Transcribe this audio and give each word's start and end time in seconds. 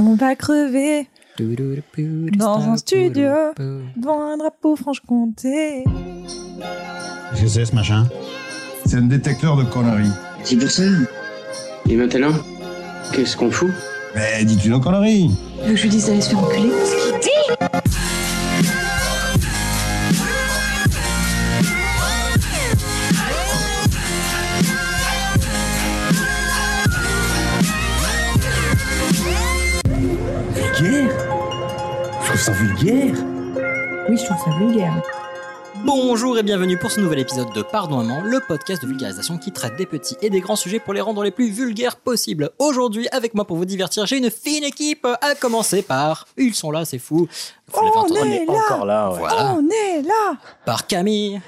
On 0.00 0.14
va 0.14 0.36
crever 0.36 1.08
dans 1.40 2.60
un 2.68 2.76
studio 2.76 3.30
devant 3.96 4.32
un 4.32 4.36
drapeau 4.36 4.76
Franche-Comté. 4.76 5.82
Qu'est-ce 7.30 7.42
que 7.42 7.48
c'est 7.48 7.64
ce 7.64 7.74
machin? 7.74 8.06
C'est 8.86 8.98
un 8.98 9.02
détecteur 9.02 9.56
de 9.56 9.64
conneries. 9.64 10.12
C'est 10.44 10.56
pour 10.56 10.70
ça. 10.70 10.84
Et 11.88 11.96
maintenant, 11.96 12.32
qu'est-ce 13.12 13.36
qu'on 13.36 13.50
fout? 13.50 13.70
Mais 14.14 14.44
dis-tu 14.44 14.68
nos 14.68 14.78
conneries? 14.80 15.30
Je 15.66 15.82
lui 15.82 15.88
dise 15.88 16.06
d'aller 16.06 16.20
se 16.20 16.30
faire 16.30 16.44
enculer? 16.44 16.70
Vulgaire 32.52 33.14
Oui, 34.08 34.16
je 34.16 34.24
trouve 34.24 34.38
ça 34.38 34.58
vulgaire. 34.58 35.02
Bonjour 35.84 36.38
et 36.38 36.42
bienvenue 36.42 36.78
pour 36.78 36.90
ce 36.90 36.98
nouvel 36.98 37.18
épisode 37.18 37.52
de 37.52 37.62
Pardon 37.62 37.98
Maman, 37.98 38.22
le 38.22 38.40
podcast 38.40 38.82
de 38.82 38.88
vulgarisation 38.88 39.36
qui 39.36 39.52
traite 39.52 39.76
des 39.76 39.84
petits 39.84 40.16
et 40.22 40.30
des 40.30 40.40
grands 40.40 40.56
sujets 40.56 40.80
pour 40.80 40.94
les 40.94 41.00
rendre 41.02 41.22
les 41.22 41.30
plus 41.30 41.50
vulgaires 41.50 41.96
possibles. 41.96 42.50
Aujourd'hui, 42.58 43.06
avec 43.12 43.34
moi 43.34 43.44
pour 43.44 43.58
vous 43.58 43.66
divertir, 43.66 44.06
j'ai 44.06 44.16
une 44.16 44.30
fine 44.30 44.64
équipe, 44.64 45.06
à 45.20 45.34
commencer 45.34 45.82
par... 45.82 46.26
Ils 46.38 46.54
sont 46.54 46.70
là, 46.70 46.84
c'est 46.84 46.98
fou. 46.98 47.28
On 47.74 48.24
est 48.24 48.44
là 48.46 48.52
Encore 48.52 48.86
là, 48.86 49.10
ouais. 49.10 49.18
Voilà. 49.18 49.54
On 49.54 49.68
est 49.68 50.02
là 50.02 50.36
Par 50.64 50.86
Camille, 50.86 51.40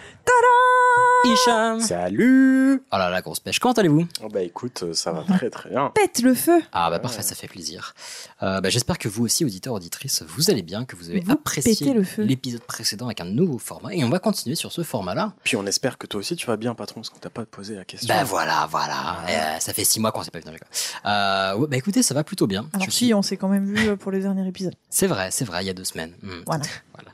Hicham. 1.24 1.80
Salut 1.80 2.82
Oh 2.92 2.96
là 2.96 3.10
là, 3.10 3.20
grosse 3.20 3.40
pêche. 3.40 3.58
Comment 3.58 3.74
allez-vous? 3.74 4.06
Oh 4.22 4.28
Bah 4.28 4.42
écoute, 4.42 4.84
euh, 4.84 4.92
ça 4.94 5.12
va 5.12 5.22
très 5.22 5.50
très 5.50 5.68
bien. 5.70 5.90
Pète 5.94 6.22
le 6.22 6.34
feu 6.34 6.62
Ah 6.72 6.88
bah 6.90 6.98
parfait, 6.98 7.22
ça 7.22 7.34
fait 7.34 7.46
plaisir. 7.48 7.94
Euh, 8.42 8.60
bah, 8.60 8.68
J'espère 8.70 8.96
que 8.98 9.08
vous 9.08 9.24
aussi, 9.24 9.44
auditeurs, 9.44 9.74
auditrices, 9.74 10.22
vous 10.26 10.50
allez 10.50 10.62
bien, 10.62 10.84
que 10.84 10.96
vous 10.96 11.10
avez 11.10 11.20
Vous 11.20 11.30
apprécié 11.32 11.94
l'épisode 12.18 12.62
précédent 12.62 13.06
avec 13.06 13.20
un 13.20 13.24
nouveau 13.26 13.58
format. 13.58 13.92
Et 13.94 14.02
on 14.04 14.08
va 14.08 14.18
continuer 14.18 14.54
sur 14.56 14.72
ce 14.72 14.82
format-là. 14.82 15.32
Puis 15.44 15.56
on 15.56 15.66
espère 15.66 15.98
que 15.98 16.06
toi 16.06 16.20
aussi 16.20 16.36
tu 16.36 16.46
vas 16.46 16.56
bien, 16.56 16.74
patron, 16.74 17.00
parce 17.00 17.10
qu'on 17.10 17.18
t'a 17.18 17.30
pas 17.30 17.44
posé 17.44 17.74
la 17.74 17.84
question. 17.84 18.14
Bah 18.14 18.24
voilà, 18.24 18.66
voilà. 18.70 19.18
Euh, 19.28 19.58
ça 19.58 19.72
fait 19.74 19.84
six 19.84 20.00
mois 20.00 20.12
qu'on 20.12 20.22
s'est 20.22 20.30
pas 20.30 20.38
vu 20.38 20.44
dans 20.44 20.52
les 20.52 20.58
euh, 21.06 21.66
Bah 21.66 21.76
écoutez, 21.76 22.02
ça 22.02 22.14
va 22.14 22.24
plutôt 22.24 22.46
bien. 22.46 22.66
Alors 22.72 22.86
Je 22.86 22.90
si, 22.90 22.96
suis- 23.06 23.14
on 23.14 23.22
s'est 23.22 23.36
quand 23.36 23.48
même 23.48 23.66
vu 23.66 23.96
pour 23.96 24.10
le 24.10 24.20
dernier 24.20 24.46
épisode. 24.48 24.74
C'est 24.88 25.06
vrai, 25.06 25.30
c'est 25.30 25.44
vrai, 25.44 25.64
il 25.64 25.66
y 25.66 25.70
a 25.70 25.74
deux 25.74 25.84
semaines. 25.84 26.09
Hmm. 26.22 26.42
Voilà. 26.46 26.62
Voilà. 26.94 27.10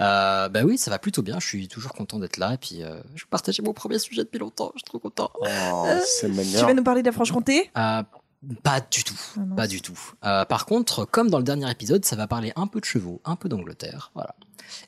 Euh, 0.00 0.48
bah 0.48 0.60
oui, 0.64 0.78
ça 0.78 0.90
va 0.90 0.98
plutôt 0.98 1.22
bien. 1.22 1.38
Je 1.40 1.46
suis 1.46 1.68
toujours 1.68 1.92
content 1.92 2.18
d'être 2.18 2.36
là. 2.36 2.54
Et 2.54 2.58
puis, 2.58 2.82
euh, 2.82 3.00
je 3.14 3.24
vais 3.24 3.28
partager 3.30 3.62
mon 3.62 3.72
premier 3.72 3.98
sujet 3.98 4.22
depuis 4.24 4.38
longtemps. 4.38 4.70
Je 4.74 4.78
suis 4.78 4.84
trop 4.84 4.98
content. 4.98 5.30
Oh, 5.40 5.86
c'est 6.04 6.28
Tu 6.30 6.64
vas 6.64 6.74
nous 6.74 6.82
parler 6.84 7.02
de 7.02 7.06
la 7.06 7.12
Franche-Comté? 7.12 7.70
Euh, 7.76 8.02
pas 8.62 8.80
du 8.80 9.02
tout. 9.04 9.18
Ah. 9.36 9.40
Pas 9.56 9.66
du 9.66 9.80
tout. 9.82 9.98
Euh, 10.24 10.44
par 10.44 10.66
contre, 10.66 11.04
comme 11.04 11.28
dans 11.30 11.38
le 11.38 11.44
dernier 11.44 11.70
épisode, 11.70 12.04
ça 12.04 12.14
va 12.16 12.26
parler 12.28 12.52
un 12.56 12.66
peu 12.68 12.78
de 12.80 12.84
chevaux, 12.84 13.20
un 13.24 13.34
peu 13.36 13.48
d'Angleterre. 13.48 14.10
Voilà. 14.14 14.34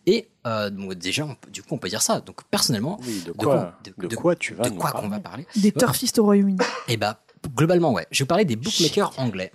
Et 0.07 0.29
euh, 0.47 0.71
donc 0.71 0.95
déjà, 0.95 1.25
on 1.25 1.37
du 1.51 1.63
coup, 1.63 1.75
on 1.75 1.79
peut 1.79 1.89
dire 1.89 2.03
ça. 2.03 2.21
Donc 2.21 2.45
personnellement, 2.45 3.01
Oui, 3.05 3.21
de 3.23 3.33
De 3.33 3.33
quoi, 3.33 3.75
de, 3.99 4.07
de- 4.09 4.17
quoi 4.17 4.37
tu 4.37 4.55
vas 4.55 4.69
de 4.69 4.77
quoi 4.77 4.93
parler? 4.93 5.09
qu'on 5.09 5.15
va 5.15 5.21
parler? 5.21 5.47
Des 5.57 5.73
turfistes 5.73 6.19
au 6.19 6.25
Royaume-Uni. 6.25 6.59
Eh 6.89 6.97
bah, 6.97 7.21
globalement, 7.57 7.93
ouais. 7.93 8.07
Je 8.11 8.23
vais 8.23 8.27
parler 8.29 8.45
des 8.45 8.57
bookmakers 8.57 9.19
anglais. 9.19 9.51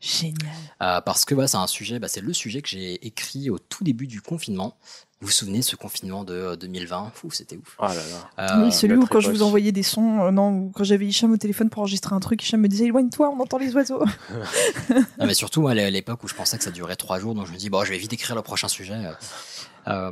Génial. 0.00 0.54
Euh, 0.82 1.00
parce 1.00 1.24
que 1.24 1.34
voilà, 1.34 1.48
c'est 1.48 1.56
un 1.56 1.66
sujet, 1.66 1.98
bah, 1.98 2.08
c'est 2.08 2.20
le 2.20 2.32
sujet 2.32 2.62
que 2.62 2.68
j'ai 2.68 3.04
écrit 3.06 3.50
au 3.50 3.58
tout 3.58 3.82
début 3.82 4.06
du 4.06 4.20
confinement. 4.20 4.76
Vous 5.20 5.26
vous 5.26 5.32
souvenez, 5.32 5.62
ce 5.62 5.74
confinement 5.74 6.22
de 6.22 6.32
euh, 6.32 6.56
2020 6.56 7.10
Fou, 7.12 7.32
c'était 7.32 7.56
ouf. 7.56 7.74
Ah 7.80 7.92
là 7.92 7.94
là. 7.94 8.60
Euh, 8.60 8.64
oui, 8.64 8.72
celui 8.72 8.94
où 8.94 9.04
quand 9.04 9.18
je 9.18 9.30
vous 9.30 9.42
envoyais 9.42 9.72
des 9.72 9.82
sons, 9.82 10.20
euh, 10.20 10.30
non, 10.30 10.50
ou 10.50 10.72
quand 10.72 10.84
j'avais 10.84 11.06
Hicham 11.06 11.32
au 11.32 11.36
téléphone 11.36 11.70
pour 11.70 11.80
enregistrer 11.80 12.14
un 12.14 12.20
truc, 12.20 12.40
Hicham 12.40 12.60
me 12.60 12.68
disait 12.68 12.84
éloigne-toi, 12.84 13.28
on 13.36 13.40
entend 13.40 13.58
les 13.58 13.74
oiseaux. 13.74 14.04
Non, 15.18 15.26
mais 15.26 15.34
surtout, 15.34 15.66
à 15.66 15.74
l'époque 15.74 16.22
où 16.22 16.28
je 16.28 16.34
pensais 16.34 16.56
que 16.56 16.64
ça 16.64 16.70
durait 16.70 16.94
trois 16.94 17.18
jours, 17.18 17.34
donc 17.34 17.46
je 17.46 17.52
me 17.52 17.56
dis, 17.56 17.68
bon, 17.68 17.84
je 17.84 17.90
vais 17.90 17.98
vite 17.98 18.12
écrire 18.12 18.36
le 18.36 18.42
prochain 18.42 18.68
sujet. 18.68 18.94
Euh, 19.88 20.10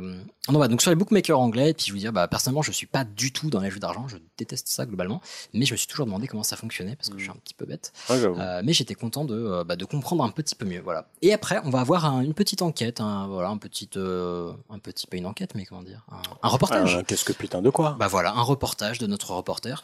non, 0.49 0.59
bah, 0.59 0.67
donc 0.67 0.81
sur 0.81 0.89
les 0.91 0.95
bookmakers 0.95 1.39
anglais, 1.39 1.73
puis 1.73 1.85
je 1.87 1.91
vous 1.91 1.97
dire, 1.99 2.11
bah, 2.13 2.27
personnellement, 2.27 2.61
je 2.61 2.71
suis 2.71 2.87
pas 2.87 3.03
du 3.03 3.31
tout 3.31 3.49
dans 3.49 3.59
les 3.59 3.69
jeux 3.69 3.79
d'argent, 3.79 4.07
je 4.07 4.17
déteste 4.37 4.67
ça 4.67 4.85
globalement, 4.85 5.21
mais 5.53 5.65
je 5.65 5.73
me 5.73 5.77
suis 5.77 5.87
toujours 5.87 6.05
demandé 6.05 6.27
comment 6.27 6.43
ça 6.43 6.55
fonctionnait 6.55 6.95
parce 6.95 7.09
que 7.09 7.17
je 7.17 7.23
suis 7.23 7.31
un 7.31 7.35
petit 7.35 7.53
peu 7.53 7.65
bête. 7.65 7.91
Ah. 8.09 8.13
Euh, 8.13 8.61
mais 8.63 8.73
j'étais 8.73 8.95
content 8.95 9.25
de, 9.25 9.35
euh, 9.35 9.63
bah, 9.63 9.75
de 9.75 9.85
comprendre 9.85 10.23
un 10.23 10.29
petit 10.29 10.55
peu 10.55 10.65
mieux, 10.65 10.81
voilà. 10.81 11.07
Et 11.21 11.33
après, 11.33 11.59
on 11.63 11.69
va 11.69 11.81
avoir 11.81 12.05
un- 12.05 12.21
une 12.21 12.33
petite 12.33 12.61
enquête, 12.61 13.01
un, 13.01 13.27
voilà, 13.27 13.49
un 13.49 13.57
petit, 13.57 13.89
euh, 13.97 14.51
un 14.69 14.79
petit, 14.79 15.05
pas 15.07 15.17
une 15.17 15.25
enquête, 15.25 15.53
mais 15.55 15.65
comment 15.65 15.83
dire, 15.83 16.05
un, 16.11 16.21
un 16.43 16.47
reportage. 16.49 16.95
Euh, 16.95 17.03
Qu'est-ce 17.05 17.25
que 17.25 17.33
putain 17.33 17.61
de 17.61 17.69
quoi? 17.69 17.95
Bah 17.99 18.07
voilà, 18.07 18.31
un 18.33 18.41
reportage 18.41 18.97
de 18.99 19.07
notre 19.07 19.31
reporter. 19.31 19.83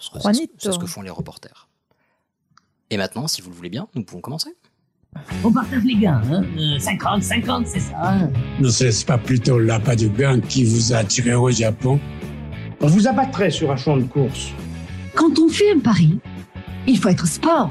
c'est 0.58 0.72
ce 0.72 0.80
que 0.80 0.88
font 0.88 1.02
les 1.02 1.10
reporters. 1.10 1.68
Et 2.90 2.98
maintenant, 2.98 3.28
si 3.28 3.42
vous 3.42 3.50
le 3.50 3.56
voulez 3.56 3.70
bien, 3.70 3.88
nous 3.96 4.04
pouvons 4.04 4.22
commencer. 4.22 4.56
On 5.44 5.52
partage 5.52 5.84
les 5.84 5.96
gains, 5.96 6.22
hein 6.32 6.44
Euh, 6.58 6.80
50, 6.80 7.24
50, 7.24 7.68
c'est 7.68 7.80
ça. 7.80 7.94
hein 8.04 8.30
Ne 8.60 8.70
serait-ce 8.70 9.06
pas 9.06 9.18
plutôt 9.18 9.60
l'appât 9.60 9.96
du 9.96 10.10
gain 10.10 10.40
qui 10.40 10.64
vous 10.66 10.94
a 10.94 10.98
attiré 10.98 11.34
au 11.36 11.50
Japon 11.52 12.00
On 12.82 12.88
vous 12.88 13.08
abattrait 13.08 13.50
sur 13.52 13.72
un 13.72 13.76
champ 13.78 13.98
de 13.98 14.04
course. 14.04 14.52
Quand 15.16 15.38
on 15.40 15.48
fait 15.50 15.72
un 15.76 15.80
pari, 15.80 16.20
il 16.88 16.98
faut 16.98 17.10
être 17.10 17.28
sport. 17.28 17.70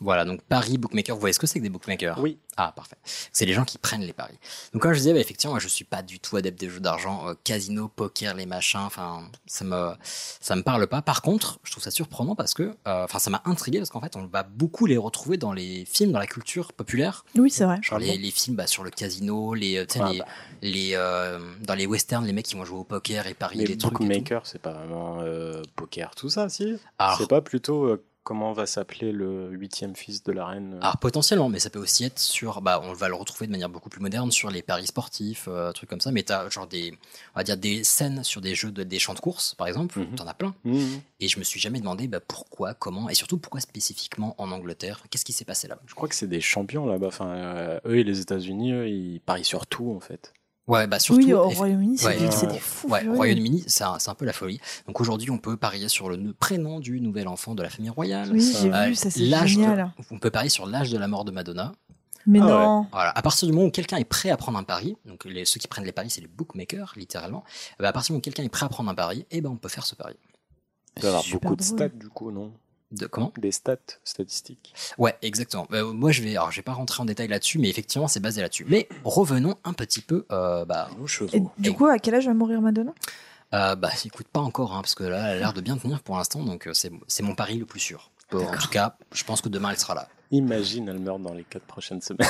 Voilà, 0.00 0.24
donc 0.24 0.42
Paris 0.42 0.78
Bookmaker, 0.78 1.16
vous 1.16 1.20
voyez 1.20 1.32
ce 1.32 1.40
que 1.40 1.46
c'est 1.48 1.58
que 1.58 1.64
des 1.64 1.70
bookmakers? 1.70 2.18
Oui. 2.20 2.38
Ah, 2.56 2.72
parfait. 2.74 2.96
C'est 3.32 3.46
les 3.46 3.52
gens 3.52 3.64
qui 3.64 3.78
prennent 3.78 4.02
les 4.02 4.12
paris. 4.12 4.36
Donc, 4.72 4.82
comme 4.82 4.92
je 4.92 4.98
disais, 4.98 5.12
bah, 5.12 5.20
effectivement, 5.20 5.54
moi, 5.54 5.60
je 5.60 5.68
suis 5.68 5.84
pas 5.84 6.02
du 6.02 6.18
tout 6.20 6.36
adepte 6.36 6.58
des 6.58 6.68
jeux 6.68 6.80
d'argent, 6.80 7.28
euh, 7.28 7.34
casino, 7.44 7.88
poker, 7.88 8.34
les 8.34 8.46
machins, 8.46 8.80
enfin, 8.80 9.28
ça 9.46 9.64
me, 9.64 9.92
ça 10.02 10.56
me 10.56 10.62
parle 10.62 10.86
pas. 10.86 11.02
Par 11.02 11.22
contre, 11.22 11.58
je 11.64 11.70
trouve 11.72 11.82
ça 11.82 11.90
surprenant 11.90 12.34
parce 12.36 12.54
que, 12.54 12.62
euh, 12.86 13.04
enfin, 13.04 13.18
ça 13.18 13.30
m'a 13.30 13.42
intrigué 13.44 13.78
parce 13.78 13.90
qu'en 13.90 14.00
fait, 14.00 14.16
on 14.16 14.26
va 14.26 14.42
beaucoup 14.44 14.86
les 14.86 14.96
retrouver 14.96 15.36
dans 15.36 15.52
les 15.52 15.84
films, 15.84 16.12
dans 16.12 16.18
la 16.18 16.26
culture 16.26 16.72
populaire. 16.72 17.24
Oui, 17.36 17.50
c'est 17.50 17.64
vrai. 17.64 17.78
Genre 17.82 17.98
les, 17.98 18.18
les 18.18 18.30
films 18.30 18.56
bah, 18.56 18.66
sur 18.66 18.84
le 18.84 18.90
casino, 18.90 19.54
les, 19.54 19.78
euh, 19.78 19.86
Ah 20.00 20.10
les, 20.12 20.18
bah. 20.18 20.26
les, 20.62 20.90
euh, 20.94 21.38
dans 21.62 21.74
les 21.74 21.86
westerns, 21.86 22.24
les 22.24 22.32
mecs 22.32 22.46
qui 22.46 22.54
vont 22.56 22.64
jouer 22.64 22.78
au 22.78 22.84
poker 22.84 23.26
et 23.26 23.34
parier 23.34 23.64
des 23.64 23.76
trucs. 23.78 23.94
bookmaker, 23.94 24.46
c'est 24.46 24.60
pas 24.62 24.72
vraiment 24.72 25.18
euh, 25.22 25.62
poker, 25.76 26.14
tout 26.14 26.28
ça, 26.30 26.48
si? 26.48 26.76
C'est 27.18 27.28
pas 27.28 27.40
plutôt 27.40 27.84
euh, 27.84 28.04
comment 28.28 28.52
va 28.52 28.66
s'appeler 28.66 29.10
le 29.10 29.48
huitième 29.52 29.96
fils 29.96 30.22
de 30.22 30.32
la 30.32 30.44
reine 30.44 30.74
euh, 30.74 30.80
Alors 30.82 30.98
potentiellement, 30.98 31.48
mais 31.48 31.60
ça 31.60 31.70
peut 31.70 31.78
aussi 31.78 32.04
être 32.04 32.18
sur, 32.18 32.60
bah, 32.60 32.78
on 32.84 32.92
va 32.92 33.08
le 33.08 33.14
retrouver 33.14 33.46
de 33.46 33.52
manière 33.52 33.70
beaucoup 33.70 33.88
plus 33.88 34.02
moderne 34.02 34.30
sur 34.30 34.50
les 34.50 34.60
paris 34.60 34.86
sportifs, 34.86 35.46
euh, 35.48 35.72
trucs 35.72 35.88
comme 35.88 36.02
ça. 36.02 36.12
Mais 36.12 36.24
t'as 36.24 36.46
genre 36.50 36.66
des, 36.66 36.92
on 37.34 37.40
va 37.40 37.42
dire 37.42 37.56
des 37.56 37.84
scènes 37.84 38.22
sur 38.24 38.42
des 38.42 38.54
jeux 38.54 38.70
de, 38.70 38.82
des 38.82 38.98
champs 38.98 39.14
de 39.14 39.20
course, 39.20 39.54
par 39.54 39.66
exemple. 39.66 39.98
Mhm. 39.98 40.16
T'en 40.16 40.26
as 40.26 40.34
plein. 40.34 40.54
Mhm. 40.64 41.00
Et 41.20 41.28
je 41.28 41.38
me 41.38 41.42
suis 41.42 41.58
jamais 41.58 41.80
demandé 41.80 42.06
bah, 42.06 42.20
pourquoi, 42.20 42.74
comment, 42.74 43.08
et 43.08 43.14
surtout 43.14 43.38
pourquoi 43.38 43.60
spécifiquement 43.60 44.34
en 44.36 44.52
Angleterre. 44.52 45.04
Qu'est-ce 45.08 45.24
qui 45.24 45.32
s'est 45.32 45.46
passé 45.46 45.66
là-bas? 45.66 45.80
Je 45.86 45.94
crois 45.94 46.10
que 46.10 46.14
c'est 46.14 46.26
des 46.26 46.42
champions 46.42 46.84
là-bas. 46.84 47.06
Enfin, 47.06 47.28
euh, 47.28 47.80
eux 47.86 47.96
et 47.96 48.04
les 48.04 48.20
États-Unis, 48.20 48.90
ils 48.90 49.20
parient 49.20 49.42
sur 49.42 49.66
tout 49.66 49.90
en 49.96 50.00
fait. 50.00 50.34
Ouais, 50.68 50.86
bah 50.86 50.98
surtout. 51.00 51.22
oui, 51.24 51.32
au 51.32 51.48
Royaume-Uni, 51.48 51.98
c'est 51.98 52.06
Ouais. 52.06 52.18
des, 52.18 52.58
fous. 52.58 52.88
Ouais. 52.88 53.06
Royaume-Uni, 53.08 53.64
c'est 53.66 53.84
un, 53.84 53.98
c'est 53.98 54.10
un 54.10 54.14
peu 54.14 54.24
la 54.26 54.32
folie. 54.34 54.60
Donc 54.86 55.00
aujourd'hui, 55.00 55.30
on 55.30 55.38
peut 55.38 55.56
parier 55.56 55.88
sur 55.88 56.10
le 56.10 56.32
prénom 56.34 56.78
du 56.78 57.00
nouvel 57.00 57.26
enfant 57.26 57.54
de 57.54 57.62
la 57.62 57.70
famille 57.70 57.90
royale. 57.90 58.28
Oui, 58.32 58.54
j'ai 58.60 58.72
Euh, 58.72 58.84
vu, 58.86 58.94
ça 58.94 59.10
c'est 59.10 59.20
l'âge 59.20 59.56
de- 59.56 59.62
génial. 59.62 59.92
on 60.10 60.18
peut 60.18 60.30
parier 60.30 60.50
sur 60.50 60.66
l'âge 60.66 60.90
de 60.90 60.98
la 60.98 61.08
mort 61.08 61.24
de 61.24 61.30
Madonna. 61.32 61.72
Mais 62.26 62.40
Ah 62.42 62.44
ouais. 62.44 62.50
non. 62.52 62.86
Voilà. 62.92 63.10
À 63.16 63.22
partir 63.22 63.48
du 63.48 63.54
moment 63.54 63.66
où 63.68 63.70
quelqu'un 63.70 63.96
est 63.96 64.04
prêt 64.04 64.28
à 64.28 64.36
prendre 64.36 64.58
un 64.58 64.62
pari, 64.62 64.98
donc 65.06 65.24
les, 65.24 65.46
ceux 65.46 65.58
qui 65.58 65.66
prennent 65.68 65.86
les 65.86 65.92
paris, 65.92 66.10
c'est 66.10 66.20
les 66.20 66.26
bookmakers, 66.26 66.92
littéralement. 66.96 67.42
ben, 67.78 67.86
à 67.86 67.92
partir 67.92 68.08
du 68.08 68.12
moment 68.12 68.18
où 68.18 68.22
quelqu'un 68.22 68.42
est 68.42 68.50
prêt 68.50 68.66
à 68.66 68.68
prendre 68.68 68.90
un 68.90 68.94
pari, 68.94 69.24
eh 69.30 69.40
ben, 69.40 69.48
on 69.48 69.56
peut 69.56 69.70
faire 69.70 69.86
ce 69.86 69.94
pari. 69.94 70.16
Il 70.96 71.00
doit 71.02 71.10
y 71.10 71.14
avoir 71.14 71.24
beaucoup 71.40 71.56
de 71.56 71.62
stats 71.62 71.88
du 71.88 72.08
coup, 72.10 72.30
non? 72.30 72.52
De 72.90 73.06
comment 73.06 73.32
Des 73.36 73.52
stats 73.52 73.76
statistiques. 74.02 74.72
Ouais, 74.96 75.14
exactement. 75.20 75.66
Euh, 75.72 75.92
moi, 75.92 76.10
je 76.10 76.22
vais, 76.22 76.30
alors, 76.36 76.50
je 76.50 76.56
vais 76.56 76.62
pas 76.62 76.72
rentrer 76.72 77.02
en 77.02 77.04
détail 77.04 77.28
là-dessus, 77.28 77.58
mais 77.58 77.68
effectivement, 77.68 78.08
c'est 78.08 78.20
basé 78.20 78.40
là-dessus. 78.40 78.64
Mais 78.66 78.88
revenons 79.04 79.56
un 79.64 79.74
petit 79.74 80.00
peu, 80.00 80.24
euh, 80.32 80.64
bah, 80.64 80.88
Nos 80.98 81.04
Et 81.04 81.08
chevaux. 81.08 81.52
du 81.58 81.68
Et- 81.68 81.74
coup, 81.74 81.86
à 81.86 81.98
quel 81.98 82.14
âge 82.14 82.26
va 82.26 82.32
mourir 82.34 82.62
Madonna? 82.62 82.92
Euh, 83.54 83.74
bah, 83.76 83.90
écoute 84.04 84.28
pas 84.28 84.40
encore, 84.40 84.72
hein, 84.74 84.80
parce 84.80 84.94
que 84.94 85.04
là, 85.04 85.30
elle 85.30 85.36
a 85.36 85.38
l'air 85.38 85.52
de 85.52 85.60
bien 85.60 85.76
tenir 85.76 86.00
pour 86.02 86.16
l'instant, 86.16 86.42
donc 86.42 86.66
euh, 86.66 86.72
c'est, 86.74 86.90
c'est 87.08 87.22
mon 87.22 87.34
pari 87.34 87.56
le 87.58 87.66
plus 87.66 87.80
sûr. 87.80 88.10
Bon, 88.30 88.46
en 88.46 88.56
tout 88.58 88.68
cas, 88.68 88.96
je 89.12 89.24
pense 89.24 89.40
que 89.40 89.48
demain, 89.48 89.70
elle 89.70 89.78
sera 89.78 89.94
là. 89.94 90.08
Imagine, 90.30 90.88
elle 90.88 90.98
meurt 90.98 91.20
dans 91.22 91.32
les 91.32 91.44
quatre 91.44 91.64
prochaines 91.64 92.02
semaines. 92.02 92.28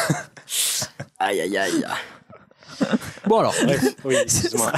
Aïe, 1.20 1.40
aïe, 1.40 1.56
aïe. 1.56 1.84
bon 3.26 3.38
alors, 3.38 3.54
Bref, 3.64 3.84
oui, 4.04 4.14
excuse-moi. 4.22 4.72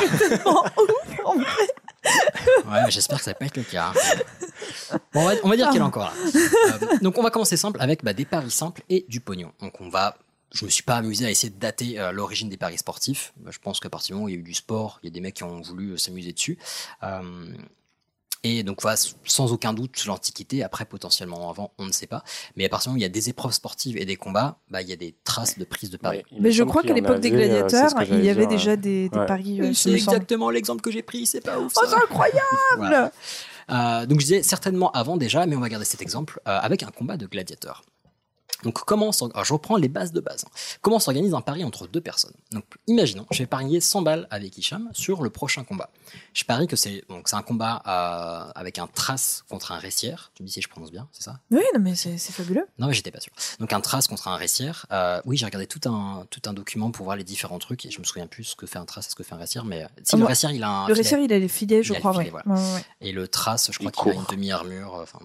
Ouais, 2.67 2.83
mais 2.85 2.91
j'espère 2.91 3.19
que 3.19 3.25
ça 3.25 3.33
va 3.33 3.35
pas 3.35 3.45
être 3.47 3.57
le 3.59 3.63
cas. 3.63 3.93
hein. 3.95 4.01
Bon, 5.13 5.21
on, 5.21 5.25
va, 5.25 5.33
on 5.45 5.49
va 5.49 5.57
dire 5.57 5.71
qu'elle 5.71 5.81
est 5.81 5.85
encore 5.85 6.05
là. 6.05 6.13
Euh, 6.25 6.99
donc 7.03 7.19
on 7.19 7.23
va 7.23 7.31
commencer 7.31 7.57
simple 7.57 7.81
avec 7.81 8.05
bah, 8.05 8.13
des 8.13 8.25
paris 8.25 8.51
simples 8.51 8.83
et 8.89 9.05
du 9.09 9.21
pognon. 9.21 9.53
Donc 9.61 9.81
on 9.81 9.89
va, 9.89 10.17
je 10.53 10.65
me 10.65 10.71
suis 10.71 10.83
pas 10.83 10.97
amusé 10.97 11.27
à 11.27 11.31
essayer 11.31 11.51
de 11.51 11.59
dater 11.59 11.99
euh, 11.99 12.13
l'origine 12.13 12.49
des 12.49 12.57
paris 12.57 12.79
sportifs. 12.79 13.33
Bah, 13.37 13.51
je 13.53 13.59
pense 13.59 13.81
qu'à 13.81 13.91
partir 13.91 14.09
du 14.09 14.13
moment 14.15 14.27
où 14.27 14.29
il 14.29 14.35
y 14.35 14.37
a 14.37 14.41
eu 14.41 14.45
du 14.45 14.55
sport, 14.55 15.01
il 15.03 15.07
y 15.07 15.11
a 15.11 15.13
des 15.13 15.21
mecs 15.21 15.35
qui 15.35 15.45
ont 15.45 15.61
voulu 15.61 15.93
euh, 15.93 15.97
s'amuser 15.97 16.33
dessus. 16.33 16.59
Euh, 17.03 17.53
et 18.43 18.63
donc 18.63 18.81
voilà, 18.81 18.97
sans 19.25 19.53
aucun 19.53 19.75
doute 19.75 20.03
l'Antiquité, 20.07 20.63
après 20.63 20.87
potentiellement 20.87 21.51
avant, 21.51 21.73
on 21.77 21.85
ne 21.85 21.93
sait 21.93 22.07
pas. 22.07 22.25
Mais 22.57 22.65
à 22.65 22.69
partir 22.71 22.85
du 22.85 22.89
moment 22.91 22.97
où 22.97 23.01
il 23.01 23.03
y 23.03 23.05
a 23.05 23.11
des 23.11 23.29
épreuves 23.29 23.53
sportives 23.53 23.99
et 23.99 24.07
des 24.07 24.17
combats, 24.17 24.57
bah, 24.71 24.81
il 24.81 24.89
y 24.89 24.95
a 24.95 24.97
des 24.97 25.15
traces 25.25 25.59
de 25.59 25.65
prise 25.65 25.91
de 25.91 25.99
paris. 25.99 26.25
Ouais, 26.33 26.39
Mais 26.41 26.51
je 26.51 26.63
crois 26.63 26.83
qu'à 26.83 26.95
l'époque 26.95 27.21
des 27.21 27.31
gladiateurs, 27.31 27.91
il 28.09 28.25
y 28.25 28.31
avait 28.31 28.47
dire, 28.47 28.49
déjà 28.49 28.77
des, 28.77 29.11
des 29.11 29.19
ouais. 29.19 29.27
paris. 29.27 29.61
euh, 29.61 29.75
c'est 29.75 29.93
exactement 29.93 30.49
l'exemple 30.49 30.81
que 30.81 30.91
j'ai 30.91 31.03
pris, 31.03 31.27
c'est 31.27 31.43
pas 31.43 31.59
ouf. 31.59 31.75
Oh, 31.77 31.81
ça. 31.85 31.91
c'est 31.91 32.03
incroyable 32.03 32.41
Voilà. 32.79 33.13
Euh, 33.71 34.07
donc 34.07 34.21
je 34.21 34.27
disais 34.27 34.43
certainement 34.43 34.91
avant 34.93 35.17
déjà, 35.17 35.47
mais 35.47 35.57
on 35.57 35.61
va 35.61 35.69
garder 35.69 35.85
cet 35.85 36.03
exemple 36.03 36.41
euh, 36.49 36.59
avec 36.61 36.83
un 36.83 36.91
combat 36.91 37.17
de 37.17 37.27
gladiateurs. 37.27 37.83
Donc 38.65 38.75
comment 38.85 39.11
alors, 39.11 39.45
je 39.45 39.53
reprends 39.53 39.77
les 39.77 39.89
bases 39.89 40.13
de 40.13 40.21
base. 40.21 40.45
hein. 40.47 40.51
Comment 40.83 40.99
s'organise 40.99 41.35
un 41.35 41.41
pari 41.41 41.65
entre 41.65 41.87
deux 41.87 42.01
personnes? 42.01 42.35
Donc 42.53 42.65
imaginons, 42.87 43.27
je 43.31 43.39
vais 43.39 43.47
parier 43.47 43.81
100 43.81 44.03
balles 44.03 44.27
avec 44.31 44.57
Hicham 44.59 44.89
sur 44.93 45.23
le 45.23 45.31
prochain 45.31 45.65
combat. 45.65 45.91
Je 46.35 46.45
parie 46.45 46.67
que 46.67 46.77
c'est 46.77 47.05
donc 47.09 47.29
c'est 47.29 47.37
un 47.37 47.43
combat 47.43 47.83
euh, 47.87 48.53
avec 48.55 48.79
un 48.79 48.87
trace 48.87 49.45
contre 49.49 49.73
un 49.73 49.79
récière. 49.79 50.31
Tu 50.35 50.43
me 50.43 50.47
dis 50.49 50.53
si 50.55 50.61
je 50.63 50.69
prononce 50.69 50.91
bien, 50.91 51.09
c'est 51.13 51.23
ça? 51.23 51.39
Oui, 51.51 51.63
non, 51.75 51.81
mais 51.81 51.95
c'est 51.95 52.17
fabuleux. 52.19 52.67
Non, 52.79 52.87
mais 52.89 52.93
j'étais 52.95 53.11
pas 53.11 53.21
sûr. 53.21 53.33
Donc 53.61 53.73
un 53.73 53.81
trace 53.81 54.07
contre 54.07 54.29
un 54.29 54.37
récière. 54.37 54.87
Euh, 54.93 55.21
oui, 55.25 55.37
j'ai 55.37 55.47
regardé 55.47 55.67
tout 55.67 55.81
un 55.89 56.27
tout 56.31 56.43
un 56.47 56.53
document 56.53 56.91
pour 56.91 57.05
voir 57.05 57.17
les 57.17 57.25
différents 57.25 57.59
trucs 57.59 57.85
et 57.87 57.91
je 57.91 57.99
me 57.99 58.05
souviens 58.05 58.27
plus 58.27 58.45
ce 58.45 58.57
que 58.57 58.67
fait 58.67 58.79
un 58.79 58.85
trace 58.85 59.07
et 59.07 59.11
ce 59.11 59.15
que 59.17 59.23
fait 59.23 59.35
un 59.35 59.39
récière, 59.39 59.65
mais 59.65 59.85
euh, 59.85 59.89
si 60.03 60.15
Ah, 60.15 60.19
le 60.19 60.25
récière 60.25 60.51
il 60.53 60.63
a 60.63 60.69
un 60.71 60.87
Le 60.89 60.95
récire, 60.95 61.19
il 61.19 61.33
a 61.33 61.39
les 61.39 61.49
filets, 61.49 61.83
je 61.83 61.95
crois, 61.95 62.13
filet, 62.13 62.25
ouais. 62.25 62.31
voilà. 62.31 62.49
Ouais, 62.61 62.67
ouais, 62.67 62.75
ouais. 62.75 62.85
Et 63.01 63.13
le 63.13 63.27
trace, 63.29 63.71
je 63.73 63.79
crois 63.79 63.91
Il 63.95 64.03
qu'il 64.03 64.13
a 64.13 64.15
une 64.15 64.27
demi-armure. 64.31 64.95
euh, 64.97 65.03
Enfin, 65.03 65.19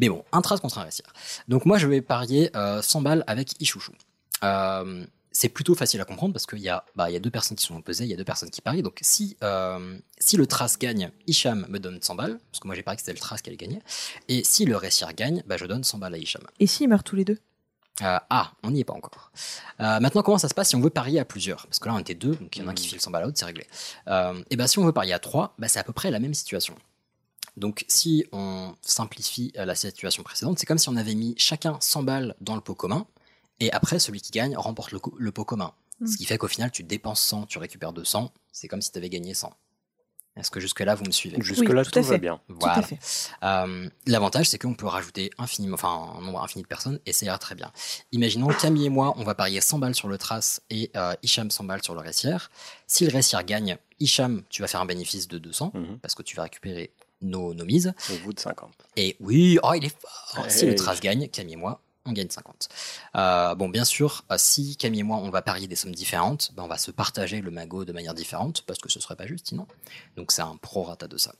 mais 0.00 0.08
bon, 0.08 0.24
un 0.32 0.40
trace 0.42 0.60
contre 0.60 0.78
un 0.78 0.82
récire. 0.84 1.06
Donc 1.48 1.64
moi, 1.64 1.78
je 1.78 1.86
vais 1.88 2.00
parier 2.00 2.37
euh, 2.56 2.82
100 2.82 3.02
balles 3.02 3.24
avec 3.26 3.60
Ichouchou. 3.60 3.92
Euh, 4.42 5.04
c'est 5.30 5.48
plutôt 5.48 5.74
facile 5.74 6.00
à 6.00 6.04
comprendre 6.04 6.32
parce 6.32 6.46
qu'il 6.46 6.58
y, 6.58 6.68
a, 6.68 6.84
bah, 6.96 7.10
y 7.10 7.16
a 7.16 7.20
deux 7.20 7.30
personnes 7.30 7.56
qui 7.56 7.64
sont 7.64 7.76
opposées, 7.76 8.04
il 8.04 8.10
y 8.10 8.14
a 8.14 8.16
deux 8.16 8.24
personnes 8.24 8.50
qui 8.50 8.60
parient. 8.60 8.82
Donc 8.82 8.98
si, 9.02 9.36
euh, 9.44 9.96
si 10.18 10.36
le 10.36 10.46
trace 10.46 10.78
gagne, 10.78 11.10
Hicham 11.26 11.66
me 11.68 11.78
donne 11.78 12.00
100 12.02 12.14
balles, 12.16 12.38
parce 12.50 12.60
que 12.60 12.66
moi 12.66 12.74
j'ai 12.74 12.82
parié 12.82 12.96
que 12.96 13.02
c'était 13.02 13.12
le 13.12 13.20
trace 13.20 13.42
qui 13.42 13.50
allait 13.50 13.56
gagner. 13.56 13.80
Et 14.28 14.42
si 14.42 14.64
le 14.64 14.76
récire 14.76 15.12
gagne, 15.14 15.42
bah, 15.46 15.56
je 15.56 15.66
donne 15.66 15.84
100 15.84 15.98
balles 15.98 16.14
à 16.14 16.18
Hicham. 16.18 16.42
Et 16.58 16.66
s'ils 16.66 16.88
meurent 16.88 17.04
tous 17.04 17.16
les 17.16 17.24
deux? 17.24 17.38
Euh, 18.02 18.18
ah, 18.30 18.52
on 18.62 18.70
n'y 18.70 18.80
est 18.80 18.84
pas 18.84 18.94
encore. 18.94 19.32
Euh, 19.80 20.00
maintenant, 20.00 20.22
comment 20.22 20.38
ça 20.38 20.48
se 20.48 20.54
passe 20.54 20.68
si 20.68 20.76
on 20.76 20.80
veut 20.80 20.90
parier 20.90 21.18
à 21.18 21.24
plusieurs? 21.24 21.66
Parce 21.66 21.78
que 21.78 21.88
là, 21.88 21.94
on 21.94 21.98
était 21.98 22.14
deux, 22.14 22.34
donc 22.36 22.56
il 22.56 22.62
y 22.62 22.64
en 22.64 22.68
a 22.68 22.70
un 22.70 22.74
qui 22.74 22.86
file 22.86 23.00
100 23.00 23.10
balles 23.10 23.22
à 23.22 23.26
l'autre, 23.26 23.38
c'est 23.38 23.44
réglé. 23.44 23.66
Euh, 24.08 24.40
et 24.50 24.56
ben, 24.56 24.66
si 24.66 24.78
on 24.78 24.84
veut 24.84 24.92
parier 24.92 25.12
à 25.12 25.18
trois, 25.18 25.54
bah, 25.58 25.68
c'est 25.68 25.78
à 25.78 25.84
peu 25.84 25.92
près 25.92 26.10
la 26.10 26.20
même 26.20 26.34
situation. 26.34 26.76
Donc, 27.58 27.84
si 27.88 28.24
on 28.32 28.74
simplifie 28.82 29.52
euh, 29.58 29.64
la 29.64 29.74
situation 29.74 30.22
précédente, 30.22 30.58
c'est 30.58 30.66
comme 30.66 30.78
si 30.78 30.88
on 30.88 30.96
avait 30.96 31.14
mis 31.14 31.34
chacun 31.36 31.76
100 31.80 32.02
balles 32.04 32.34
dans 32.40 32.54
le 32.54 32.60
pot 32.60 32.74
commun, 32.74 33.06
et 33.60 33.70
après, 33.72 33.98
celui 33.98 34.20
qui 34.20 34.30
gagne 34.30 34.56
remporte 34.56 34.92
le, 34.92 35.32
pot 35.32 35.44
commun. 35.44 35.72
Mm. 36.00 36.06
Ce 36.06 36.16
qui 36.16 36.24
fait 36.24 36.38
qu'au 36.38 36.48
final, 36.48 36.70
tu 36.70 36.84
dépenses 36.84 37.20
100, 37.22 37.46
tu 37.46 37.58
récupères 37.58 37.92
200, 37.92 38.32
c'est 38.52 38.68
comme 38.68 38.80
si 38.80 38.92
tu 38.92 38.98
avais 38.98 39.10
gagné 39.10 39.34
100. 39.34 39.52
Est-ce 40.36 40.52
que 40.52 40.60
jusque-là, 40.60 40.94
vous 40.94 41.04
me 41.04 41.10
suivez? 41.10 41.36
Jusque-là, 41.40 41.84
tout 41.84 42.00
va 42.00 42.02
fait. 42.04 42.18
bien. 42.18 42.40
Voilà. 42.46 42.74
Tout 42.74 42.80
à 42.80 42.82
fait. 42.84 42.98
Euh, 43.42 43.88
L'avantage, 44.06 44.48
c'est 44.48 44.58
qu'on 44.58 44.74
peut 44.74 44.86
rajouter 44.86 45.30
infiniment, 45.36 45.74
enfin, 45.74 46.12
un 46.16 46.20
nombre 46.20 46.40
infini 46.40 46.62
de 46.62 46.68
personnes 46.68 47.00
et 47.06 47.12
ça 47.12 47.26
ira 47.26 47.38
très 47.38 47.56
bien. 47.56 47.72
Imaginons 48.12 48.46
Camille 48.46 48.86
et 48.86 48.88
moi, 48.88 49.14
on 49.16 49.24
va 49.24 49.34
parier 49.34 49.60
100 49.60 49.80
balles 49.80 49.96
sur 49.96 50.06
le 50.06 50.16
trace 50.16 50.62
et 50.70 50.92
euh, 50.94 51.12
Hicham 51.24 51.50
100 51.50 51.64
balles 51.64 51.82
sur 51.82 51.94
le 51.94 52.00
récière. 52.00 52.52
Si 52.86 53.04
le 53.04 53.10
récière 53.10 53.42
gagne, 53.42 53.78
Hicham, 53.98 54.44
tu 54.48 54.62
vas 54.62 54.68
faire 54.68 54.80
un 54.80 54.86
bénéfice 54.86 55.26
de 55.26 55.38
200 55.38 55.72
Mhm. 55.74 55.98
parce 55.98 56.14
que 56.14 56.22
tu 56.22 56.36
vas 56.36 56.44
récupérer 56.44 56.92
nos, 57.20 57.54
nos 57.54 57.64
mises. 57.64 57.92
Au 58.12 58.24
bout 58.24 58.32
de 58.32 58.40
50. 58.40 58.70
Et 58.96 59.16
oui, 59.20 59.58
oh, 59.62 59.72
il 59.74 59.84
est 59.84 59.96
fort. 59.96 60.46
Si 60.48 60.66
le 60.66 60.74
trace 60.74 61.00
gagne, 61.00 61.28
Camille 61.28 61.54
et 61.54 61.56
moi, 61.56 61.80
on 62.04 62.12
gagne 62.12 62.28
50. 62.30 62.68
Euh, 63.16 63.54
bon, 63.54 63.68
bien 63.68 63.84
sûr, 63.84 64.24
euh, 64.30 64.36
si 64.38 64.76
Camille 64.76 65.00
et 65.00 65.04
moi, 65.04 65.18
on 65.18 65.30
va 65.30 65.42
parier 65.42 65.66
des 65.66 65.76
sommes 65.76 65.94
différentes, 65.94 66.52
ben, 66.54 66.62
on 66.62 66.68
va 66.68 66.78
se 66.78 66.90
partager 66.90 67.40
le 67.40 67.50
magot 67.50 67.84
de 67.84 67.92
manière 67.92 68.14
différente, 68.14 68.62
parce 68.66 68.78
que 68.78 68.90
ce 68.90 69.00
serait 69.00 69.16
pas 69.16 69.26
juste 69.26 69.48
sinon. 69.48 69.66
Donc 70.16 70.32
c'est 70.32 70.42
un 70.42 70.56
prorata 70.56 71.06
de 71.08 71.16
ça. 71.16 71.32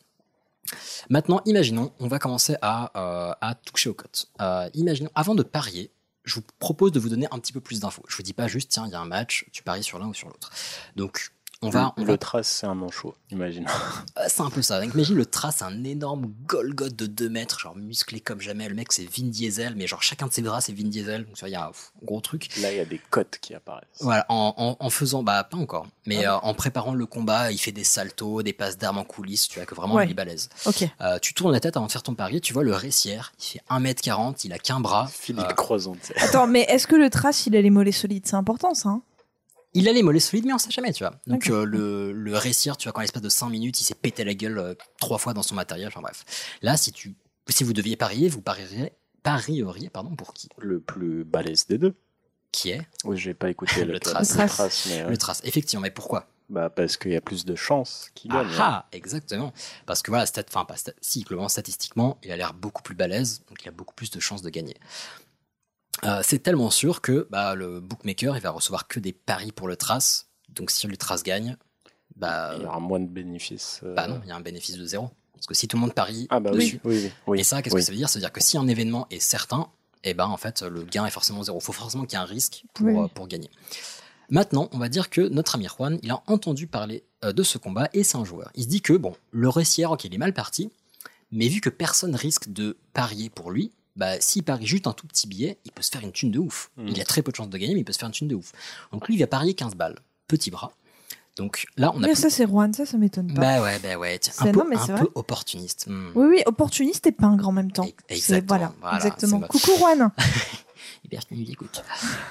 Maintenant, 1.08 1.40
imaginons, 1.46 1.92
on 1.98 2.08
va 2.08 2.18
commencer 2.18 2.56
à, 2.62 2.90
euh, 2.98 3.34
à 3.40 3.54
toucher 3.54 3.88
aux 3.88 3.94
cotes. 3.94 4.28
Euh, 4.40 4.68
imaginons, 4.74 5.10
avant 5.14 5.34
de 5.34 5.42
parier, 5.42 5.90
je 6.24 6.34
vous 6.34 6.42
propose 6.58 6.92
de 6.92 7.00
vous 7.00 7.08
donner 7.08 7.26
un 7.30 7.38
petit 7.38 7.52
peu 7.52 7.60
plus 7.60 7.80
d'infos. 7.80 8.02
Je 8.08 8.16
vous 8.16 8.22
dis 8.22 8.34
pas 8.34 8.48
juste, 8.48 8.70
tiens, 8.70 8.86
il 8.86 8.92
y 8.92 8.94
a 8.94 9.00
un 9.00 9.06
match, 9.06 9.46
tu 9.50 9.62
paries 9.62 9.82
sur 9.82 9.98
l'un 9.98 10.08
ou 10.08 10.14
sur 10.14 10.28
l'autre. 10.28 10.50
Donc, 10.94 11.30
on 11.60 11.70
va, 11.70 11.92
on 11.96 12.02
le 12.02 12.12
va 12.12 12.18
trace, 12.18 12.48
c'est 12.48 12.66
un 12.66 12.74
manchot, 12.74 13.14
imagine. 13.30 13.66
euh, 14.18 14.22
C'est 14.28 14.42
un 14.42 14.50
peu 14.50 14.62
ça. 14.62 14.80
Donc, 14.80 14.94
imagine 14.94 15.16
le 15.16 15.26
trace, 15.26 15.60
un 15.62 15.82
énorme 15.84 16.32
Golgoth 16.46 16.94
de 16.94 17.06
2 17.06 17.28
mètres, 17.28 17.58
genre 17.58 17.74
musclé 17.74 18.20
comme 18.20 18.40
jamais. 18.40 18.68
Le 18.68 18.74
mec, 18.76 18.92
c'est 18.92 19.04
Vin 19.04 19.26
Diesel, 19.28 19.74
mais 19.76 19.86
genre 19.88 20.02
chacun 20.02 20.26
de 20.28 20.32
ses 20.32 20.42
bras, 20.42 20.60
c'est 20.60 20.72
Vin 20.72 20.84
Diesel. 20.88 21.24
Donc, 21.24 21.34
tu 21.34 21.40
vois, 21.40 21.48
il 21.48 21.52
y 21.52 21.56
a 21.56 21.66
un 21.66 21.72
gros 22.04 22.20
truc. 22.20 22.48
Là, 22.60 22.70
il 22.72 22.76
y 22.76 22.80
a 22.80 22.84
des 22.84 23.00
cotes 23.10 23.38
qui 23.40 23.54
apparaissent. 23.54 23.88
Voilà, 24.00 24.24
en, 24.28 24.54
en, 24.56 24.76
en 24.78 24.90
faisant, 24.90 25.22
bah, 25.24 25.42
pas 25.44 25.56
encore, 25.56 25.86
mais 26.06 26.26
euh, 26.26 26.36
en 26.38 26.54
préparant 26.54 26.94
le 26.94 27.06
combat, 27.06 27.50
il 27.50 27.58
fait 27.58 27.72
des 27.72 27.84
saltos, 27.84 28.42
des 28.42 28.52
passes 28.52 28.78
d'armes 28.78 28.98
en 28.98 29.04
coulisses, 29.04 29.48
tu 29.48 29.58
vois, 29.58 29.66
que 29.66 29.74
vraiment, 29.74 29.94
Ouais. 29.96 30.04
il 30.06 30.10
est 30.12 30.14
balèze. 30.14 30.48
Ok. 30.66 30.84
Euh, 31.00 31.18
tu 31.18 31.34
tournes 31.34 31.52
la 31.52 31.60
tête 31.60 31.76
avant 31.76 31.86
de 31.86 31.92
faire 31.92 32.02
ton 32.04 32.14
pari, 32.14 32.40
tu 32.40 32.52
vois 32.52 32.62
le 32.62 32.74
récière, 32.74 33.32
il 33.40 33.44
fait 33.44 33.62
1m40, 33.68 34.42
il 34.44 34.52
a 34.52 34.58
qu'un 34.58 34.78
bras. 34.80 35.08
Philippe 35.12 35.44
Euh, 35.70 35.78
sais. 36.02 36.14
Attends, 36.20 36.46
mais 36.46 36.60
est-ce 36.68 36.86
que 36.86 36.94
le 36.94 37.10
trace, 37.10 37.46
il 37.46 37.56
a 37.56 37.60
les 37.60 37.70
mollets 37.70 37.90
solides? 37.90 38.26
C'est 38.26 38.36
important, 38.36 38.74
ça. 38.74 38.90
hein 38.90 39.02
Il 39.74 39.88
a 39.88 39.92
les 39.92 40.02
mollets 40.02 40.20
solides, 40.20 40.46
mais 40.46 40.52
on 40.54 40.58
sait 40.58 40.70
jamais, 40.70 40.92
tu 40.92 41.04
vois. 41.04 41.14
Donc 41.26 41.48
euh, 41.50 41.64
le, 41.64 42.12
le 42.12 42.36
récire, 42.36 42.76
tu 42.76 42.84
vois, 42.88 42.92
qu'en 42.92 43.02
l'espace 43.02 43.22
de 43.22 43.28
5 43.28 43.48
minutes, 43.50 43.80
il 43.80 43.84
s'est 43.84 43.94
pété 43.94 44.24
la 44.24 44.34
gueule 44.34 44.58
euh, 44.58 44.74
trois 44.98 45.18
fois 45.18 45.34
dans 45.34 45.42
son 45.42 45.54
matériel, 45.54 45.88
enfin 45.88 46.00
bref. 46.00 46.24
Là, 46.62 46.76
si 46.76 46.90
tu 46.92 47.14
si 47.48 47.64
vous 47.64 47.72
deviez 47.72 47.96
parier, 47.96 48.28
vous 48.28 48.40
parieriez, 48.42 48.92
parieriez 49.22 49.88
pardon, 49.90 50.14
pour 50.16 50.34
qui? 50.34 50.48
Le 50.58 50.80
plus 50.80 51.24
balèze 51.24 51.66
des 51.66 51.78
deux. 51.78 51.94
Qui 52.50 52.70
est? 52.70 52.86
Oui, 53.04 53.16
j'ai 53.18 53.34
pas 53.34 53.50
écouté 53.50 53.84
Le 53.84 53.92
le, 53.92 54.00
trace. 54.00 54.36
le 54.38 54.46
trace, 54.48 54.86
mais, 54.88 55.02
euh, 55.02 55.08
Le 55.10 55.16
trace. 55.18 55.40
Effectivement, 55.44 55.82
mais 55.82 55.90
pourquoi? 55.90 56.28
Bah, 56.48 56.70
parce 56.70 56.96
qu'il 56.96 57.12
y 57.12 57.16
a 57.16 57.20
plus 57.20 57.44
de 57.44 57.54
chances 57.54 58.10
qu'il 58.14 58.30
Ah 58.32 58.42
gagne. 58.42 58.52
ah, 58.58 58.86
exactement. 58.92 59.52
Parce 59.84 60.00
que 60.00 60.10
voilà, 60.10 60.24
stat, 60.24 60.44
enfin, 60.48 60.64
pas 60.64 60.76
stat, 60.76 60.92
si, 61.02 61.20
globalement, 61.22 61.50
statistiquement, 61.50 62.18
il 62.22 62.32
a 62.32 62.36
l'air 62.38 62.54
beaucoup 62.54 62.82
plus 62.82 62.94
balèze, 62.94 63.42
donc 63.50 63.62
il 63.64 63.68
a 63.68 63.70
beaucoup 63.70 63.94
plus 63.94 64.10
de 64.10 64.18
chances 64.18 64.40
de 64.40 64.48
gagner. 64.48 64.76
Euh, 66.04 66.20
c'est 66.22 66.38
tellement 66.40 66.70
sûr 66.70 67.00
que 67.00 67.26
bah, 67.30 67.54
le 67.54 67.80
bookmaker, 67.80 68.36
il 68.36 68.40
va 68.42 68.50
recevoir 68.50 68.86
que 68.88 69.00
des 69.00 69.12
paris 69.12 69.52
pour 69.52 69.66
le 69.68 69.76
trace. 69.76 70.28
Donc 70.48 70.70
si 70.70 70.86
le 70.86 70.96
trace 70.96 71.22
gagne, 71.22 71.56
bah, 72.16 72.52
Il 72.56 72.62
y 72.62 72.66
aura 72.66 72.80
moins 72.80 73.00
de 73.00 73.06
bénéfices. 73.06 73.80
euh, 73.84 73.94
bah 73.94 74.06
non, 74.08 74.20
il 74.24 74.28
y 74.28 74.32
a 74.32 74.36
un 74.36 74.40
bénéfice 74.40 74.76
de 74.76 74.84
zéro. 74.86 75.10
Parce 75.34 75.46
que 75.46 75.54
si 75.54 75.68
tout 75.68 75.76
le 75.76 75.82
monde 75.82 75.94
parie 75.94 76.26
Ah 76.30 76.40
bah 76.40 76.50
dessus, 76.50 76.80
oui, 76.84 76.96
oui, 76.96 77.02
oui. 77.04 77.12
oui. 77.28 77.40
et 77.40 77.44
ça, 77.44 77.62
qu'est-ce 77.62 77.74
oui. 77.74 77.80
que 77.80 77.86
ça 77.86 77.92
veut 77.92 77.98
dire? 77.98 78.08
Ça 78.08 78.18
veut 78.18 78.22
dire 78.22 78.32
que 78.32 78.40
si 78.42 78.58
un 78.58 78.66
événement 78.66 79.06
est 79.10 79.20
certain, 79.20 79.68
eh 80.04 80.14
ben 80.14 80.26
en 80.26 80.36
fait, 80.36 80.62
le 80.62 80.82
gain 80.84 81.06
est 81.06 81.10
forcément 81.10 81.42
zéro. 81.42 81.58
Il 81.60 81.64
faut 81.64 81.72
forcément 81.72 82.04
qu'il 82.04 82.16
y 82.18 82.20
ait 82.20 82.24
un 82.24 82.26
risque 82.26 82.64
pour, 82.74 82.86
Oui. 82.86 82.96
euh, 82.96 83.06
pour 83.08 83.28
gagner. 83.28 83.50
Maintenant, 84.30 84.68
on 84.72 84.78
va 84.78 84.88
dire 84.88 85.10
que 85.10 85.20
notre 85.22 85.54
ami 85.54 85.66
Juan, 85.68 85.98
il 86.02 86.10
a 86.10 86.22
entendu 86.26 86.66
parler 86.66 87.04
euh, 87.24 87.32
de 87.32 87.42
ce 87.42 87.56
combat 87.58 87.88
et 87.92 88.04
c'est 88.04 88.16
un 88.16 88.24
joueur. 88.24 88.50
Il 88.54 88.64
se 88.64 88.68
dit 88.68 88.82
que, 88.82 88.92
bon, 88.92 89.14
le 89.30 89.48
récière, 89.48 89.90
ok, 89.92 90.04
il 90.04 90.14
est 90.14 90.18
mal 90.18 90.34
parti, 90.34 90.70
mais 91.30 91.48
vu 91.48 91.60
que 91.60 91.70
personne 91.70 92.14
risque 92.14 92.52
de 92.52 92.76
parier 92.92 93.30
pour 93.30 93.50
lui, 93.50 93.72
bah, 93.98 94.18
s'il 94.20 94.44
parie 94.44 94.66
juste 94.66 94.86
un 94.86 94.92
tout 94.94 95.06
petit 95.06 95.26
billet, 95.26 95.58
il 95.66 95.72
peut 95.72 95.82
se 95.82 95.90
faire 95.90 96.02
une 96.02 96.12
thune 96.12 96.30
de 96.30 96.38
ouf. 96.38 96.70
Mhm. 96.78 96.88
Il 96.88 97.00
a 97.00 97.04
très 97.04 97.20
peu 97.20 97.30
de 97.32 97.36
chances 97.36 97.50
de 97.50 97.58
gagner, 97.58 97.74
mais 97.74 97.80
il 97.80 97.84
peut 97.84 97.92
se 97.92 97.98
faire 97.98 98.08
une 98.08 98.14
thune 98.14 98.28
de 98.28 98.34
ouf. 98.36 98.52
Donc 98.92 99.06
lui, 99.08 99.14
il 99.16 99.18
va 99.18 99.26
parier 99.26 99.52
15 99.54 99.74
balles, 99.74 99.98
petit 100.28 100.50
bras. 100.50 100.72
Donc 101.36 101.66
là, 101.76 101.92
on 101.94 101.98
a 101.98 102.06
Mais 102.06 102.12
plus- 102.14 102.22
ça, 102.22 102.30
c'est 102.30 102.46
Juan, 102.46 102.72
ça, 102.72 102.84
ça 102.86 102.96
m'étonne 102.98 103.32
pas. 103.34 103.40
Bah 103.40 103.62
ouais, 103.62 103.78
bah 103.80 103.96
ouais, 103.96 104.18
tiens, 104.18 104.32
un 104.38 104.44
C'est- 104.46 104.52
peu, 104.52 104.58
non, 104.58 104.76
un 104.94 105.06
opportuniste. 105.14 105.86
Hmm. 105.88 106.10
Oui, 106.16 106.26
oui, 106.30 106.42
opportuniste 106.46 107.06
et 107.06 107.12
pingre 107.12 107.46
en 107.48 107.52
même 107.52 107.70
temps. 107.70 107.84
C'est- 108.08 108.16
Exactement. 108.16 108.46
Voilà, 108.58 108.72
Voilà, 108.80 108.96
exactement. 108.96 109.40
Coucou 109.42 109.70
qui 111.28 111.34
nous 111.36 111.50
écoute. 111.50 111.82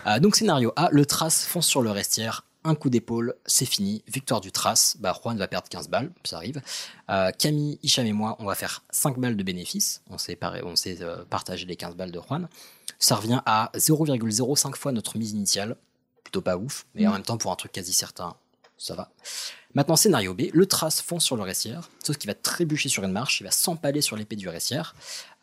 Euh, 0.08 0.20
donc 0.20 0.36
scénario 0.36 0.72
A, 0.76 0.90
le 0.92 1.06
trace 1.06 1.46
fonce 1.46 1.68
sur 1.68 1.82
le 1.82 1.92
restière, 1.92 2.44
un 2.68 2.76
coup 2.76 2.90
d'épaule, 2.90 3.36
c'est 3.46 3.66
fini, 3.66 4.04
victoire 4.08 4.42
du 4.42 4.52
trace, 4.52 4.98
bah 5.00 5.18
Juan 5.24 5.38
va 5.38 5.48
perdre 5.48 5.68
15 5.70 5.88
balles, 5.90 6.12
ça 6.24 6.38
arrive. 6.38 6.62
Euh, 7.10 7.32
Camille, 7.32 7.80
Hicham 7.84 8.06
et 8.06 8.14
moi, 8.14 8.36
on 8.40 8.46
va 8.46 8.56
faire 8.56 8.84
5 8.92 9.18
balles 9.20 9.36
de 9.38 9.44
bénéfice, 9.44 10.02
on 10.10 10.18
s'est 10.18 10.38
on 10.64 10.76
s'est 10.76 10.98
euh, 11.02 11.24
partagé 11.26 11.66
les 11.66 11.76
15 11.76 11.96
balles 11.96 12.12
de 12.12 12.20
Juan. 12.20 12.48
Ça 13.00 13.16
revient 13.16 13.42
à 13.46 13.72
0,05 13.76 14.76
fois 14.76 14.92
notre 14.92 15.18
mise 15.18 15.32
initiale, 15.32 15.78
plutôt 16.24 16.42
pas 16.42 16.58
ouf, 16.58 16.86
mais 16.94 17.08
en 17.08 17.12
Mm. 17.12 17.14
même 17.14 17.24
temps 17.24 17.38
pour 17.38 17.52
un 17.52 17.56
truc 17.56 17.72
quasi 17.72 17.94
certain, 17.94 18.36
ça 18.78 18.96
va. 18.96 19.10
Maintenant 19.74 19.96
scénario 19.96 20.34
B, 20.34 20.44
le 20.54 20.66
trace 20.66 21.02
fonce 21.02 21.24
sur 21.24 21.36
le 21.38 21.44
restière, 21.44 21.90
sauf 22.04 22.18
qu'il 22.18 22.28
va 22.30 22.34
trébucher 22.34 22.90
sur 22.90 23.04
une 23.04 23.12
marche, 23.12 23.42
il 23.42 23.44
va 23.44 23.52
s'empaler 23.52 24.02
sur 24.02 24.16
l'épée 24.18 24.36
du 24.36 24.50
restière. 24.50 24.96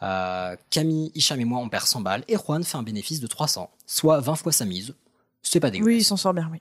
Euh, 0.03 0.57
Camille, 0.71 1.13
Hicham 1.15 1.41
et 1.41 1.45
moi, 1.45 1.61
on 1.61 1.69
perd 1.69 1.87
100 1.87 2.01
balles 2.01 2.25
et 2.29 2.37
Juan 2.37 2.65
fait 2.65 2.77
un 2.77 2.83
bénéfice 2.83 3.21
de 3.21 3.27
300, 3.29 3.71
soit 3.87 4.21
20 4.21 4.35
fois 4.37 4.53
sa 4.53 4.65
mise. 4.65 4.95
C'est 5.43 5.61
pas 5.61 5.71
dégueulasse. 5.71 5.87
Oui, 5.95 5.97
il 5.99 6.05
s'en 6.05 6.17
sort 6.17 6.35
bien, 6.35 6.49
oui. 6.51 6.61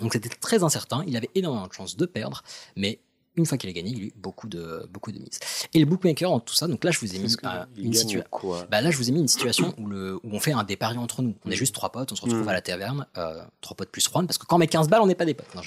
Donc 0.00 0.12
c'était 0.12 0.28
très 0.28 0.62
incertain, 0.64 1.04
il 1.06 1.16
avait 1.16 1.30
énormément 1.34 1.66
de 1.66 1.72
chances 1.72 1.96
de 1.96 2.06
perdre, 2.06 2.42
mais 2.76 3.00
une 3.36 3.46
fois 3.46 3.56
qu'il 3.58 3.70
a 3.70 3.72
gagné, 3.72 3.90
il 3.90 4.00
a 4.02 4.06
eu 4.06 4.12
beaucoup 4.16 4.48
de, 4.48 4.88
beaucoup 4.92 5.12
de 5.12 5.18
mises. 5.18 5.38
Et 5.72 5.78
le 5.78 5.86
bookmaker 5.86 6.30
en 6.32 6.40
tout 6.40 6.52
ça, 6.52 6.66
donc 6.66 6.82
là 6.84 6.90
je 6.90 6.98
vous 6.98 7.14
ai 7.14 7.18
mis 7.20 7.32
euh, 7.44 7.64
une 7.76 7.94
situation. 7.94 8.24
Bah 8.70 8.80
là, 8.80 8.90
je 8.90 8.96
vous 8.96 9.08
ai 9.08 9.12
mis 9.12 9.20
une 9.20 9.28
situation 9.28 9.72
où, 9.78 9.86
le, 9.86 10.16
où 10.16 10.20
on 10.32 10.40
fait 10.40 10.52
un 10.52 10.64
dépari 10.64 10.98
entre 10.98 11.22
nous. 11.22 11.34
On 11.44 11.50
est 11.50 11.54
Mm. 11.54 11.56
juste 11.56 11.74
trois 11.74 11.90
potes, 11.92 12.10
on 12.10 12.16
se 12.16 12.22
retrouve 12.22 12.42
Mm. 12.44 12.48
à 12.48 12.52
la 12.54 12.60
taverne, 12.60 13.06
euh, 13.18 13.40
trois 13.60 13.76
potes 13.76 13.90
plus 13.90 14.02
Juan, 14.04 14.26
parce 14.26 14.36
que 14.36 14.46
quand 14.46 14.56
on 14.56 14.58
met 14.58 14.66
15 14.66 14.88
balles, 14.88 15.00
on 15.00 15.06
n'est 15.06 15.14
pas 15.14 15.24
des 15.26 15.34
potes. 15.34 15.54
Non, 15.54 15.62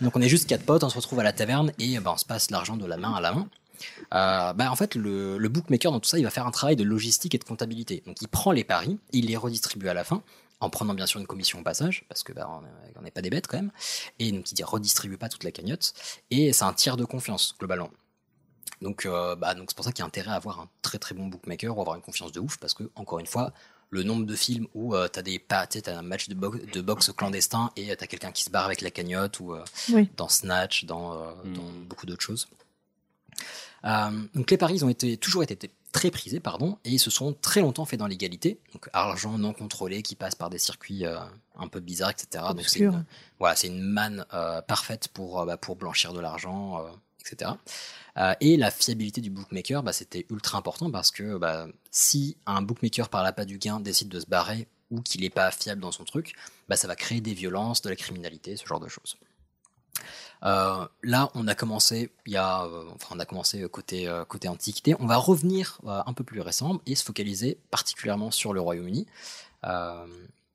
Donc 0.00 0.16
on 0.16 0.20
est 0.22 0.28
juste 0.28 0.46
quatre 0.48 0.64
potes, 0.64 0.84
on 0.84 0.88
se 0.88 0.96
retrouve 0.96 1.18
à 1.18 1.24
la 1.24 1.32
taverne 1.32 1.72
et 1.80 1.98
bah, 1.98 2.12
on 2.14 2.16
se 2.16 2.24
passe 2.24 2.50
l'argent 2.52 2.76
de 2.76 2.86
la 2.86 2.96
main 2.96 3.12
à 3.12 3.20
la 3.20 3.32
main. 3.32 3.48
Euh, 4.14 4.52
bah, 4.52 4.70
en 4.70 4.76
fait, 4.76 4.94
le, 4.94 5.36
le 5.38 5.48
bookmaker 5.48 5.90
dans 5.90 6.00
tout 6.00 6.08
ça, 6.08 6.18
il 6.18 6.22
va 6.24 6.30
faire 6.30 6.46
un 6.46 6.50
travail 6.52 6.76
de 6.76 6.84
logistique 6.84 7.34
et 7.34 7.38
de 7.38 7.44
comptabilité. 7.44 8.02
Donc 8.06 8.16
il 8.22 8.28
prend 8.28 8.52
les 8.52 8.64
paris, 8.64 8.98
il 9.12 9.26
les 9.26 9.36
redistribue 9.36 9.88
à 9.88 9.94
la 9.94 10.04
fin, 10.04 10.22
en 10.60 10.70
prenant 10.70 10.94
bien 10.94 11.06
sûr 11.06 11.20
une 11.20 11.26
commission 11.26 11.60
au 11.60 11.62
passage, 11.62 12.04
parce 12.08 12.22
que 12.22 12.32
bah, 12.32 12.48
on 12.96 13.02
n'est 13.02 13.10
pas 13.10 13.22
des 13.22 13.30
bêtes 13.30 13.46
quand 13.46 13.56
même. 13.56 13.72
Et 14.18 14.30
donc 14.32 14.50
il 14.50 14.54
dit 14.54 14.62
redistribue 14.62 15.16
pas 15.16 15.28
toute 15.28 15.44
la 15.44 15.52
cagnotte. 15.52 15.92
Et 16.30 16.52
c'est 16.52 16.64
un 16.64 16.72
tiers 16.74 16.96
de 16.96 17.04
confiance, 17.04 17.54
globalement. 17.58 17.90
Donc, 18.82 19.04
euh, 19.04 19.36
bah, 19.36 19.54
donc 19.54 19.70
c'est 19.70 19.74
pour 19.76 19.84
ça 19.84 19.92
qu'il 19.92 20.00
y 20.00 20.04
a 20.04 20.06
intérêt 20.06 20.30
à 20.30 20.34
avoir 20.34 20.60
un 20.60 20.68
très 20.82 20.98
très 20.98 21.14
bon 21.14 21.26
bookmaker 21.26 21.76
ou 21.76 21.80
avoir 21.80 21.96
une 21.96 22.02
confiance 22.02 22.32
de 22.32 22.40
ouf, 22.40 22.56
parce 22.58 22.72
que, 22.74 22.84
encore 22.94 23.18
une 23.18 23.26
fois, 23.26 23.52
le 23.90 24.02
nombre 24.04 24.24
de 24.24 24.36
films 24.36 24.68
où 24.74 24.94
euh, 24.94 25.08
t'as 25.08 25.20
des 25.22 25.38
pas, 25.38 25.66
t'as 25.66 25.98
un 25.98 26.02
match 26.02 26.28
de, 26.28 26.34
bo- 26.34 26.54
de 26.56 26.80
boxe 26.80 27.10
clandestin 27.12 27.70
et 27.76 27.90
euh, 27.90 27.96
t'as 27.98 28.06
quelqu'un 28.06 28.30
qui 28.32 28.44
se 28.44 28.48
barre 28.50 28.64
avec 28.66 28.80
la 28.80 28.90
cagnotte 28.90 29.40
ou 29.40 29.52
euh, 29.54 29.64
Oui. 29.90 30.08
dans 30.16 30.28
Snatch, 30.28 30.84
dans, 30.84 31.12
euh, 31.14 31.32
Mm. 31.44 31.52
dans 31.54 31.70
beaucoup 31.88 32.06
d'autres 32.06 32.22
choses. 32.22 32.46
Euh, 33.84 34.10
donc 34.34 34.50
les 34.50 34.56
paris 34.58 34.74
ils 34.76 34.84
ont 34.84 34.88
été, 34.90 35.16
toujours 35.16 35.42
été, 35.42 35.70
très 35.92 36.10
prisés, 36.10 36.40
pardon, 36.40 36.78
et 36.84 36.90
ils 36.90 36.98
se 36.98 37.10
sont 37.10 37.34
très 37.40 37.60
longtemps 37.60 37.84
fait 37.84 37.96
dans 37.96 38.06
l'égalité. 38.06 38.60
Donc 38.72 38.88
argent 38.92 39.38
non 39.38 39.52
contrôlé 39.52 40.02
qui 40.02 40.14
passe 40.14 40.34
par 40.34 40.50
des 40.50 40.58
circuits 40.58 41.04
euh, 41.04 41.18
un 41.56 41.68
peu 41.68 41.80
bizarres, 41.80 42.10
etc. 42.10 42.44
Donc 42.50 42.64
c'est 42.68 42.80
une, 42.80 43.04
voilà, 43.38 43.56
c'est 43.56 43.66
une 43.66 43.82
manne 43.82 44.24
euh, 44.32 44.62
parfaite 44.62 45.08
pour, 45.08 45.40
euh, 45.40 45.44
bah, 45.44 45.56
pour 45.56 45.76
blanchir 45.76 46.12
de 46.12 46.20
l'argent, 46.20 46.84
etc. 47.20 47.52
Et 48.40 48.56
la 48.56 48.70
fiabilité 48.70 49.20
du 49.20 49.30
bookmaker, 49.30 49.82
bah, 49.82 49.92
c'était 49.92 50.26
ultra 50.30 50.58
important 50.58 50.90
parce 50.90 51.10
que 51.10 51.38
bah, 51.38 51.66
si 51.90 52.36
un 52.46 52.62
bookmaker 52.62 53.08
par 53.08 53.22
l'appât 53.22 53.44
du 53.44 53.58
gain 53.58 53.80
décide 53.80 54.08
de 54.08 54.20
se 54.20 54.26
barrer 54.26 54.68
ou 54.90 55.00
qu'il 55.00 55.20
n'est 55.22 55.30
pas 55.30 55.50
fiable 55.50 55.80
dans 55.80 55.92
son 55.92 56.04
truc, 56.04 56.34
bah, 56.68 56.76
ça 56.76 56.88
va 56.88 56.96
créer 56.96 57.20
des 57.20 57.34
violences, 57.34 57.82
de 57.82 57.88
la 57.88 57.96
criminalité, 57.96 58.56
ce 58.56 58.66
genre 58.66 58.80
de 58.80 58.88
choses. 58.88 59.16
Euh, 60.42 60.86
là, 61.02 61.30
on 61.34 61.46
a 61.48 61.54
commencé, 61.54 62.10
il 62.26 62.32
y 62.32 62.36
a, 62.36 62.64
euh, 62.64 62.84
enfin, 62.94 63.14
on 63.16 63.20
a 63.20 63.26
commencé 63.26 63.68
côté 63.68 64.08
euh, 64.08 64.24
côté 64.24 64.48
antiquité. 64.48 64.96
On 64.98 65.06
va 65.06 65.16
revenir 65.16 65.78
euh, 65.86 66.02
un 66.06 66.12
peu 66.12 66.24
plus 66.24 66.40
récent 66.40 66.80
et 66.86 66.94
se 66.94 67.04
focaliser 67.04 67.58
particulièrement 67.70 68.30
sur 68.30 68.52
le 68.52 68.60
Royaume-Uni. 68.60 69.06
Euh, 69.64 70.06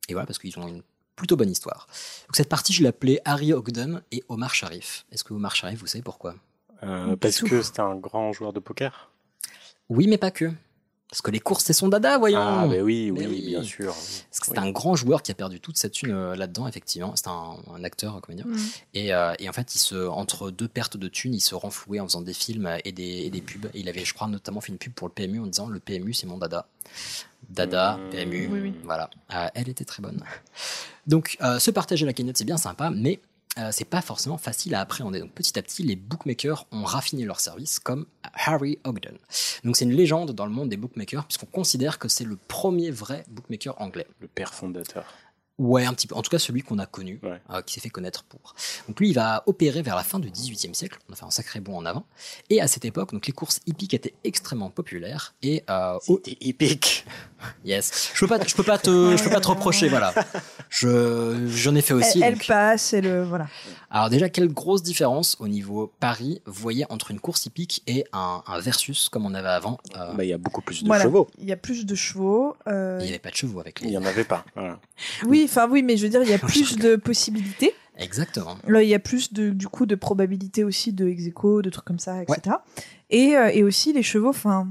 et 0.09 0.13
voilà, 0.13 0.25
parce 0.25 0.39
qu'ils 0.39 0.57
ont 0.57 0.67
une 0.67 0.81
plutôt 1.15 1.37
bonne 1.37 1.51
histoire. 1.51 1.87
Donc 2.27 2.35
cette 2.35 2.49
partie, 2.49 2.73
je 2.73 2.81
l'ai 2.81 2.89
appelée 2.89 3.19
Harry 3.25 3.53
Ogden 3.53 4.01
et 4.11 4.23
Omar 4.27 4.53
Sharif. 4.53 5.05
Est-ce 5.11 5.23
que 5.23 5.33
Omar 5.33 5.55
Sharif, 5.55 5.79
vous 5.79 5.87
savez 5.87 6.03
pourquoi? 6.03 6.35
Euh, 6.83 7.15
parce 7.15 7.41
que 7.41 7.61
c'était 7.61 7.81
un 7.81 7.95
grand 7.95 8.33
joueur 8.33 8.53
de 8.53 8.59
poker? 8.59 9.09
Oui, 9.89 10.07
mais 10.07 10.17
pas 10.17 10.31
que. 10.31 10.51
Parce 11.09 11.21
que 11.21 11.31
les 11.31 11.39
courses, 11.39 11.63
c'est 11.63 11.71
son 11.73 11.87
dada, 11.87 12.17
voyons. 12.17 12.39
Ah, 12.41 12.65
bah 12.67 12.77
oui, 12.81 13.11
Mais 13.11 13.25
oui, 13.27 13.41
bien 13.45 13.63
sûr. 13.63 13.93
Parce 13.93 14.39
que 14.39 14.45
c'est 14.47 14.51
Oui. 14.51 14.57
un 14.67 14.71
grand 14.71 14.95
joueur 14.95 15.21
qui 15.23 15.31
a 15.31 15.35
perdu 15.35 15.59
toute 15.61 15.77
sa 15.77 15.87
thune 15.87 16.11
euh, 16.11 16.35
là-dedans, 16.35 16.67
effectivement. 16.67 17.13
C'est 17.15 17.27
un, 17.27 17.55
un 17.73 17.83
acteur, 17.83 18.19
comédien. 18.21 18.45
Mhm. 18.47 18.59
Et, 18.95 19.13
euh, 19.13 19.33
et 19.39 19.47
en 19.47 19.53
fait, 19.53 19.75
il 19.75 19.77
se, 19.79 19.95
entre 20.07 20.51
deux 20.51 20.67
pertes 20.67 20.97
de 20.97 21.07
thunes, 21.07 21.33
il 21.35 21.39
se 21.41 21.55
renflouait 21.55 21.99
en 21.99 22.05
faisant 22.07 22.21
des 22.21 22.33
films 22.33 22.69
et 22.83 22.91
des, 22.91 23.03
et 23.03 23.29
des 23.29 23.41
pubs. 23.41 23.67
Et 23.73 23.79
il 23.81 23.87
avait, 23.87 24.03
je 24.03 24.13
crois, 24.13 24.27
notamment 24.27 24.61
fait 24.61 24.71
une 24.73 24.77
pub 24.79 24.93
pour 24.93 25.07
le 25.07 25.13
PMU 25.13 25.39
en 25.39 25.45
disant 25.47 25.67
Le 25.69 25.79
PMU, 25.79 26.13
c'est 26.13 26.27
mon 26.27 26.37
dada. 26.37 26.67
Dada, 27.49 27.97
Mmh. 27.97 28.09
PMU, 28.09 28.49
Oui, 28.51 28.59
oui. 28.61 28.73
voilà. 28.83 29.09
Euh, 29.33 29.47
elle 29.53 29.69
était 29.69 29.85
très 29.85 30.01
bonne. 30.01 30.21
Donc, 31.07 31.37
euh, 31.41 31.59
se 31.59 31.69
partager 31.69 32.05
la 32.07 32.13
cagnotte, 32.13 32.37
c'est 32.37 32.45
bien 32.45 32.57
sympa, 32.57 32.89
mais 32.89 33.19
euh, 33.57 33.69
c'est 33.71 33.85
pas 33.85 34.01
forcément 34.01 34.37
facile 34.37 34.75
à 34.75 34.81
appréhender. 34.81 35.19
Donc, 35.19 35.31
petit 35.31 35.57
à 35.57 35.61
petit, 35.61 35.83
les 35.83 35.95
bookmakers 35.95 36.65
ont 36.71 36.83
raffiné 36.83 37.23
leur 37.25 37.39
service, 37.39 37.79
comme 37.79 38.05
Harry 38.33 38.79
Ogden. 38.83 39.17
Donc, 39.63 39.77
c'est 39.77 39.85
une 39.85 39.93
légende 39.93 40.31
dans 40.31 40.45
le 40.45 40.51
monde 40.51 40.69
des 40.69 40.77
bookmakers, 40.77 41.25
puisqu'on 41.25 41.45
considère 41.47 41.97
que 41.99 42.07
c'est 42.07 42.25
le 42.25 42.35
premier 42.35 42.91
vrai 42.91 43.23
bookmaker 43.29 43.79
anglais. 43.81 44.07
Le 44.19 44.27
père 44.27 44.53
fondateur. 44.53 45.05
Ouais, 45.57 45.85
un 45.85 45.93
petit 45.93 46.05
peu. 46.07 46.15
En 46.15 46.21
tout 46.21 46.29
cas, 46.29 46.37
celui 46.37 46.63
qu'on 46.63 46.79
a 46.79 46.85
connu, 46.85 47.17
Ouais. 47.23 47.39
euh, 47.49 47.61
qui 47.61 47.75
s'est 47.75 47.79
fait 47.79 47.87
connaître 47.89 48.25
pour. 48.25 48.55
Donc 48.89 48.99
lui, 48.99 49.07
il 49.11 49.13
va 49.13 49.41
opérer 49.45 49.81
vers 49.81 49.95
la 49.95 50.03
fin 50.03 50.19
du 50.19 50.29
XVIIIe 50.29 50.75
siècle. 50.75 50.99
On 51.09 51.13
a 51.13 51.15
fait 51.15 51.23
un 51.23 51.31
sacré 51.31 51.61
bond 51.61 51.77
en 51.77 51.85
avant. 51.85 52.05
Et 52.49 52.59
à 52.59 52.67
cette 52.67 52.83
époque, 52.83 53.13
donc 53.13 53.25
les 53.25 53.31
courses 53.31 53.61
hippiques 53.65 53.93
étaient 53.93 54.15
extrêmement 54.25 54.69
populaires. 54.69 55.33
Et 55.43 55.63
euh, 55.69 55.97
C'était 56.01 56.37
épique. 56.41 57.05
yes, 57.63 58.11
je 58.13 58.19
peux 58.19 58.27
pas, 58.27 58.45
je 58.45 58.53
peux 58.53 58.63
pas 58.63 58.77
te, 58.77 59.15
je 59.15 59.23
peux 59.23 59.29
pas 59.29 59.39
te 59.39 59.47
reprocher, 59.47 59.87
voilà. 59.87 60.13
Je, 60.69 61.47
j'en 61.47 61.75
ai 61.75 61.81
fait 61.81 61.93
aussi. 61.93 62.19
elle, 62.21 62.33
elle 62.33 62.39
passe 62.45 62.93
et 62.93 63.01
le 63.01 63.23
voilà. 63.23 63.47
Alors 63.89 64.09
déjà, 64.09 64.29
quelle 64.29 64.49
grosse 64.49 64.83
différence 64.83 65.37
au 65.39 65.47
niveau 65.47 65.91
Paris, 65.99 66.41
vous 66.45 66.61
voyez, 66.61 66.85
entre 66.89 67.11
une 67.11 67.19
course 67.19 67.45
hippique 67.45 67.81
et 67.87 68.05
un, 68.13 68.43
un 68.45 68.59
versus 68.59 69.07
comme 69.09 69.25
on 69.25 69.33
avait 69.33 69.47
avant. 69.47 69.77
Euh, 69.95 70.13
Bah, 70.13 70.23
il 70.25 70.29
y 70.29 70.33
a 70.33 70.37
beaucoup 70.37 70.61
plus 70.61 70.81
de 70.83 70.87
Voilà. 70.87 71.03
chevaux. 71.03 71.27
Il 71.39 71.45
y 71.45 71.51
a 71.51 71.57
plus 71.57 71.85
de 71.85 71.95
chevaux. 71.95 72.55
euh, 72.67 72.97
Il 73.01 73.05
n'y 73.05 73.09
avait 73.11 73.19
pas 73.19 73.31
de 73.31 73.35
chevaux 73.35 73.59
avec 73.59 73.79
Il 73.81 73.85
les. 73.85 73.91
n'y 73.91 73.97
en 73.97 74.05
avait 74.05 74.23
pas. 74.25 74.43
Voilà. 74.55 74.79
Oui, 75.25 75.43
enfin 75.45 75.67
oui, 75.69 75.81
mais 75.83 75.97
je 75.97 76.03
veux 76.03 76.09
dire, 76.09 76.21
il 76.23 76.29
y 76.29 76.33
a 76.33 76.37
plus 76.39 76.75
de 76.77 76.95
possibilités. 76.95 77.73
Exactement. 77.97 78.57
Là, 78.67 78.83
il 78.83 78.89
y 78.89 78.93
a 78.95 78.99
plus 78.99 79.31
de, 79.31 79.51
du 79.51 79.67
coup 79.69 79.85
de 79.85 79.95
probabilité 79.95 80.63
aussi 80.65 80.91
de 80.91 81.07
ex 81.07 81.23
de 81.25 81.69
trucs 81.69 81.85
comme 81.85 81.99
ça, 81.99 82.21
etc. 82.23 82.57
Et, 83.09 83.37
euh, 83.37 83.47
et 83.53 83.63
aussi 83.63 83.93
les 83.93 84.03
chevaux, 84.03 84.29
enfin, 84.29 84.67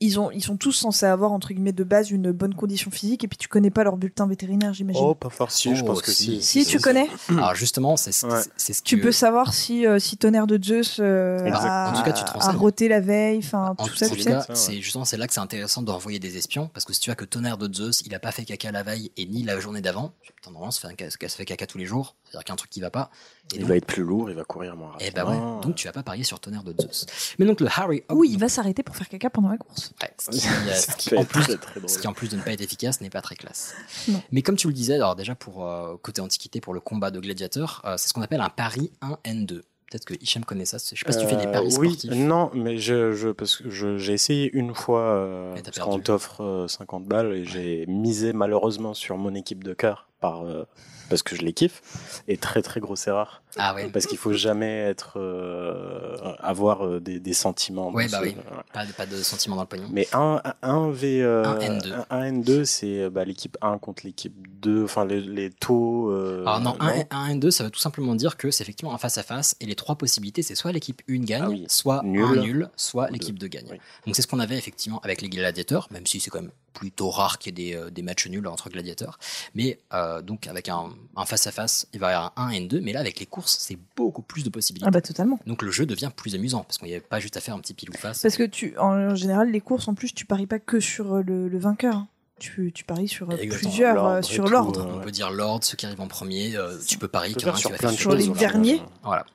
ils 0.00 0.18
ont, 0.18 0.30
ils 0.30 0.42
sont 0.42 0.56
tous 0.56 0.72
censés 0.72 1.06
avoir 1.06 1.32
entre 1.32 1.48
guillemets 1.52 1.72
de 1.72 1.84
base 1.84 2.10
une 2.10 2.32
bonne 2.32 2.54
condition 2.54 2.90
physique. 2.90 3.22
Et 3.24 3.28
puis 3.28 3.36
tu 3.38 3.48
connais 3.48 3.70
pas 3.70 3.84
leur 3.84 3.96
bulletin 3.96 4.26
vétérinaire, 4.26 4.72
j'imagine. 4.72 5.02
Oh, 5.04 5.14
pas 5.14 5.28
forcément. 5.30 5.74
je 5.74 5.82
Oh, 5.82 5.86
pense 5.86 6.02
que 6.02 6.10
si. 6.10 6.40
si. 6.42 6.64
si 6.64 6.70
tu 6.70 6.78
connais, 6.80 7.08
Alors 7.28 7.54
justement, 7.54 7.96
c'est 7.96 8.10
Ouais. 8.26 8.40
ce 8.56 8.82
tu 8.82 8.96
que- 8.96 9.02
peux 9.02 9.12
savoir 9.12 9.52
si 9.54 9.84
si, 9.84 10.00
si 10.00 10.16
tonnerre 10.16 10.46
de 10.46 10.58
Zeus 10.62 10.98
euh, 11.00 11.38
a, 11.52 11.90
En 11.90 11.96
tout 11.96 12.02
cas, 12.02 12.12
tu 12.12 12.24
te 12.24 12.30
a 12.30 12.52
roté 12.52 12.88
la 12.88 13.00
veille, 13.00 13.38
enfin 13.38 13.74
En 13.78 13.86
tout 13.86 13.94
ça, 13.94 14.08
tout 14.08 14.14
tu 14.16 14.22
sais. 14.22 14.30
cas, 14.30 14.46
c'est 14.54 14.80
justement 14.80 15.04
c'est 15.04 15.16
là 15.16 15.26
que 15.26 15.32
c'est 15.34 15.40
intéressant 15.40 15.82
d'envoyer 15.82 16.18
des 16.18 16.36
espions 16.36 16.68
parce 16.72 16.84
que 16.86 16.92
si 16.92 17.00
tu 17.00 17.10
as 17.10 17.14
que 17.14 17.24
tonnerre 17.24 17.58
de 17.58 17.72
Zeus, 17.72 18.02
il 18.06 18.14
a 18.14 18.18
pas 18.18 18.32
fait 18.32 18.44
caca 18.44 18.72
la 18.72 18.82
veille 18.82 19.12
et 19.16 19.26
ni 19.26 19.42
la 19.42 19.60
journée 19.60 19.80
d'avant. 19.82 20.14
Putain, 20.36 20.50
normalement, 20.50 20.70
ça 20.70 20.88
fait, 20.88 21.04
un 21.04 21.10
ça 21.10 21.36
fait 21.36 21.44
caca 21.44 21.66
tous 21.66 21.78
les 21.78 21.86
jours, 21.86 22.16
c'est-à-dire 22.24 22.44
qu'il 22.44 22.50
y 22.50 22.52
a 22.52 22.54
un 22.54 22.56
truc 22.56 22.70
qui 22.70 22.80
va 22.80 22.90
pas. 22.90 23.10
Et 23.52 23.56
Il 23.56 23.60
donc, 23.62 23.68
va 23.70 23.76
être 23.76 23.86
plus 23.86 24.02
lourd, 24.02 24.30
il 24.30 24.36
va 24.36 24.44
courir 24.44 24.76
moins 24.76 24.92
eh 25.00 25.04
rapidement. 25.10 25.30
ben 25.30 25.56
ouais, 25.56 25.60
donc 25.62 25.74
tu 25.74 25.86
vas 25.86 25.92
pas 25.92 26.02
parier 26.02 26.22
sur 26.24 26.38
tonnerre 26.40 26.62
de 26.62 26.72
Zeus. 26.80 27.06
Mais 27.38 27.46
donc 27.46 27.60
le 27.60 27.66
Harry 27.68 28.02
Oui, 28.10 28.28
il 28.32 28.38
va 28.38 28.48
s'arrêter 28.48 28.82
pour 28.82 28.96
faire 28.96 29.08
caca 29.08 29.28
pendant 29.30 29.48
la 29.48 29.56
course. 29.58 29.92
Ouais, 30.02 30.10
ce, 30.18 30.30
qui, 30.30 30.46
euh, 30.46 30.72
ce 30.74 31.14
en 31.16 31.24
plus, 31.24 31.42
très, 31.42 31.56
très 31.56 31.80
drôle. 31.80 31.90
ce 31.90 31.98
qui, 31.98 32.06
en 32.06 32.12
plus 32.12 32.28
de 32.28 32.36
ne 32.36 32.42
pas 32.42 32.52
être 32.52 32.60
efficace 32.60 33.00
n'est 33.00 33.10
pas 33.10 33.22
très 33.22 33.34
classe. 33.36 33.74
Non. 34.08 34.22
Mais 34.32 34.42
comme 34.42 34.56
tu 34.56 34.66
le 34.68 34.72
disais, 34.72 34.94
alors 34.94 35.16
déjà 35.16 35.34
pour 35.34 35.66
euh, 35.66 35.96
côté 36.00 36.20
antiquité 36.20 36.60
pour 36.60 36.74
le 36.74 36.80
combat 36.80 37.10
de 37.10 37.18
gladiateurs, 37.20 37.82
euh, 37.84 37.96
c'est 37.98 38.08
ce 38.08 38.12
qu'on 38.14 38.22
appelle 38.22 38.40
un 38.40 38.50
pari 38.50 38.92
1N2. 39.02 39.62
Peut-être 39.90 40.04
que 40.04 40.14
Hicham 40.20 40.44
connaît 40.44 40.66
ça. 40.66 40.78
Je 40.78 40.84
sais 40.96 41.04
pas 41.04 41.10
si 41.10 41.18
tu 41.18 41.26
fais 41.26 41.34
des 41.34 41.46
Euh, 41.46 41.52
paris 41.52 41.74
oui, 41.78 41.88
sportifs. 41.88 42.12
non, 42.12 42.52
mais 42.54 42.78
je, 42.78 43.10
je, 43.10 43.30
parce 43.30 43.56
que 43.56 43.68
je- 43.70 43.98
j'ai 43.98 44.12
essayé 44.12 44.48
une 44.52 44.72
fois, 44.72 45.00
euh, 45.00 45.56
Et 45.56 45.62
parce 45.62 45.80
qu'on 45.80 45.98
t'offre 45.98 46.42
euh, 46.44 46.68
50 46.68 47.06
balles 47.06 47.32
et 47.32 47.44
j'ai 47.44 47.86
misé 47.88 48.32
malheureusement 48.32 48.94
sur 48.94 49.16
mon 49.18 49.34
équipe 49.34 49.64
de 49.64 49.74
cœur 49.74 50.08
par, 50.20 50.44
euh, 50.44 50.64
parce 51.08 51.22
que 51.22 51.34
je 51.34 51.42
les 51.42 51.52
kiffe. 51.52 51.82
Et 52.28 52.36
très 52.36 52.62
très 52.62 52.78
grosse 52.80 53.06
erreur. 53.08 53.42
Ah 53.56 53.74
ouais. 53.74 53.88
Parce 53.88 54.06
qu'il 54.06 54.18
faut 54.18 54.32
jamais 54.32 54.78
être, 54.78 55.18
euh, 55.18 56.16
avoir 56.38 56.86
euh, 56.86 57.00
des, 57.00 57.18
des 57.18 57.32
sentiments. 57.32 57.90
Ouais, 57.90 58.06
bah 58.08 58.18
ce- 58.20 58.24
oui. 58.24 58.36
voilà. 58.46 58.64
Pas 58.72 58.86
de, 58.86 58.92
pas 58.92 59.06
de 59.06 59.16
sentiment 59.16 59.56
dans 59.56 59.62
le 59.62 59.68
pognon. 59.68 59.88
Mais 59.90 60.06
un, 60.12 60.40
un 60.62 60.90
V, 60.90 61.20
euh, 61.22 61.44
Un 61.44 61.58
N2. 61.58 61.92
un- 61.92 62.06
un 62.10 62.30
N2, 62.32 62.64
c'est 62.64 63.00
euh, 63.02 63.10
bah, 63.10 63.24
l'équipe 63.24 63.56
1 63.60 63.78
contre 63.78 64.02
l'équipe 64.06 64.34
2, 64.60 64.84
enfin 64.84 65.04
les, 65.04 65.20
les 65.20 65.50
taux. 65.50 66.10
euh, 66.10 66.42
Alors 66.46 66.60
non, 66.60 66.76
1 66.78 67.04
un, 67.10 67.34
N2, 67.34 67.50
ça 67.50 67.64
veut 67.64 67.70
tout 67.70 67.80
simplement 67.80 68.14
dire 68.14 68.36
que 68.36 68.50
c'est 68.52 68.62
effectivement 68.62 68.94
un 68.94 68.98
face-à-face 68.98 69.56
et 69.60 69.66
les 69.66 69.74
trois 69.74 69.96
possibilités, 69.96 70.42
c'est 70.42 70.54
soit 70.54 70.70
l'équipe 70.70 71.02
1 71.08 71.24
gagne, 71.24 71.42
Ah 71.44 71.48
oui. 71.48 71.64
soit 71.68 72.02
Nul. 72.04 72.24
un 72.24 72.36
nul, 72.42 72.70
soit 72.76 73.10
l'équipe 73.10 73.36
deux. 73.38 73.48
2 73.48 73.58
gagne. 73.58 73.66
Oui. 73.72 73.80
Donc 74.06 74.14
c'est 74.14 74.22
ce 74.22 74.26
qu'on 74.28 74.38
avait 74.38 74.56
effectivement 74.58 75.00
avec 75.00 75.22
les 75.22 75.28
gladiateurs, 75.28 75.88
même 75.90 76.06
si 76.06 76.20
c'est 76.20 76.30
quand 76.30 76.40
même 76.42 76.52
plutôt 76.72 77.10
rare 77.10 77.38
qu'il 77.38 77.58
y 77.58 77.62
ait 77.62 77.72
des, 77.72 77.76
euh, 77.76 77.90
des 77.90 78.02
matchs 78.02 78.26
nuls 78.28 78.46
entre 78.46 78.68
gladiateurs. 78.70 79.18
Mais 79.54 79.78
euh, 79.92 80.22
donc 80.22 80.46
avec 80.46 80.68
un 80.68 80.90
un 81.16 81.24
face-à-face, 81.24 81.86
il 81.92 82.00
va 82.00 82.10
y 82.10 82.14
avoir 82.14 82.32
un 82.36 82.48
1 82.48 82.52
N2, 82.52 82.80
mais 82.80 82.92
là 82.92 83.00
avec 83.00 83.20
les 83.20 83.26
courses, 83.26 83.56
c'est 83.60 83.78
beaucoup 83.96 84.22
plus 84.22 84.44
de 84.44 84.50
possibilités. 84.50 84.86
Ah 84.88 84.90
bah 84.90 85.00
totalement. 85.02 85.38
Donc 85.46 85.62
le 85.62 85.70
jeu 85.70 85.86
devient 85.86 86.10
plus 86.14 86.34
amusant 86.34 86.62
parce 86.64 86.78
qu'il 86.78 86.88
n'y 86.88 86.94
avait 86.94 87.00
pas 87.04 87.20
juste 87.20 87.36
à 87.36 87.40
faire 87.40 87.54
un 87.54 87.60
petit 87.60 87.74
pile 87.74 87.90
ou 87.90 87.94
face. 87.94 88.22
Parce 88.22 88.36
que 88.36 88.44
tu, 88.44 88.76
en 88.78 89.14
général, 89.14 89.50
les 89.50 89.60
courses, 89.60 89.88
en 89.88 89.94
plus, 89.94 90.14
tu 90.14 90.24
paries 90.26 90.46
pas 90.46 90.58
que 90.58 90.80
sur 90.80 91.14
euh, 91.16 91.22
le, 91.22 91.48
le 91.48 91.58
vainqueur. 91.58 91.96
hein. 91.96 92.08
Tu, 92.38 92.72
tu 92.72 92.84
paries 92.84 93.06
sur 93.06 93.30
Exactement. 93.32 93.58
plusieurs, 93.70 94.06
euh, 94.06 94.20
et 94.20 94.22
sur 94.22 94.48
l'ordre. 94.48 94.88
On 94.96 95.00
peut 95.00 95.10
dire 95.10 95.30
l'ordre, 95.30 95.62
ceux 95.62 95.76
qui 95.76 95.84
arrivent 95.84 96.00
en 96.00 96.08
premier, 96.08 96.56
euh, 96.56 96.78
tu 96.86 96.96
peux 96.96 97.06
parier 97.06 97.34
on 97.36 97.40
peut 97.40 97.52
qu'il 97.52 97.66
y 97.68 97.72
en 97.72 97.74
a 97.74 97.76
faire 97.76 97.90
un 97.90 97.92
qui 97.92 97.98
sur 97.98 98.10
va 98.12 98.16
faire 98.16 98.26
les 98.32 98.38
derniers. 98.38 98.82
Voilà. 99.04 99.26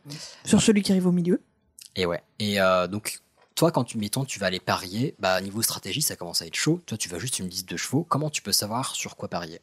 Sur 0.44 0.60
celui 0.60 0.82
qui 0.82 0.92
arrive 0.92 1.06
au 1.06 1.12
milieu. 1.12 1.40
Et 1.96 2.08
ouais. 2.08 2.24
Et 2.40 2.60
euh, 2.60 2.88
donc, 2.88 3.20
toi, 3.56 3.72
quand 3.72 3.86
tu 3.86 3.98
mettons, 3.98 4.26
tu 4.26 4.38
vas 4.38 4.48
aller 4.48 4.60
parier, 4.60 5.16
bah, 5.20 5.40
niveau 5.42 5.62
stratégie, 5.62 6.02
ça 6.02 6.16
commence 6.18 6.42
à 6.42 6.46
être 6.46 6.56
chaud. 6.56 6.82
Toi, 6.86 6.98
tu 6.98 7.08
vas 7.10 7.20
juste 7.20 7.40
une 7.40 7.48
liste 7.50 7.70
de 7.70 7.78
chevaux. 7.78 8.04
Comment 8.08 8.30
tu 8.30 8.42
peux 8.42 8.52
savoir 8.52 8.96
sur 8.96 9.16
quoi 9.16 9.30
parier? 9.30 9.62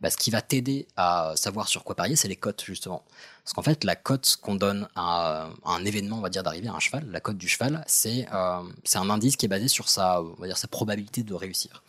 Bah, 0.00 0.10
Ce 0.10 0.16
qui 0.16 0.30
va 0.30 0.42
t'aider 0.42 0.86
à 0.96 1.32
savoir 1.36 1.66
sur 1.68 1.82
quoi 1.82 1.96
parier, 1.96 2.14
c'est 2.14 2.28
les 2.28 2.36
cotes, 2.36 2.64
justement. 2.64 3.02
Parce 3.44 3.52
qu'en 3.52 3.62
fait, 3.62 3.82
la 3.82 3.96
cote 3.96 4.38
qu'on 4.40 4.54
donne 4.54 4.88
à, 4.94 5.48
à 5.64 5.72
un 5.72 5.84
événement, 5.84 6.18
on 6.18 6.20
va 6.20 6.30
dire, 6.30 6.44
d'arriver 6.44 6.68
à 6.68 6.74
un 6.74 6.78
cheval, 6.78 7.08
la 7.10 7.20
cote 7.20 7.36
du 7.36 7.48
cheval, 7.48 7.82
c'est 7.88 8.26
euh, 8.32 8.62
un 8.94 9.10
indice 9.10 9.36
qui 9.36 9.46
est 9.46 9.48
basé 9.48 9.66
sur 9.66 9.88
sa, 9.88 10.22
on 10.22 10.34
va 10.40 10.46
dire, 10.46 10.56
sa 10.58 10.68
probabilité 10.68 11.24
de 11.24 11.34
réussir. 11.34 11.82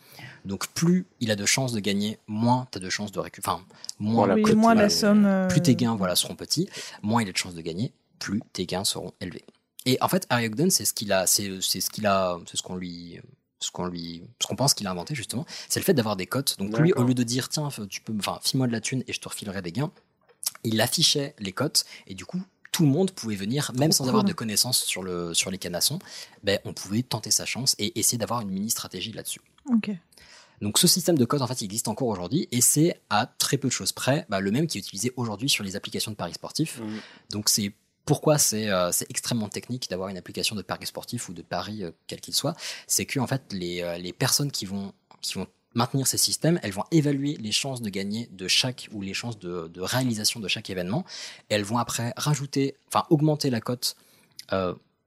Donc, 0.44 0.66
plus 0.68 1.06
il 1.20 1.30
a 1.30 1.36
de 1.36 1.46
chances 1.46 1.72
de 1.72 1.80
gagner, 1.80 2.18
moins 2.26 2.66
tu 2.72 2.78
as 2.78 2.80
de 2.80 2.90
chances 2.90 3.12
de 3.12 3.20
récupérer. 3.20 3.54
Enfin, 3.54 3.64
moins, 4.00 4.26
oui, 4.34 4.42
la 4.74 4.88
somme. 4.90 5.24
euh, 5.24 5.46
plus 5.48 5.62
tes 5.62 5.76
gains 5.76 5.94
voilà, 5.94 6.16
seront 6.16 6.34
petits, 6.34 6.68
moins 7.02 7.22
il 7.22 7.28
a 7.28 7.32
de 7.32 7.36
chances 7.36 7.54
de 7.54 7.62
gagner, 7.62 7.92
plus 8.18 8.42
tes 8.52 8.66
gains 8.66 8.84
seront 8.84 9.12
élevés. 9.20 9.44
Et 9.86 9.98
en 10.00 10.08
fait, 10.08 10.26
Harry 10.30 10.46
Ogden, 10.46 10.70
c'est 10.70 10.84
ce 10.84 10.94
qu'il 10.94 11.12
a, 11.12 11.26
c'est, 11.26 11.60
c'est 11.60 11.80
ce 11.80 11.90
qu'il 11.90 12.06
a, 12.06 12.38
c'est 12.46 12.56
ce 12.56 12.62
qu'on 12.62 12.76
lui, 12.76 13.20
ce 13.60 13.70
qu'on 13.70 13.86
lui, 13.86 14.22
ce 14.40 14.46
qu'on 14.46 14.56
pense 14.56 14.74
qu'il 14.74 14.86
a 14.86 14.90
inventé 14.90 15.14
justement, 15.14 15.44
c'est 15.68 15.80
le 15.80 15.84
fait 15.84 15.94
d'avoir 15.94 16.16
des 16.16 16.26
cotes. 16.26 16.58
Donc 16.58 16.78
lui, 16.78 16.92
au 16.92 17.04
lieu 17.04 17.14
de 17.14 17.22
dire 17.22 17.48
tiens, 17.48 17.68
tu 17.88 18.00
peux, 18.00 18.14
enfin, 18.18 18.38
file-moi 18.42 18.66
de 18.66 18.72
la 18.72 18.80
thune 18.80 19.04
et 19.06 19.12
je 19.12 19.20
te 19.20 19.28
refilerai 19.28 19.62
des 19.62 19.72
gains, 19.72 19.92
il 20.62 20.80
affichait 20.80 21.34
les 21.38 21.52
cotes 21.52 21.84
et 22.06 22.14
du 22.14 22.24
coup. 22.24 22.42
Tout 22.72 22.82
le 22.82 22.88
monde 22.88 23.12
pouvait 23.12 23.36
venir, 23.36 23.70
même 23.78 23.92
sans 23.92 24.08
avoir 24.08 24.24
de 24.24 24.32
connaissances 24.32 24.82
sur, 24.82 25.04
le, 25.04 25.32
sur 25.32 25.48
les 25.52 25.58
canassons, 25.58 26.00
ben, 26.42 26.58
on 26.64 26.72
pouvait 26.72 27.04
tenter 27.04 27.30
sa 27.30 27.46
chance 27.46 27.76
et 27.78 27.96
essayer 28.00 28.18
d'avoir 28.18 28.40
une 28.40 28.50
mini 28.50 28.68
stratégie 28.68 29.12
là-dessus. 29.12 29.40
Ok. 29.72 29.92
Donc 30.60 30.78
ce 30.78 30.88
système 30.88 31.16
de 31.16 31.24
code, 31.24 31.42
en 31.42 31.46
fait, 31.46 31.60
il 31.60 31.66
existe 31.66 31.86
encore 31.86 32.08
aujourd'hui 32.08 32.48
et 32.50 32.60
c'est 32.60 33.00
à 33.10 33.26
très 33.26 33.58
peu 33.58 33.68
de 33.68 33.72
choses 33.72 33.92
près 33.92 34.26
bah, 34.28 34.40
le 34.40 34.50
même 34.50 34.66
qui 34.66 34.78
est 34.78 34.80
utilisé 34.80 35.12
aujourd'hui 35.16 35.48
sur 35.48 35.62
les 35.62 35.76
applications 35.76 36.10
de 36.10 36.16
paris 36.16 36.34
sportifs. 36.34 36.80
Mhm. 36.80 37.00
Donc 37.30 37.48
c'est 37.48 37.72
pourquoi 38.04 38.38
c'est 38.38 38.68
euh, 38.70 38.92
c'est 38.92 39.10
extrêmement 39.10 39.48
technique 39.48 39.88
d'avoir 39.90 40.08
une 40.08 40.16
application 40.16 40.56
de 40.56 40.62
paris 40.62 40.86
sportif 40.86 41.28
ou 41.28 41.32
de 41.32 41.42
paris 41.42 41.82
euh, 41.84 41.90
quel 42.06 42.20
qu'il 42.20 42.34
soit. 42.34 42.54
C'est 42.86 43.06
que 43.06 43.18
en 43.20 43.26
fait 43.26 43.42
les, 43.52 43.82
euh, 43.82 43.98
les 43.98 44.12
personnes 44.12 44.50
qui 44.50 44.66
vont 44.66 44.92
qui 45.20 45.34
vont 45.34 45.46
maintenir 45.74 46.06
ces 46.06 46.18
systèmes, 46.18 46.60
elles 46.62 46.72
vont 46.72 46.84
évaluer 46.92 47.36
les 47.36 47.50
chances 47.50 47.82
de 47.82 47.90
gagner 47.90 48.28
de 48.30 48.46
chaque 48.46 48.88
ou 48.92 49.02
les 49.02 49.14
chances 49.14 49.38
de, 49.38 49.68
de 49.68 49.80
réalisation 49.80 50.38
de 50.38 50.46
chaque 50.46 50.70
événement. 50.70 51.04
Elles 51.48 51.64
vont 51.64 51.78
après 51.78 52.12
rajouter, 52.16 52.76
enfin 52.88 53.04
augmenter 53.10 53.50
la 53.50 53.60
cote. 53.60 53.96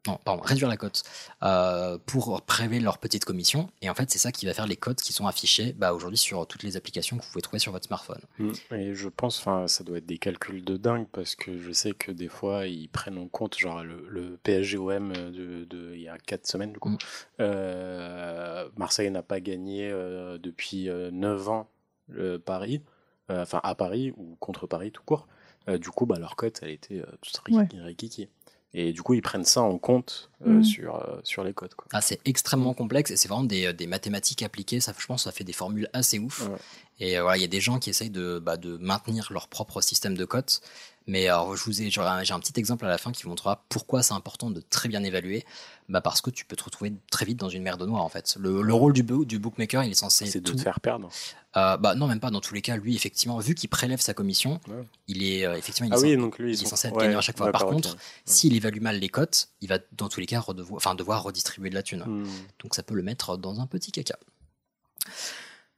Non, 0.08 0.20
pardon, 0.24 0.42
réduire 0.42 0.68
la 0.70 0.78
cote 0.78 1.04
euh, 1.44 1.98
pour 2.06 2.42
prélever 2.42 2.80
leur 2.80 2.98
petite 2.98 3.26
commission. 3.26 3.70
Et 3.82 3.90
en 3.90 3.94
fait, 3.94 4.10
c'est 4.10 4.18
ça 4.18 4.32
qui 4.32 4.46
va 4.46 4.54
faire 4.54 4.66
les 4.68 4.78
codes 4.78 4.96
qui 5.02 5.14
sont 5.14 5.28
affichés 5.28 5.74
bah, 5.74 5.94
aujourd'hui 5.94 6.18
sur 6.18 6.48
toutes 6.48 6.64
les 6.64 6.78
applications 6.78 7.18
que 7.18 7.24
vous 7.24 7.30
pouvez 7.32 7.42
trouver 7.42 7.60
sur 7.60 7.72
votre 7.72 7.86
smartphone. 7.86 8.22
Mm. 8.40 8.52
Et 8.72 8.94
je 8.96 9.10
pense, 9.10 9.40
enfin, 9.40 9.68
ça 9.68 9.84
doit 9.84 9.98
être 9.98 10.06
des 10.06 10.18
calculs 10.18 10.64
de 10.64 10.78
dingue 10.78 11.08
parce 11.12 11.36
que 11.36 11.58
je 11.60 11.72
sais 11.72 11.92
que 11.92 12.12
des 12.12 12.30
fois 12.30 12.68
ils 12.68 12.88
prennent 12.90 13.18
en 13.18 13.28
compte, 13.28 13.58
genre 13.58 13.84
le, 13.84 14.06
le 14.10 14.38
PSGOM 14.44 15.14
de, 15.14 15.66
de 15.66 15.94
il 15.94 16.02
y 16.02 16.08
a 16.10 16.18
4 16.18 16.48
semaines 16.48 16.74
du 16.74 16.80
coup. 16.80 16.90
Mm. 16.90 16.98
Euh, 17.42 18.70
Marseille 18.78 19.10
n'a 19.12 19.24
pas 19.24 19.40
gagné 19.40 19.90
euh, 19.92 20.38
depuis 20.38 20.90
euh, 20.90 21.12
9 21.12 21.50
ans 21.50 21.70
le 22.08 22.40
Paris, 22.40 22.82
euh, 23.30 23.42
enfin 23.42 23.60
à 23.64 23.76
Paris 23.76 24.14
ou 24.16 24.36
contre 24.40 24.68
Paris 24.68 24.92
tout 24.92 25.04
court. 25.04 25.28
Euh, 25.70 25.78
du 25.78 25.90
coup, 25.90 26.06
bah, 26.06 26.18
leur 26.18 26.38
cote, 26.38 26.60
elle 26.62 26.70
était 26.70 27.00
euh, 27.00 27.06
toute 27.22 27.42
Ouais. 27.54 27.68
rikiki. 27.84 28.30
Et 28.74 28.92
du 28.94 29.02
coup, 29.02 29.14
ils 29.14 29.22
prennent 29.22 29.46
ça 29.46 29.62
en 29.62 29.78
compte 29.78 30.30
euh, 30.46 30.60
Mm. 30.60 30.64
sur, 30.64 30.96
euh, 30.98 31.20
sur 31.24 31.44
les 31.44 31.54
cotes. 31.54 31.74
Quoi. 31.76 31.88
Ah, 31.94 32.02
c'est 32.02 32.20
extrêmement 32.26 32.74
complexe 32.74 33.12
et 33.12 33.16
c'est 33.18 33.28
vraiment 33.28 33.44
des, 33.46 33.74
des 33.74 33.88
mathématiques 33.88 34.44
appliquées. 34.44 34.80
Ça, 34.82 34.94
je 34.98 35.06
pense, 35.06 35.24
ça 35.24 35.32
fait 35.32 35.44
des 35.46 35.54
formules 35.54 35.90
assez 35.94 36.20
ouf. 36.20 36.48
Ouais. 36.48 36.58
Et 37.00 37.18
euh, 37.18 37.22
voilà, 37.24 37.38
il 37.38 37.42
y 37.42 37.46
a 37.46 37.48
des 37.50 37.62
gens 37.62 37.80
qui 37.80 37.90
essayent 37.90 38.10
de, 38.10 38.40
bah, 38.40 38.58
de 38.58 38.78
maintenir 38.78 39.30
leur 39.32 39.48
propre 39.48 39.82
système 39.82 40.16
de 40.18 40.26
cotes. 40.26 40.62
Mais 41.10 41.28
alors, 41.30 41.56
je 41.56 41.64
vous 41.64 41.82
ai, 41.82 41.90
j'ai 41.90 42.02
un 42.02 42.40
petit 42.42 42.60
exemple 42.60 42.86
à 42.86 42.90
la 42.90 42.98
fin 42.98 43.14
qui 43.14 43.24
vous 43.24 43.30
montrera 43.30 43.64
pourquoi 43.70 44.04
c'est 44.04 44.14
important 44.14 44.52
de 44.52 44.60
très 44.62 44.90
bien 44.90 45.04
évaluer. 45.04 45.46
Bah, 45.88 46.02
parce 46.02 46.20
que 46.20 46.30
tu 46.30 46.44
peux 46.44 46.58
te 46.58 46.66
retrouver 46.66 46.92
très 47.10 47.26
vite 47.26 47.38
dans 47.38 47.48
une 47.48 47.64
merde 47.64 47.82
noire, 47.84 48.04
en 48.04 48.10
fait. 48.10 48.36
Le, 48.38 48.62
le 48.62 48.74
rôle 48.74 48.92
du, 48.92 49.04
bo- 49.04 49.24
du 49.24 49.40
bookmaker, 49.40 49.86
il 49.86 49.92
est 49.92 49.96
censé. 49.96 50.26
C'est 50.26 50.42
de 50.42 50.50
tout- 50.52 50.56
te 50.58 50.62
faire 50.62 50.82
perdre. 50.82 51.08
Euh, 51.56 51.78
bah, 51.78 51.96
non, 51.96 52.08
même 52.08 52.20
pas. 52.20 52.30
Dans 52.30 52.42
tous 52.42 52.54
les 52.54 52.62
cas, 52.62 52.76
lui, 52.76 52.94
effectivement, 52.94 53.38
vu 53.40 53.56
qu'il 53.56 53.70
prélève 53.70 54.02
sa 54.02 54.14
commission, 54.14 54.60
Ouais. 54.68 54.84
il 55.08 55.24
est, 55.24 55.46
euh, 55.46 55.56
effectivement, 55.56 55.88
il 55.88 55.94
Ah 55.94 55.98
est 55.98 56.02
oui, 56.02 56.10
censé- 56.10 56.18
donc 56.18 56.40
lui, 56.40 56.52
il 56.52 56.56
ils 56.56 56.62
est 56.62 56.64
sont- 56.66 56.72
censé 56.72 56.90
être 56.90 56.98
ouais, 56.98 57.04
gagnant 57.06 57.20
à 57.20 57.22
chaque 57.22 57.38
fois. 57.38 57.52
Par 57.54 57.62
d'accord, 57.62 57.76
contre, 57.76 57.96
s'il 58.26 58.54
évalue 58.54 58.82
mal 58.82 59.00
les 59.00 59.08
cotes, 59.10 59.48
il 59.62 59.70
va 59.70 59.80
dans 59.94 60.10
tous 60.10 60.20
les 60.20 60.26
cas 60.26 60.44
enfin, 60.72 60.94
devoir 60.94 61.24
redistribuer 61.24 61.70
de 61.70 61.76
la 61.76 61.84
thune. 61.84 62.04
Hmm. 62.06 62.28
Donc 62.62 62.76
ça 62.76 62.84
peut 62.84 62.96
le 62.96 63.04
mettre 63.04 63.38
dans 63.38 63.62
un 63.62 63.66
petit 63.66 63.94
caca. 63.94 64.18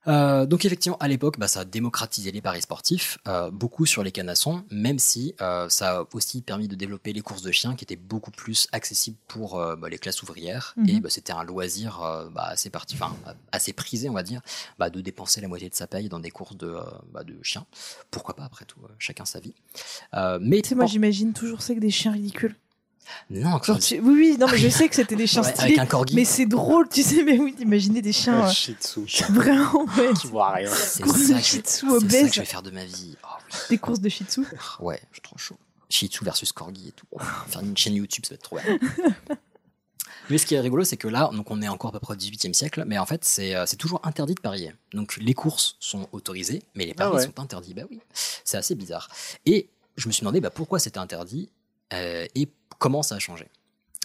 Euh, 0.09 0.45
donc 0.45 0.65
effectivement, 0.65 0.97
à 0.97 1.07
l'époque, 1.07 1.37
bah, 1.37 1.47
ça 1.47 1.61
a 1.61 1.65
démocratisé 1.65 2.31
les 2.31 2.41
paris 2.41 2.61
sportifs, 2.61 3.19
euh, 3.27 3.51
beaucoup 3.51 3.85
sur 3.85 4.03
les 4.03 4.11
canassons, 4.11 4.63
même 4.71 4.99
si 4.99 5.35
euh, 5.41 5.69
ça 5.69 5.99
a 5.99 6.05
aussi 6.13 6.41
permis 6.41 6.67
de 6.67 6.75
développer 6.75 7.13
les 7.13 7.21
courses 7.21 7.43
de 7.43 7.51
chiens, 7.51 7.75
qui 7.75 7.83
étaient 7.83 7.95
beaucoup 7.95 8.31
plus 8.31 8.67
accessibles 8.71 9.17
pour 9.27 9.57
bah, 9.77 9.89
les 9.89 9.97
classes 9.97 10.21
ouvrières. 10.23 10.73
Mhm. 10.77 10.89
Et 10.89 10.99
bah, 10.99 11.09
c'était 11.09 11.33
un 11.33 11.43
loisir 11.43 12.01
assez, 12.35 12.69
parti, 12.69 12.97
assez 13.51 13.73
prisé, 13.73 14.09
on 14.09 14.13
va 14.13 14.23
dire, 14.23 14.41
de 14.79 15.01
dépenser 15.01 15.41
la 15.41 15.47
moitié 15.47 15.69
de 15.69 15.75
sa 15.75 15.87
paye 15.87 16.09
dans 16.09 16.19
des 16.19 16.31
courses 16.31 16.57
de, 16.57 16.75
de 17.25 17.35
chiens. 17.43 17.65
Pourquoi 18.11 18.35
pas, 18.35 18.43
après 18.45 18.65
tout, 18.65 18.79
chacun 18.97 19.25
sa 19.25 19.39
vie. 19.39 19.53
Mais 20.41 20.61
Tu 20.61 20.69
sais, 20.69 20.75
moi, 20.75 20.85
j'imagine 20.85 21.33
toujours 21.33 21.61
ça 21.61 21.75
que 21.75 21.79
des 21.79 21.91
chiens 21.91 22.11
ridicules. 22.11 22.55
Non, 23.32 23.62
Genre, 23.63 23.79
tu- 23.79 24.00
Oui, 24.00 24.13
oui, 24.13 24.38
non, 24.39 24.48
mais 24.51 24.58
je 24.58 24.70
sais 24.70 24.88
que 24.89 24.96
c'était 24.96 25.15
des 25.15 25.27
chiens 25.27 25.41
Ouais, 25.44 25.50
stylés. 25.51 25.68
avec 25.70 25.79
un 25.79 25.86
corgi. 25.86 26.15
Mais 26.15 26.25
c'est 26.25 26.46
drôle, 26.46 26.88
tu 26.89 27.01
sais, 27.03 27.24
mais 27.24 27.38
oui, 27.39 27.53
d'imaginer 27.53 28.01
des 28.01 28.12
chiens. 28.13 28.41
Un 28.44 28.48
euh, 28.48 28.51
shih 28.51 28.75
tzu. 28.79 29.01
Vraiment, 29.29 29.86
ouais. 29.98 30.13
Qui 30.20 30.27
voit 30.27 30.51
rien. 30.53 30.70
c'est 30.74 31.03
course 31.03 31.22
ça, 31.24 31.34
de 31.36 31.39
shih 31.39 31.58
tzu 31.60 31.63
c'est 31.63 31.79
ça 31.88 31.94
obèse. 31.94 32.27
que 32.29 32.34
je 32.36 32.39
vais 32.41 32.46
faire 32.46 32.62
de 32.62 32.72
ma 32.72 32.86
vie. 32.86 33.15
Oh, 33.24 33.27
oui. 33.51 33.58
Des 33.70 33.77
courses 33.77 34.00
de 34.00 34.10
shih 34.10 34.25
tzu. 34.25 34.41
Ouais, 34.79 35.00
je 35.12 35.15
suis 35.15 35.22
trop 35.22 35.38
chaud. 35.38 35.58
Shih 35.91 36.08
Tzu 36.08 36.24
versus 36.24 36.51
Corgi 36.51 36.89
et 36.89 36.91
tout. 36.91 37.08
Oh, 37.12 37.20
faire 37.48 37.62
une 37.62 37.75
chaîne 37.75 37.96
YouTube, 37.96 38.24
ça 38.24 38.29
va 38.29 38.36
être 38.36 38.44
trop 38.44 38.58
bien. 38.60 38.77
Mais 40.29 40.38
ce 40.38 40.46
qui 40.46 40.53
est 40.53 40.60
rigolo, 40.60 40.84
c'est 40.84 40.98
que 40.98 41.08
là, 41.08 41.32
donc 41.34 41.50
on 41.50 41.60
est 41.63 41.68
encore 41.68 41.89
à 41.89 41.94
peu 41.94 42.00
près 42.00 42.13
au 42.13 42.18
18e 42.18 42.53
siècle, 42.53 42.84
mais 42.86 43.00
en 43.00 43.06
fait, 43.08 43.25
c'est 43.25 43.56
euh, 43.56 43.65
c'est 43.65 43.77
toujours 43.77 44.00
interdit 44.03 44.36
de 44.36 44.39
parier. 44.39 44.72
Donc 44.94 45.18
les 45.18 45.34
courses 45.34 45.75
sont 45.79 46.08
autorisées, 46.12 46.62
mais 46.75 46.86
les 46.86 46.94
paris 46.94 47.10
Ah 47.13 47.15
ouais. 47.18 47.25
sont 47.25 47.39
interdits. 47.39 47.74
Bah 47.74 47.82
oui, 47.89 48.00
c'est 48.44 48.58
assez 48.58 48.75
bizarre. 48.75 49.10
Et 49.48 49.70
je 49.98 50.08
me 50.08 50.12
suis 50.13 50.22
demandé 50.22 50.39
bah, 50.39 50.51
pourquoi 50.51 50.77
c'était 50.77 51.00
interdit 51.00 51.50
euh, 51.94 52.27
et 52.36 52.48
comment 52.79 53.03
ça 53.03 53.15
a 53.15 53.19
changé. 53.19 53.48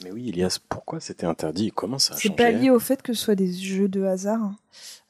Mais 0.03 0.11
oui, 0.11 0.29
Elias, 0.29 0.59
pourquoi 0.69 1.01
c'était 1.01 1.27
interdit 1.27 1.69
et 1.69 1.71
comment 1.71 1.99
ça 1.99 2.15
a 2.15 2.17
C'est 2.17 2.29
changé 2.29 2.37
pas 2.37 2.51
lié 2.51 2.69
au 2.71 2.81
fait 2.81 3.01
que 3.01 3.15
ce 3.15 3.23
soit 3.25 3.35
des 3.37 3.53
jeux 3.53 3.89
de 3.89 4.03
hasard. 4.05 4.53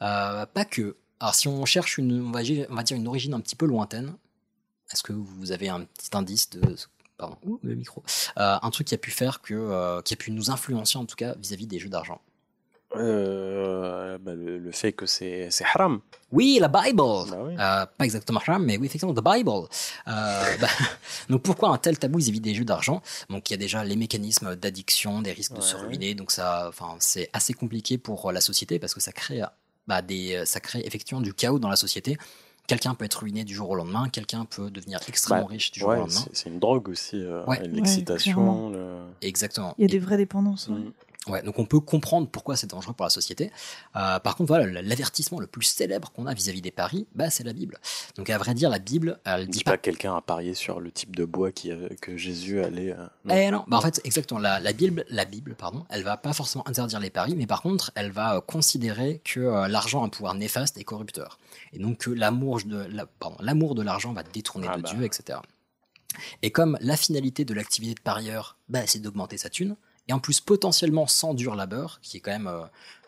Euh, 0.02 0.46
pas 0.46 0.64
que. 0.64 0.96
Alors 1.20 1.34
si 1.34 1.48
on 1.48 1.64
cherche 1.64 1.98
une, 1.98 2.20
on 2.28 2.30
va 2.30 2.42
dire, 2.42 2.66
on 2.70 2.74
va 2.74 2.82
dire 2.82 2.96
une 2.96 3.08
origine 3.08 3.34
un 3.34 3.40
petit 3.40 3.56
peu 3.56 3.66
lointaine, 3.66 4.14
est-ce 4.92 5.02
que 5.02 5.12
vous 5.12 5.52
avez 5.52 5.68
un 5.70 5.80
petit 5.84 6.10
indice 6.16 6.50
de, 6.50 6.76
pardon, 7.16 7.36
ouh, 7.44 7.58
le 7.62 7.74
micro, 7.74 8.02
Euh, 8.36 8.58
un 8.60 8.70
truc 8.70 8.88
qui 8.88 8.94
a 8.94 8.98
pu 8.98 9.10
faire 9.10 9.40
que, 9.40 9.54
euh, 9.54 10.02
qui 10.02 10.12
a 10.14 10.16
pu 10.16 10.30
nous 10.30 10.50
influencer 10.50 10.98
en 10.98 11.06
tout 11.06 11.16
cas 11.16 11.34
vis-à-vis 11.38 11.66
des 11.66 11.78
jeux 11.78 11.88
d'argent. 11.88 12.20
Euh, 13.00 14.18
bah, 14.18 14.34
le, 14.34 14.58
le 14.58 14.72
fait 14.72 14.92
que 14.92 15.06
c'est 15.06 15.48
haram. 15.74 16.00
Oui, 16.32 16.58
la 16.60 16.68
Bible. 16.68 16.96
Bah 17.30 17.38
oui. 17.44 17.54
Euh, 17.58 17.86
pas 17.86 18.04
exactement 18.04 18.40
haram, 18.46 18.64
mais 18.64 18.76
oui, 18.76 18.86
effectivement, 18.86 19.14
the 19.14 19.24
Bible. 19.24 19.50
Euh, 20.08 20.56
bah, 20.60 20.68
donc 21.28 21.42
pourquoi 21.42 21.70
un 21.70 21.78
tel 21.78 21.98
tabou 21.98 22.18
vis-à-vis 22.18 22.40
des 22.40 22.54
jeux 22.54 22.64
d'argent? 22.64 23.02
Donc 23.30 23.50
il 23.50 23.52
y 23.52 23.54
a 23.54 23.58
déjà 23.58 23.84
les 23.84 23.96
mécanismes 23.96 24.56
d'addiction, 24.56 25.22
des 25.22 25.32
risques 25.32 25.54
de 25.54 25.60
se 25.60 25.76
ruiner, 25.76 26.14
donc 26.14 26.30
ça, 26.30 26.66
enfin, 26.68 26.96
c'est 26.98 27.30
assez 27.32 27.52
compliqué 27.54 27.98
pour 27.98 28.32
la 28.32 28.40
société 28.40 28.78
parce 28.78 28.94
que 28.94 29.00
ça 29.00 29.12
crée, 29.12 29.42
bah, 29.86 30.02
des, 30.02 30.42
ça 30.44 30.60
crée 30.60 30.82
effectivement 30.84 31.20
du 31.20 31.34
chaos 31.34 31.58
dans 31.58 31.68
la 31.68 31.76
société. 31.76 32.16
Quelqu'un 32.66 32.94
peut 32.94 33.04
être 33.04 33.16
ruiné 33.20 33.44
du 33.44 33.54
jour 33.54 33.68
au 33.68 33.74
lendemain, 33.74 34.08
quelqu'un 34.08 34.46
peut 34.46 34.70
devenir 34.70 34.98
extrêmement 35.06 35.42
Bah, 35.44 35.50
riche 35.50 35.70
du 35.70 35.80
jour 35.80 35.90
Ouais, 35.90 35.96
au 35.96 36.00
lendemain. 36.00 36.24
c'est 36.32 36.48
une 36.48 36.58
drogue 36.58 36.88
aussi. 36.88 37.16
euh, 37.16 37.44
Ouais. 37.44 37.60
L'excitation. 37.68 38.70
le... 38.70 39.00
Exactement. 39.20 39.74
Il 39.76 39.82
y 39.82 39.84
a 39.84 39.88
des 39.88 39.98
vraies 39.98 40.16
dépendances. 40.16 40.68
ouais. 40.68 40.80
Ouais, 41.26 41.42
donc 41.42 41.58
on 41.58 41.64
peut 41.64 41.80
comprendre 41.80 42.28
pourquoi 42.28 42.54
c'est 42.54 42.66
dangereux 42.66 42.92
pour 42.92 43.04
la 43.06 43.10
société. 43.10 43.50
Euh, 43.96 44.18
par 44.20 44.36
contre, 44.36 44.48
voilà, 44.48 44.82
l'avertissement 44.82 45.40
le 45.40 45.46
plus 45.46 45.64
célèbre 45.64 46.12
qu'on 46.12 46.26
a 46.26 46.34
vis-à-vis 46.34 46.60
des 46.60 46.70
paris, 46.70 47.06
bah, 47.14 47.30
c'est 47.30 47.44
la 47.44 47.54
Bible. 47.54 47.78
Donc 48.16 48.28
à 48.28 48.36
vrai 48.36 48.52
dire, 48.52 48.68
la 48.68 48.78
Bible, 48.78 49.18
elle 49.24 49.46
dit 49.46 49.58
Dis 49.58 49.64
pas 49.64 49.72
pas 49.72 49.78
quelqu'un 49.78 50.14
a 50.16 50.20
parié 50.20 50.52
sur 50.52 50.80
le 50.80 50.92
type 50.92 51.16
de 51.16 51.24
bois 51.24 51.50
qui, 51.50 51.70
avait- 51.70 51.96
que 51.96 52.16
Jésus 52.18 52.60
allait. 52.62 52.92
euh, 52.92 53.06
non. 53.24 53.34
Eh 53.34 53.50
non, 53.50 53.64
bah 53.68 53.78
en 53.78 53.80
fait, 53.80 54.02
exactement. 54.04 54.38
La, 54.38 54.60
la 54.60 54.72
Bible, 54.74 55.04
la 55.08 55.24
Bible, 55.24 55.54
pardon, 55.54 55.86
elle 55.88 56.02
va 56.02 56.16
pas 56.18 56.34
forcément 56.34 56.66
interdire 56.68 57.00
les 57.00 57.08
paris, 57.10 57.34
mais 57.36 57.46
par 57.46 57.62
contre, 57.62 57.90
elle 57.94 58.10
va 58.10 58.36
euh, 58.36 58.40
considérer 58.42 59.22
que 59.24 59.40
euh, 59.40 59.66
l'argent 59.68 60.02
a 60.02 60.06
un 60.06 60.10
pouvoir 60.10 60.34
néfaste 60.34 60.76
et 60.76 60.84
corrupteur, 60.84 61.38
et 61.72 61.78
donc 61.78 61.98
que 61.98 62.10
l'amour 62.10 62.60
de, 62.66 62.84
la- 62.90 63.06
l'amour 63.40 63.74
de 63.74 63.80
l'argent 63.82 64.12
va 64.12 64.24
détourner 64.24 64.66
Ah 64.70 64.76
de 64.76 64.82
bah. 64.82 64.90
Dieu, 64.92 65.02
etc. 65.04 65.38
Et 66.42 66.50
comme 66.50 66.76
la 66.80 66.96
finalité 66.96 67.44
de 67.44 67.54
l'activité 67.54 67.94
de 67.94 68.00
parieur, 68.00 68.56
bah, 68.68 68.80
c'est 68.86 69.00
d'augmenter 69.00 69.38
sa 69.38 69.48
thune, 69.50 69.74
et 70.08 70.12
en 70.12 70.20
plus 70.20 70.40
potentiellement 70.40 71.06
sans 71.06 71.34
dur 71.34 71.54
labeur, 71.54 72.00
qui 72.02 72.16
est 72.18 72.20
quand 72.20 72.32
même 72.32 72.46
euh, 72.46 72.64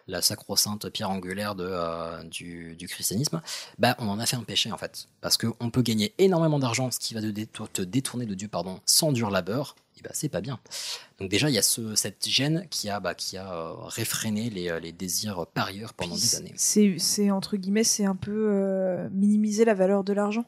la 0.08 0.22
sacro-sainte 0.22 0.88
pierre 0.90 1.10
angulaire 1.10 1.54
de, 1.56 1.66
euh, 1.68 2.22
du, 2.22 2.76
du 2.76 2.86
christianisme, 2.86 3.40
bah, 3.78 3.96
on 3.98 4.08
en 4.08 4.20
a 4.20 4.26
fait 4.26 4.36
un 4.36 4.44
péché 4.44 4.70
en 4.70 4.78
fait. 4.78 5.08
Parce 5.20 5.36
qu'on 5.36 5.70
peut 5.70 5.82
gagner 5.82 6.14
énormément 6.18 6.58
d'argent, 6.58 6.90
ce 6.90 6.98
qui 7.00 7.12
va 7.14 7.20
te, 7.20 7.26
détour- 7.26 7.68
te 7.68 7.82
détourner 7.82 8.24
de 8.24 8.34
Dieu 8.34 8.48
pardon, 8.48 8.80
sans 8.86 9.10
dur 9.10 9.30
labeur, 9.30 9.74
et 9.98 10.02
bah, 10.02 10.10
c'est 10.12 10.28
pas 10.28 10.40
bien. 10.40 10.60
Donc 11.18 11.28
déjà, 11.28 11.48
il 11.48 11.54
y 11.54 11.58
a 11.58 11.62
ce, 11.62 11.94
cette 11.96 12.28
gêne 12.28 12.66
qui 12.70 12.88
a, 12.88 13.00
bah, 13.00 13.14
qui 13.14 13.36
a 13.36 13.52
euh, 13.52 13.72
réfréné 13.78 14.48
les, 14.48 14.78
les 14.80 14.92
désirs 14.92 15.46
parieurs 15.52 15.92
pendant 15.94 16.14
Puis 16.14 16.22
des 16.22 16.36
années. 16.36 16.52
C'est, 16.56 16.96
c'est 16.98 17.30
entre 17.30 17.56
guillemets, 17.56 17.82
c'est 17.82 18.04
un 18.04 18.14
peu 18.16 18.50
euh, 18.52 19.08
minimiser 19.10 19.64
la 19.64 19.74
valeur 19.74 20.04
de 20.04 20.12
l'argent. 20.12 20.44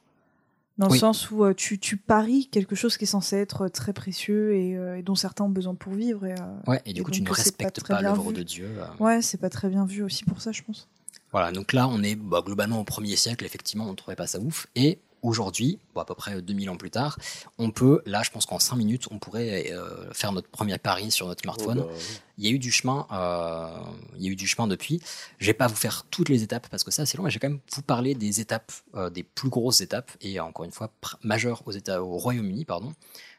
Dans 0.79 0.89
le 0.89 0.97
sens 0.99 1.31
où 1.33 1.45
euh, 1.45 1.55
tu, 1.55 1.79
tu 1.81 1.97
paries 1.97 2.47
quelque 2.49 2.77
chose 2.77 2.97
qui 2.97 3.05
est 3.05 3.09
censé 3.09 3.37
être 3.37 3.67
très 3.69 3.93
précieux 3.93 4.55
et, 4.55 4.77
euh, 4.77 4.99
et 4.99 5.03
dont 5.03 5.17
certains 5.17 5.45
ont 5.45 5.49
besoin 5.51 5.75
pour 5.75 5.93
vivre. 5.93 6.25
Et, 6.25 6.33
euh, 6.33 6.37
Ouais, 6.69 6.81
et 6.87 6.93
du 6.93 7.01
et 7.01 7.05
coup, 7.05 7.11
tu 7.11 7.23
ne 7.23 7.31
respectes 7.31 7.85
pas 7.87 7.99
bien 7.99 8.11
l'œuvre 8.15 8.33
de 8.33 8.43
Dieu. 8.45 8.71
euh. 8.79 9.05
Ouais, 9.05 9.21
c'est 9.21 9.39
pas 9.39 9.51
très 9.51 9.69
bien 9.69 9.85
vu 9.85 10.03
aussi 10.05 10.25
pour 10.25 10.41
ça, 10.41 10.53
je 10.53 10.63
pense. 10.63 10.89
Voilà, 11.33 11.51
donc 11.53 11.73
là, 11.73 11.89
on 11.89 12.03
est 12.03 12.15
bah, 12.15 12.43
globalement 12.47 12.81
au 12.81 12.85
premier 12.85 13.17
siècle, 13.17 13.45
effectivement, 13.45 13.87
on 13.87 13.91
ne 13.91 13.97
trouvait 13.97 14.15
pas 14.17 14.27
ça 14.29 14.39
ouf. 14.39 14.67
Et 14.77 14.99
aujourd'hui, 15.23 15.79
bon, 15.95 16.01
à 16.01 16.05
peu 16.05 16.15
près 16.15 16.41
2000 16.41 16.71
ans 16.71 16.77
plus 16.77 16.91
tard, 16.91 17.19
on 17.59 17.71
peut, 17.71 18.03
là, 18.07 18.23
je 18.23 18.31
pense 18.31 18.47
qu'en 18.47 18.59
5 18.59 18.77
minutes, 18.77 19.07
on 19.11 19.19
pourrait 19.19 19.73
euh, 19.73 20.13
faire 20.13 20.33
notre 20.33 20.49
premier 20.49 20.79
pari 20.79 21.11
sur 21.11 21.27
notre 21.27 21.43
smartphone. 21.43 21.81
Oh, 21.85 21.89
bah. 21.89 21.95
Il 22.39 22.47
y 22.47 22.49
a 22.49 22.51
eu 22.51 22.59
du 22.59 22.71
chemin, 22.71 23.07
euh, 23.11 23.69
il 24.17 24.25
y 24.25 24.29
a 24.29 24.31
eu 24.31 24.37
du 24.37 24.47
chemin 24.47 24.69
depuis. 24.69 25.01
Je 25.39 25.47
vais 25.47 25.55
pas 25.55 25.67
vous 25.67 25.75
faire 25.75 26.07
toutes 26.11 26.29
les 26.29 26.43
étapes 26.43 26.69
parce 26.69 26.85
que 26.85 26.93
ça 26.93 27.05
c'est 27.05 27.19
long, 27.19 27.25
mais 27.25 27.31
je 27.31 27.37
vais 27.37 27.41
quand 27.41 27.49
même 27.49 27.61
vous 27.75 27.83
parler 27.83 28.15
des 28.15 28.41
étapes, 28.41 28.73
euh, 28.95 29.11
des 29.11 29.25
plus 29.25 29.49
grosses 29.49 29.81
étapes 29.81 30.13
et 30.21 30.39
encore 30.39 30.65
une 30.65 30.71
fois 30.71 30.93
majeures 31.23 31.63
aux 31.67 31.73
États, 31.73 32.03
au 32.03 32.17
Royaume-Uni, 32.17 32.65
pardon. 32.65 32.93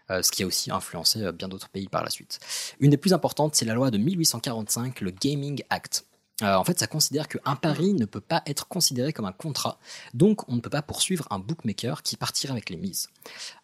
ce 0.09 0.31
qui 0.31 0.43
a 0.43 0.47
aussi 0.47 0.71
influencé 0.71 1.31
bien 1.31 1.47
d'autres 1.47 1.69
pays 1.69 1.87
par 1.87 2.03
la 2.03 2.09
suite. 2.09 2.39
Une 2.79 2.89
des 2.89 2.97
plus 2.97 3.13
importantes, 3.13 3.55
c'est 3.55 3.65
la 3.65 3.73
loi 3.73 3.91
de 3.91 3.97
1845, 3.97 5.01
le 5.01 5.11
Gaming 5.11 5.63
Act. 5.69 6.05
Euh, 6.41 6.55
en 6.55 6.63
fait, 6.63 6.79
ça 6.79 6.87
considère 6.87 7.27
qu'un 7.27 7.55
pari 7.55 7.93
ne 7.93 8.05
peut 8.05 8.21
pas 8.21 8.41
être 8.45 8.67
considéré 8.67 9.11
comme 9.13 9.25
un 9.25 9.31
contrat, 9.33 9.77
donc 10.13 10.47
on 10.49 10.55
ne 10.55 10.61
peut 10.61 10.69
pas 10.69 10.81
poursuivre 10.81 11.27
un 11.31 11.39
bookmaker 11.39 12.01
qui 12.01 12.15
partirait 12.15 12.51
avec 12.53 12.69
les 12.69 12.77
mises. 12.77 13.09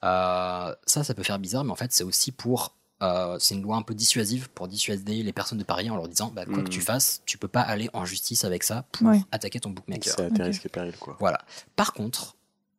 Euh, 0.03 0.75
ça, 0.85 1.03
ça 1.03 1.13
peut 1.13 1.23
faire 1.23 1.39
bizarre, 1.39 1.63
mais 1.63 1.71
en 1.71 1.75
fait, 1.75 1.91
c'est 1.93 2.03
aussi 2.03 2.31
pour 2.31 2.73
euh, 3.01 3.37
c'est 3.39 3.55
une 3.55 3.61
loi 3.61 3.75
un 3.75 3.81
peu 3.81 3.93
dissuasive 3.93 4.49
pour 4.51 4.67
dissuader 4.69 5.21
les 5.21 5.33
personnes 5.33 5.57
de 5.57 5.63
parier 5.65 5.89
en 5.89 5.97
leur 5.97 6.07
disant 6.07 6.31
bah, 6.33 6.45
quoi 6.45 6.63
que 6.63 6.69
tu 6.69 6.79
fasses, 6.81 7.21
tu 7.25 7.37
peux 7.37 7.49
pas 7.49 7.61
aller 7.61 7.89
en 7.93 8.05
justice 8.05 8.45
avec 8.45 8.63
ça 8.63 8.85
pour 8.91 9.07
Ouais. 9.07 9.21
attaquer 9.31 9.59
ton 9.59 9.69
bookmaker. 9.69 10.13
C'est 10.15 10.23
à 10.25 10.29
tes 10.31 10.43
risques 10.43 10.65
et 10.65 10.69
périls, 10.69 10.95
quoi. 10.97 11.17
Voilà. 11.19 11.39
Par 11.75 11.91
contre, 11.93 12.35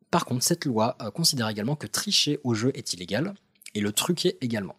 par 0.09 0.25
contre, 0.25 0.43
cette 0.43 0.65
loi 0.65 0.95
euh, 1.01 1.11
considère 1.11 1.47
également 1.49 1.75
que 1.75 1.85
tricher 1.85 2.39
au 2.43 2.53
jeu 2.55 2.71
est 2.75 2.93
illégal 2.93 3.35
et 3.75 3.79
le 3.79 3.91
truquer 3.91 4.37
également. 4.41 4.75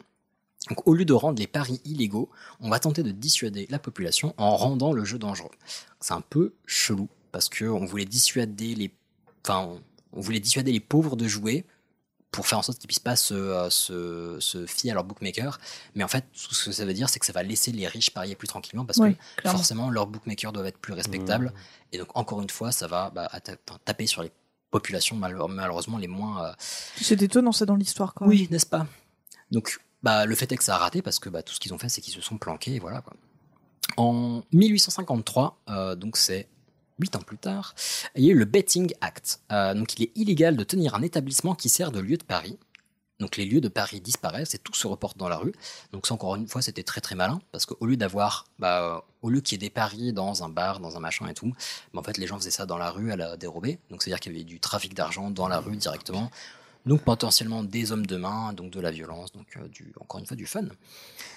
Donc, 0.69 0.87
au 0.87 0.93
lieu 0.93 1.05
de 1.05 1.13
rendre 1.13 1.39
les 1.39 1.47
paris 1.47 1.81
illégaux, 1.85 2.29
on 2.59 2.69
va 2.69 2.79
tenter 2.79 3.01
de 3.03 3.11
dissuader 3.11 3.67
la 3.69 3.79
population 3.79 4.33
en 4.37 4.55
rendant 4.55 4.93
le 4.93 5.03
jeu 5.03 5.17
dangereux. 5.17 5.51
C'est 5.99 6.13
un 6.13 6.21
peu 6.21 6.53
chelou 6.65 7.09
parce 7.31 7.49
que 7.49 7.65
on 7.65 7.85
voulait 7.85 8.05
dissuader 8.05 8.75
les, 8.75 8.93
enfin, 9.45 9.79
on- 10.13 10.21
voulait 10.21 10.39
dissuader 10.39 10.71
les 10.71 10.79
pauvres 10.79 11.15
de 11.15 11.27
jouer 11.27 11.65
pour 12.31 12.45
faire 12.45 12.59
en 12.59 12.61
sorte 12.61 12.77
qu'ils 12.77 12.87
puissent 12.87 12.99
pas 12.99 13.15
se, 13.15 13.33
euh, 13.33 13.69
se, 13.71 14.37
se 14.39 14.65
fier 14.67 14.91
à 14.91 14.93
leur 14.93 15.03
bookmaker. 15.03 15.59
Mais 15.95 16.03
en 16.03 16.07
fait, 16.07 16.25
tout 16.31 16.53
ce 16.53 16.65
que 16.65 16.71
ça 16.71 16.85
veut 16.85 16.93
dire, 16.93 17.09
c'est 17.09 17.17
que 17.19 17.25
ça 17.25 17.33
va 17.33 17.41
laisser 17.41 17.71
les 17.71 17.87
riches 17.87 18.11
parier 18.11 18.35
plus 18.35 18.47
tranquillement 18.47 18.85
parce 18.85 18.99
Oui, 18.99 19.15
que 19.15 19.41
clairement. 19.41 19.57
forcément, 19.57 19.89
leurs 19.89 20.05
bookmakers 20.05 20.51
doivent 20.51 20.67
être 20.67 20.77
plus 20.77 20.93
respectables. 20.93 21.47
Mmh. 21.47 21.93
Et 21.93 21.97
donc, 21.97 22.09
encore 22.15 22.41
une 22.41 22.49
fois, 22.51 22.71
ça 22.71 22.85
va 22.87 23.09
bah, 23.09 23.29
taper 23.85 24.05
sur 24.05 24.21
les 24.21 24.31
populations 24.69 25.15
mal- 25.15 25.35
malheureusement 25.49 25.97
les 25.97 26.07
moins. 26.07 26.45
euh, 26.45 26.53
C'est 27.01 27.19
étonnant 27.23 27.51
ça 27.51 27.65
dans 27.65 27.75
l'histoire 27.75 28.13
quand 28.13 28.25
même. 28.25 28.29
Oui, 28.37 28.47
n'est-ce 28.51 28.67
pas? 28.67 28.85
Donc, 29.49 29.79
bah, 30.03 30.25
le 30.25 30.35
fait 30.35 30.51
est 30.51 30.57
que 30.57 30.63
ça 30.63 30.75
a 30.75 30.77
raté 30.77 31.01
parce 31.01 31.19
que 31.19 31.29
bah, 31.29 31.43
tout 31.43 31.53
ce 31.53 31.59
qu'ils 31.59 31.73
ont 31.73 31.77
fait, 31.77 31.89
c'est 31.89 32.01
qu'ils 32.01 32.13
se 32.13 32.21
sont 32.21 32.37
planqués. 32.37 32.75
Et 32.75 32.79
voilà, 32.79 33.01
quoi. 33.01 33.13
En 33.97 34.43
1853, 34.53 35.61
euh, 35.69 35.95
donc 35.95 36.15
c'est 36.15 36.47
8 36.99 37.15
ans 37.15 37.21
plus 37.21 37.37
tard, 37.37 37.73
il 38.15 38.23
y 38.23 38.29
a 38.29 38.33
eu 38.33 38.37
le 38.37 38.45
Betting 38.45 38.93
Act. 39.01 39.41
Euh, 39.51 39.73
donc, 39.73 39.97
il 39.97 40.03
est 40.03 40.11
illégal 40.15 40.55
de 40.55 40.63
tenir 40.63 40.95
un 40.95 41.01
établissement 41.01 41.55
qui 41.55 41.69
sert 41.69 41.91
de 41.91 41.99
lieu 41.99 42.17
de 42.17 42.23
pari. 42.23 42.57
Donc, 43.19 43.35
les 43.35 43.45
lieux 43.45 43.59
de 43.59 43.67
pari 43.67 43.99
disparaissent 43.99 44.55
et 44.55 44.59
tout 44.59 44.73
se 44.73 44.87
reporte 44.87 45.17
dans 45.17 45.27
la 45.27 45.37
rue. 45.37 45.53
Donc, 45.91 46.07
ça, 46.07 46.13
encore 46.13 46.35
une 46.35 46.47
fois, 46.47 46.61
c'était 46.61 46.83
très 46.83 47.01
très 47.01 47.15
malin 47.15 47.41
parce 47.51 47.65
qu'au 47.65 47.85
lieu 47.85 47.97
d'avoir, 47.97 48.45
bah, 48.59 48.81
euh, 48.81 49.01
au 49.21 49.29
lieu 49.29 49.41
qu'il 49.41 49.61
y 49.61 49.65
ait 49.65 49.67
des 49.67 49.69
paris 49.69 50.13
dans 50.13 50.43
un 50.43 50.49
bar, 50.49 50.79
dans 50.79 50.95
un 50.95 51.01
machin 51.01 51.27
et 51.27 51.33
tout, 51.33 51.53
bah, 51.93 51.99
en 51.99 52.03
fait, 52.03 52.17
les 52.17 52.27
gens 52.27 52.37
faisaient 52.37 52.51
ça 52.51 52.65
dans 52.65 52.77
la 52.77 52.91
rue 52.91 53.11
à 53.11 53.17
la 53.17 53.35
dérobée. 53.35 53.79
Donc, 53.89 54.03
c'est-à-dire 54.03 54.21
qu'il 54.21 54.31
y 54.31 54.35
avait 54.35 54.45
du 54.45 54.59
trafic 54.61 54.93
d'argent 54.93 55.31
dans 55.31 55.49
la 55.49 55.59
rue 55.59 55.75
directement. 55.75 56.31
Donc, 56.85 57.01
potentiellement 57.01 57.63
des 57.63 57.91
hommes 57.91 58.05
de 58.05 58.15
main, 58.15 58.53
donc 58.53 58.71
de 58.71 58.79
la 58.79 58.91
violence, 58.91 59.31
donc 59.31 59.45
euh, 59.57 59.67
encore 59.99 60.19
une 60.19 60.25
fois 60.25 60.37
du 60.37 60.45
fun. 60.45 60.63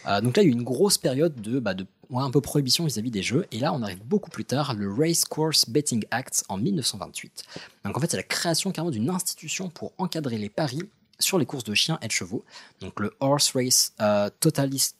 Euh, 0.06 0.20
donc 0.20 0.36
là, 0.36 0.42
il 0.42 0.46
y 0.46 0.48
a 0.48 0.52
eu 0.52 0.56
une 0.56 0.62
grosse 0.62 0.98
période 0.98 1.40
de, 1.40 1.58
bah, 1.58 1.74
de 1.74 1.86
un 2.14 2.30
peu 2.30 2.40
prohibition 2.40 2.84
vis-à-vis 2.84 3.10
des 3.10 3.22
jeux. 3.22 3.46
Et 3.52 3.58
là, 3.58 3.72
on 3.72 3.82
arrive 3.82 4.02
beaucoup 4.04 4.30
plus 4.30 4.44
tard, 4.44 4.74
le 4.74 4.92
Race 4.92 5.24
Course 5.24 5.68
Betting 5.68 6.04
Act 6.10 6.44
en 6.48 6.58
1928. 6.58 7.44
Donc 7.84 7.96
en 7.96 8.00
fait, 8.00 8.10
c'est 8.10 8.16
la 8.16 8.22
création 8.22 8.70
carrément 8.72 8.90
d'une 8.90 9.10
institution 9.10 9.70
pour 9.70 9.92
encadrer 9.98 10.38
les 10.38 10.48
paris 10.48 10.82
sur 11.18 11.38
les 11.38 11.46
courses 11.46 11.64
de 11.64 11.74
chiens 11.74 11.98
et 12.02 12.06
de 12.06 12.12
chevaux. 12.12 12.44
Donc 12.80 13.00
le 13.00 13.14
Horse 13.20 13.52
Race 13.54 13.92
euh, 14.00 14.28
Totalis- 14.40 14.94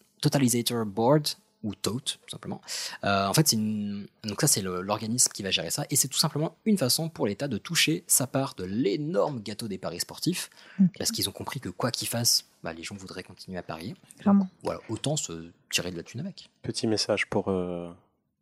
Board 0.87 1.29
ou 1.63 1.75
TOTE, 1.75 2.19
tout 2.23 2.31
simplement. 2.31 2.61
Euh, 3.05 3.27
en 3.27 3.35
fait, 3.35 3.49
c'est 3.49 3.57
une... 3.57 4.07
donc 4.25 4.41
ça, 4.41 4.47
c'est 4.47 4.63
l'organisme 4.63 5.31
qui 5.33 5.43
va 5.43 5.51
gérer 5.51 5.71
ça, 5.71 5.85
et 5.91 5.97
c'est 5.97 6.09
tout 6.09 6.19
simplement 6.19 6.57
une 6.65 6.79
façon 6.79 7.09
pour 7.09 7.27
l'État 7.27 7.49
de 7.49 7.59
toucher 7.59 8.05
sa 8.07 8.27
part 8.27 8.55
de 8.57 8.65
l'énorme 8.65 9.41
gâteau 9.41 9.69
des 9.69 9.79
paris 9.79 10.01
sportifs, 10.01 10.51
Ok. 10.81 10.89
parce 10.99 11.11
qu'ils 11.13 11.29
ont 11.29 11.33
compris 11.33 11.61
que 11.61 11.69
quoi 11.69 11.91
qu'ils 11.91 12.09
fassent, 12.09 12.45
bah, 12.63 12.73
les 12.73 12.83
gens 12.83 12.95
voudraient 12.97 13.23
continuer 13.23 13.59
à 13.59 13.63
parier. 13.63 13.95
Clairement. 14.19 14.49
Voilà, 14.63 14.81
autant 14.89 15.17
se 15.17 15.51
tirer 15.71 15.91
de 15.91 15.97
la 15.97 16.03
thune 16.03 16.21
avec. 16.21 16.51
Petit 16.63 16.87
message 16.87 17.27
pour 17.29 17.49
euh, 17.49 17.91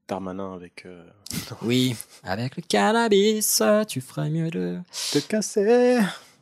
Darmanin 0.09 0.55
avec 0.55 0.85
euh, 0.87 1.05
Oui, 1.63 1.95
avec 2.23 2.57
le 2.57 2.63
cannabis, 2.63 3.63
tu 3.89 4.01
ferais 4.01 4.31
mieux 4.31 4.51
de. 4.51 4.79
te 5.13 5.19
casser. 5.19 5.99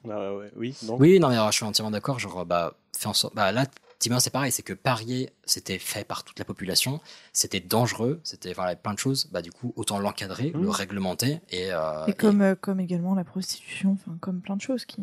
Ah 0.09 0.35
ouais, 0.35 0.51
oui, 0.57 0.75
donc. 0.83 1.01
Oui, 1.01 1.19
non, 1.19 1.29
mais 1.29 1.35
alors, 1.35 1.51
je 1.53 1.57
suis 1.57 1.65
entièrement 1.67 1.91
d'accord. 1.91 2.19
Genre, 2.19 2.47
bah, 2.47 2.75
fais 2.97 3.09
en 3.09 3.13
sorte. 3.15 3.35
Bah, 3.35 3.53
là, 3.53 3.67
typiquement, 3.99 4.21
c'est 4.21 4.31
pareil, 4.31 4.53
c'est 4.53 4.63
que 4.63 4.73
parier, 4.73 5.31
c'était 5.45 5.79
fait 5.79 6.05
par 6.05 6.25
toute 6.25 6.39
la 6.39 6.45
population, 6.45 7.01
c'était 7.33 7.61
dangereux, 7.61 8.21
c'était 8.25 8.53
voilà, 8.53 8.77
plein 8.77 8.95
de 8.95 8.99
choses. 8.99 9.29
Bah, 9.33 9.43
du 9.43 9.51
coup, 9.51 9.73
autant 9.77 9.99
l'encadrer, 9.99 10.53
Mhm. 10.55 10.63
le 10.63 10.71
réglementer 10.71 11.41
et. 11.51 11.73
euh, 11.73 12.07
Et 12.07 12.13
comme, 12.15 12.41
euh, 12.43 12.55
comme 12.55 12.81
également 12.81 13.15
la 13.15 13.25
prostitution, 13.25 13.93
enfin 14.01 14.17
comme 14.21 14.41
plein 14.41 14.57
de 14.57 14.63
choses 14.63 14.85
qui. 14.85 15.03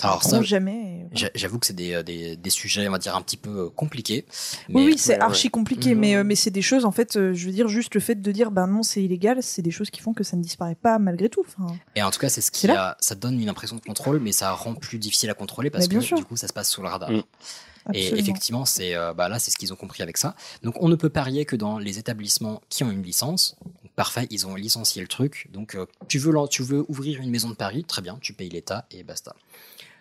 Alors 0.00 0.22
ça, 0.22 0.40
jamais. 0.42 1.06
J'avoue 1.34 1.58
que 1.58 1.66
c'est 1.66 1.72
des, 1.74 1.92
euh, 1.94 2.04
des, 2.04 2.36
des 2.36 2.50
sujets, 2.50 2.86
on 2.86 2.92
va 2.92 2.98
dire, 2.98 3.16
un 3.16 3.20
petit 3.20 3.36
peu 3.36 3.68
compliqués. 3.68 4.26
Oui, 4.68 4.74
mais- 4.76 4.84
oui, 4.84 4.94
c'est 4.96 5.14
ouais, 5.16 5.20
archi 5.20 5.50
compliqué, 5.50 5.94
Mhm. 5.96 6.00
mais, 6.00 6.14
euh, 6.14 6.22
mais 6.22 6.36
c'est 6.36 6.52
des 6.52 6.62
choses, 6.62 6.84
en 6.84 6.92
fait, 6.92 7.16
euh, 7.16 7.34
je 7.34 7.46
veux 7.46 7.52
dire, 7.52 7.66
juste 7.66 7.94
le 7.96 8.00
fait 8.00 8.14
de 8.14 8.30
dire, 8.30 8.52
ben 8.52 8.68
non, 8.68 8.84
c'est 8.84 9.02
illégal, 9.02 9.42
c'est 9.42 9.60
des 9.60 9.72
choses 9.72 9.90
qui 9.90 10.00
font 10.00 10.12
que 10.14 10.22
ça 10.22 10.36
ne 10.36 10.42
disparaît 10.42 10.76
pas 10.76 11.00
malgré 11.00 11.28
tout. 11.28 11.44
Enfin, 11.44 11.74
Et 11.96 12.02
en 12.04 12.12
tout 12.12 12.20
cas, 12.20 12.28
c'est 12.28 12.40
ce 12.42 12.52
qui 12.52 12.70
a, 12.70 12.96
ça 13.00 13.16
donne 13.16 13.40
une 13.40 13.48
impression 13.48 13.74
de 13.74 13.80
contrôle, 13.80 14.20
mais 14.20 14.30
ça 14.30 14.52
rend 14.52 14.74
plus 14.76 14.98
difficile 15.00 15.30
à 15.30 15.34
contrôler 15.34 15.68
parce 15.68 15.88
bien 15.88 15.98
que 15.98 16.04
sûr. 16.04 16.16
du 16.16 16.24
coup, 16.24 16.36
ça 16.36 16.46
se 16.46 16.52
passe 16.52 16.70
sous 16.70 16.80
le 16.80 16.86
radar. 16.86 17.10
Et 17.94 18.06
effectivement, 18.18 18.64
c'est 18.64 18.94
euh, 18.94 19.14
bah 19.14 19.28
là, 19.28 19.38
c'est 19.38 19.50
ce 19.50 19.56
qu'ils 19.56 19.72
ont 19.72 19.76
compris 19.76 20.02
avec 20.02 20.16
ça. 20.16 20.34
Donc, 20.62 20.74
on 20.82 20.88
ne 20.88 20.94
peut 20.96 21.08
parier 21.10 21.44
que 21.44 21.56
dans 21.56 21.78
les 21.78 21.98
établissements 21.98 22.60
qui 22.68 22.84
ont 22.84 22.90
une 22.90 23.02
licence. 23.02 23.56
Donc, 23.82 23.92
parfait, 23.94 24.26
ils 24.30 24.46
ont 24.46 24.54
licencié 24.54 25.00
le 25.02 25.08
truc. 25.08 25.48
Donc, 25.52 25.74
euh, 25.74 25.86
tu 26.08 26.18
veux, 26.18 26.32
lan- 26.32 26.48
tu 26.48 26.62
veux 26.62 26.84
ouvrir 26.88 27.20
une 27.20 27.30
maison 27.30 27.48
de 27.50 27.54
paris, 27.54 27.84
très 27.84 28.02
bien, 28.02 28.18
tu 28.20 28.32
payes 28.34 28.50
l'État 28.50 28.86
et 28.90 29.02
basta. 29.02 29.34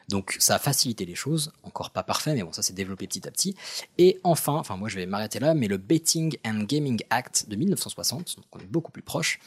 Donc, 0.09 0.37
ça 0.39 0.55
a 0.55 0.59
facilité 0.59 1.05
les 1.05 1.15
choses. 1.15 1.51
Encore 1.63 1.89
pas 1.91 2.03
parfait, 2.03 2.33
mais 2.33 2.43
bon, 2.43 2.53
ça 2.53 2.61
s'est 2.61 2.73
développé 2.73 3.07
petit 3.07 3.27
à 3.27 3.31
petit. 3.31 3.55
Et 3.97 4.19
enfin, 4.23 4.53
enfin, 4.53 4.77
moi, 4.77 4.87
je 4.89 4.95
vais 4.95 5.05
m'arrêter 5.05 5.39
là, 5.39 5.53
mais 5.53 5.67
le 5.67 5.77
Betting 5.77 6.37
and 6.45 6.63
Gaming 6.63 7.01
Act 7.09 7.49
de 7.49 7.55
1960, 7.57 8.37
donc 8.37 8.45
on 8.53 8.59
est 8.59 8.65
beaucoup 8.65 8.91
plus 8.91 9.01
proche. 9.01 9.39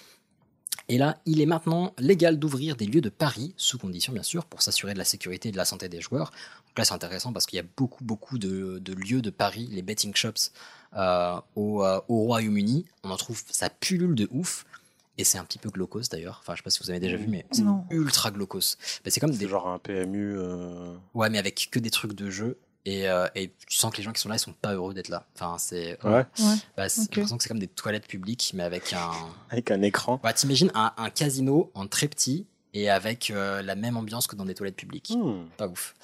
Et 0.88 0.98
là, 0.98 1.18
il 1.24 1.40
est 1.40 1.46
maintenant 1.46 1.94
légal 1.98 2.38
d'ouvrir 2.38 2.74
des 2.76 2.84
lieux 2.86 3.00
de 3.00 3.08
paris, 3.10 3.54
sous 3.56 3.78
condition 3.78 4.12
bien 4.12 4.22
sûr, 4.24 4.44
pour 4.44 4.60
s'assurer 4.60 4.92
de 4.92 4.98
la 4.98 5.04
sécurité 5.04 5.48
et 5.48 5.52
de 5.52 5.56
la 5.56 5.64
santé 5.64 5.88
des 5.88 6.00
joueurs. 6.00 6.30
Donc 6.70 6.78
là, 6.78 6.84
c'est 6.84 6.94
intéressant 6.94 7.32
parce 7.32 7.46
qu'il 7.46 7.56
y 7.56 7.60
a 7.60 7.66
beaucoup, 7.76 8.04
beaucoup 8.04 8.38
de, 8.38 8.78
de 8.78 8.92
lieux 8.94 9.22
de 9.22 9.30
paris, 9.30 9.68
les 9.72 9.82
betting 9.82 10.14
shops 10.14 10.52
euh, 10.96 11.36
au, 11.56 11.84
euh, 11.84 12.00
au 12.08 12.20
Royaume-Uni. 12.24 12.86
On 13.04 13.10
en 13.10 13.16
trouve, 13.16 13.42
ça 13.50 13.68
pullule 13.70 14.14
de 14.14 14.28
ouf. 14.30 14.64
Et 15.18 15.24
c'est 15.24 15.36
un 15.36 15.44
petit 15.44 15.58
peu 15.58 15.68
glaucos 15.68 16.08
d'ailleurs. 16.10 16.38
Enfin, 16.40 16.54
je 16.54 16.58
sais 16.58 16.62
pas 16.62 16.70
si 16.70 16.82
vous 16.82 16.88
avez 16.90 17.00
déjà 17.00 17.16
vu, 17.16 17.26
mais 17.28 17.44
c'est 17.50 17.62
ultra 17.90 18.30
glaucos. 18.30 18.78
Ben, 19.04 19.10
c'est 19.10 19.20
comme 19.20 19.32
des. 19.36 19.48
genre 19.48 19.68
un 19.68 19.78
PMU. 19.78 20.34
euh, 20.38 20.94
Ouais, 21.12 21.28
mais 21.28 21.38
avec 21.38 21.68
que 21.70 21.78
des 21.78 21.90
trucs 21.90 22.14
de 22.14 22.30
jeu. 22.30 22.56
Et, 22.86 23.06
euh, 23.10 23.26
et 23.34 23.52
tu 23.68 23.76
sens 23.76 23.92
que 23.92 23.98
les 23.98 24.02
gens 24.02 24.12
qui 24.12 24.20
sont 24.22 24.30
là, 24.30 24.36
ils 24.36 24.38
sont 24.38 24.54
pas 24.54 24.72
heureux 24.72 24.94
d'être 24.94 25.08
là. 25.10 25.26
Enfin, 25.34 25.56
c'est. 25.58 26.02
Ouais, 26.04 26.24
Ouais. 26.38 26.88
J'ai 27.12 27.16
l'impression 27.16 27.36
que 27.36 27.42
c'est 27.42 27.50
comme 27.50 27.58
des 27.58 27.68
toilettes 27.68 28.06
publiques, 28.06 28.52
mais 28.54 28.62
avec 28.62 28.94
un. 28.94 29.10
avec 29.50 29.70
un 29.70 29.82
écran. 29.82 30.18
Ouais, 30.24 30.32
t'imagines 30.32 30.70
un, 30.74 30.92
un 30.96 31.10
casino 31.10 31.70
en 31.74 31.86
très 31.86 32.08
petit 32.08 32.46
et 32.74 32.88
avec 32.90 33.30
euh, 33.30 33.62
la 33.62 33.74
même 33.74 33.96
ambiance 33.96 34.26
que 34.26 34.36
dans 34.36 34.44
des 34.44 34.54
toilettes 34.54 34.76
publiques. 34.76 35.10
Hmm. 35.16 35.46
Pas 35.56 35.66
ouf. 35.68 35.94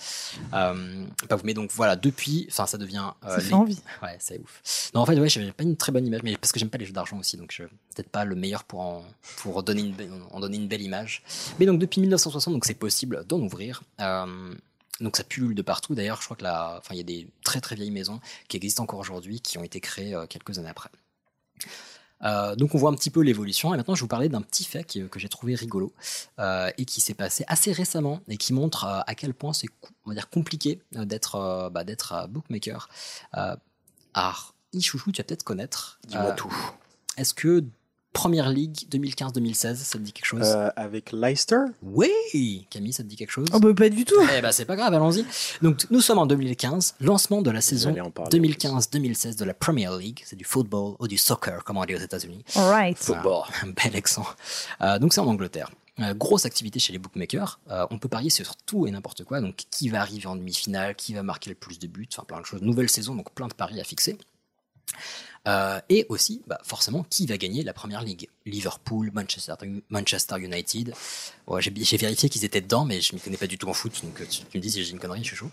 Euh, 0.53 1.05
pas 1.29 1.37
ouf. 1.37 1.45
Mais 1.45 1.55
donc 1.55 1.71
voilà, 1.73 1.97
depuis, 1.97 2.47
enfin, 2.51 2.67
ça 2.67 2.77
devient. 2.79 3.11
euh, 3.25 3.31
Ça 3.31 3.41
fait 3.41 3.49
les- 3.49 3.55
envie. 3.55 3.81
Ouais, 4.03 4.17
c'est 4.19 4.39
ouf. 4.41 4.91
Non, 4.95 5.01
en 5.03 5.07
fait, 5.07 5.19
ouais, 5.19 5.29
j'ai 5.29 5.53
pas 5.53 5.63
une 5.65 5.77
très 5.77 5.93
bonne 5.93 6.07
image, 6.07 6.23
mais 6.25 6.37
parce 6.37 6.53
que 6.53 6.59
j'aime 6.59 6.71
pas 6.71 6.79
les 6.79 6.87
jeux 6.87 6.93
d'argent 6.93 7.19
aussi, 7.19 7.37
donc 7.37 7.53
je 7.53 7.63
peut-être 7.65 8.09
pas 8.11 8.25
le 8.25 8.35
meilleur 8.35 8.65
pour 8.65 8.81
en, 8.81 9.05
pour 9.39 9.63
donner 9.63 9.83
une, 9.83 9.95
be- 9.95 10.09
en 10.31 10.41
donner 10.41 10.57
une 10.57 10.69
belle 10.69 10.83
image. 10.83 11.23
Mais 11.61 11.67
donc 11.67 11.79
depuis 11.79 12.01
1960, 12.01 12.53
donc 12.55 12.65
c'est 12.65 12.75
possible 12.75 13.25
d'en 13.27 13.39
ouvrir. 13.41 13.83
Euh, 14.01 14.55
donc 15.01 15.17
ça 15.19 15.25
pullule 15.25 15.55
de 15.55 15.63
partout. 15.63 15.95
D'ailleurs, 15.95 16.19
je 16.21 16.25
crois 16.25 16.37
que 16.37 16.43
là, 16.45 16.77
enfin, 16.79 16.95
il 16.95 16.97
y 16.99 17.01
a 17.01 17.05
des 17.05 17.29
très 17.45 17.61
très 17.61 17.77
vieilles 17.77 17.91
maisons 17.91 18.19
qui 18.49 18.57
existent 18.57 18.83
encore 18.83 18.99
aujourd'hui, 18.99 19.41
qui 19.41 19.59
ont 19.59 19.63
été 19.65 19.79
créées 19.81 20.15
euh, 20.15 20.27
quelques 20.27 20.59
années 20.59 20.71
après. 20.71 20.89
Euh, 22.25 22.57
donc 22.57 22.75
on 22.75 22.79
voit 22.79 22.91
un 22.91 22.95
petit 22.95 23.11
peu 23.11 23.21
l'évolution 23.21 23.75
et 23.75 23.77
maintenant 23.77 23.95
je 23.95 24.01
vais 24.01 24.05
vous 24.05 24.09
parler 24.09 24.29
d'un 24.31 24.41
petit 24.41 24.65
fait 24.65 24.85
qui- 24.85 25.07
que 25.09 25.19
j'ai 25.19 25.29
trouvé 25.29 25.55
rigolo 25.55 25.93
euh, 26.39 26.71
et 26.79 26.87
qui 26.87 27.01
s'est 27.03 27.13
passé 27.15 27.45
assez 27.47 27.73
récemment 27.73 28.21
et 28.29 28.39
qui 28.39 28.55
montre 28.55 28.85
euh, 28.87 29.01
à 29.07 29.15
quel 29.15 29.35
point 29.35 29.53
c'est 29.53 29.67
co- 29.67 29.91
on 30.07 30.11
va 30.11 30.15
dire 30.15 30.31
compliqué 30.31 30.81
euh, 30.97 31.05
d'être 31.05 31.35
euh, 31.35 31.69
bah, 31.69 31.85
d'être 31.85 32.13
euh, 32.15 32.27
bookmaker. 32.27 32.89
Euh, 33.37 33.55
alors, 34.15 34.55
Ichouchou, 34.73 35.13
tu 35.13 35.21
vas 35.21 35.25
peut-être 35.25 35.45
connaître. 35.45 35.99
Dis-moi 36.09 36.31
Euh, 36.31 36.35
tout. 36.35 36.55
Est-ce 37.19 37.35
que 37.35 37.65
Première 38.17 38.49
Ligue 38.49 38.77
2015-2016, 38.91 39.75
ça 39.75 39.99
te 39.99 40.03
dit 40.03 40.13
quelque 40.15 40.25
chose? 40.25 40.41
Euh, 40.43 40.71
avec 40.75 41.13
Leicester? 41.13 41.59
Oui 41.83 42.67
Camille, 42.71 42.95
ça 42.95 43.03
te 43.03 43.09
dit 43.09 43.17
quelque 43.17 43.31
chose? 43.31 43.47
Oh, 43.53 43.61
bah, 43.61 43.75
pas 43.77 43.91
du 43.91 44.07
tout. 44.07 44.15
Eh 44.35 44.41
ben 44.41 44.53
c'est 44.53 44.65
pas 44.65 44.75
grave, 44.75 44.95
allons-y. 44.95 45.27
Donc 45.61 45.85
nous 45.91 46.01
sommes 46.01 46.19
en 46.19 46.27
2015, 46.27 46.95
lancement 47.01 47.43
de 47.43 47.51
la 47.51 47.61
saison 47.61 47.91
J'allais 47.91 48.01
en 48.01 48.11
parler, 48.11 48.35
en 48.35 48.43
2015-2016 48.43 49.39
de 49.39 49.45
la 49.45 49.53
Premier 49.53 49.91
League, 49.99 50.23
c'est 50.25 50.35
du 50.35 50.45
football 50.45 50.95
ou 50.99 51.07
du 51.07 51.19
soccer 51.19 51.63
comme 51.63 51.77
on 51.77 51.85
dit 51.85 51.95
aux 51.95 51.99
États-Unis. 51.99 52.43
Alright. 52.55 52.97
Voilà, 53.05 53.43
un 53.63 53.67
bel 53.85 53.95
accent. 53.95 54.25
Euh, 54.81 54.99
donc 54.99 55.13
c'est 55.13 55.21
en 55.21 55.27
Angleterre. 55.27 55.71
Euh, 56.01 56.15
grosse 56.15 56.47
activité 56.47 56.79
chez 56.79 56.95
les 56.95 56.99
bookmakers. 56.99 57.61
Euh, 57.71 57.87
on 57.91 57.99
peut 57.99 58.09
parier 58.09 58.31
sur 58.31 58.57
tout 58.57 58.87
et 58.87 58.91
n'importe 58.91 59.25
quoi. 59.25 59.43
Donc 59.43 59.57
qui 59.71 59.91
va 59.91 60.01
arriver 60.01 60.27
en 60.27 60.37
demi-finale, 60.37 60.95
qui 60.95 61.13
va 61.13 61.23
marquer 61.23 61.51
le 61.51 61.57
plus 61.57 61.79
de 61.79 61.87
buts, 61.87 62.09
enfin 62.13 62.25
plein 62.25 62.41
de 62.41 62.47
choses. 62.47 62.63
Nouvelle 62.63 62.89
saison, 62.89 63.15
donc 63.15 63.31
plein 63.33 63.49
de 63.49 63.55
paris 63.55 63.79
à 63.79 63.85
fixer. 63.85 64.17
Euh, 65.47 65.79
et 65.89 66.07
aussi, 66.09 66.43
bah, 66.47 66.59
forcément, 66.65 67.05
qui 67.09 67.27
va 67.27 67.37
gagner 67.37 67.63
la 67.63 67.73
première 67.73 68.03
ligue? 68.03 68.29
Liverpool, 68.47 69.11
Manchester, 69.13 69.55
Manchester 69.91 70.37
United. 70.41 70.93
Ouais, 71.47 71.63
j'ai 71.63 71.73
j'ai 71.77 71.97
vérifié 71.97 72.29
qu'ils 72.29 72.45
étaient 72.45 72.61
dedans, 72.61 72.85
mais 72.85 73.01
je 73.01 73.15
m'y 73.15 73.21
connais 73.21 73.37
pas 73.37 73.47
du 73.47 73.59
tout 73.59 73.69
en 73.69 73.73
foot, 73.73 74.01
donc 74.05 74.21
euh, 74.21 74.25
tu, 74.29 74.43
tu 74.45 74.59
me 74.59 74.63
dis 74.63 74.71
si 74.71 74.83
j'ai 74.85 74.91
une 74.93 74.99
connerie, 74.99 75.21
je 75.23 75.29
suis 75.29 75.37
chaud. 75.37 75.51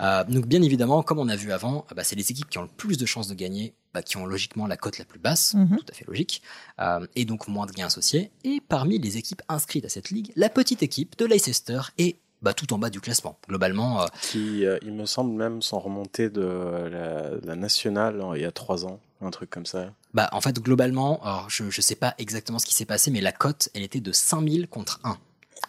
Euh, 0.00 0.24
donc, 0.24 0.46
bien 0.46 0.60
évidemment, 0.62 1.02
comme 1.02 1.18
on 1.18 1.28
a 1.28 1.36
vu 1.36 1.52
avant, 1.52 1.86
euh, 1.90 1.94
bah, 1.94 2.04
c'est 2.04 2.16
les 2.16 2.30
équipes 2.30 2.48
qui 2.50 2.58
ont 2.58 2.62
le 2.62 2.68
plus 2.68 2.98
de 2.98 3.06
chances 3.06 3.28
de 3.28 3.34
gagner, 3.34 3.74
bah, 3.94 4.02
qui 4.02 4.16
ont 4.16 4.26
logiquement 4.26 4.66
la 4.66 4.76
cote 4.76 4.98
la 4.98 5.04
plus 5.04 5.18
basse, 5.20 5.54
Mhm. 5.54 5.78
tout 5.78 5.84
à 5.90 5.94
fait 5.94 6.04
logique, 6.06 6.42
euh, 6.80 7.06
et 7.16 7.24
donc 7.24 7.48
moins 7.48 7.66
de 7.66 7.72
gains 7.72 7.86
associés. 7.86 8.30
Et 8.44 8.60
parmi 8.68 8.98
les 8.98 9.16
équipes 9.16 9.42
inscrites 9.48 9.84
à 9.84 9.88
cette 9.88 10.10
ligue, 10.10 10.32
la 10.36 10.48
petite 10.48 10.82
équipe 10.82 11.16
de 11.18 11.24
Leicester 11.26 11.80
est 11.98 12.16
bah, 12.42 12.54
tout 12.54 12.72
en 12.72 12.78
bas 12.78 12.90
du 12.90 13.00
classement. 13.00 13.38
Globalement, 13.48 14.02
euh, 14.02 14.06
qui, 14.20 14.66
euh, 14.66 14.76
il 14.82 14.92
me 14.92 15.06
semble 15.06 15.32
même, 15.32 15.62
sont 15.62 15.78
remontés 15.78 16.28
de 16.28 16.42
la, 16.90 17.30
la 17.44 17.54
nationale 17.56 18.20
euh, 18.20 18.36
il 18.36 18.42
y 18.42 18.44
a 18.44 18.50
trois 18.50 18.84
ans, 18.84 18.98
un 19.22 19.30
truc 19.30 19.50
comme 19.50 19.66
ça. 19.66 19.92
Bah, 20.14 20.28
en 20.32 20.40
fait, 20.40 20.60
globalement, 20.60 21.22
alors, 21.22 21.48
je 21.50 21.64
ne 21.64 21.70
sais 21.70 21.94
pas 21.94 22.14
exactement 22.18 22.58
ce 22.58 22.66
qui 22.66 22.74
s'est 22.74 22.84
passé, 22.84 23.10
mais 23.10 23.20
la 23.20 23.32
cote, 23.32 23.68
elle 23.74 23.82
était 23.82 24.00
de 24.00 24.12
5000 24.12 24.68
contre 24.68 25.00
1. 25.04 25.16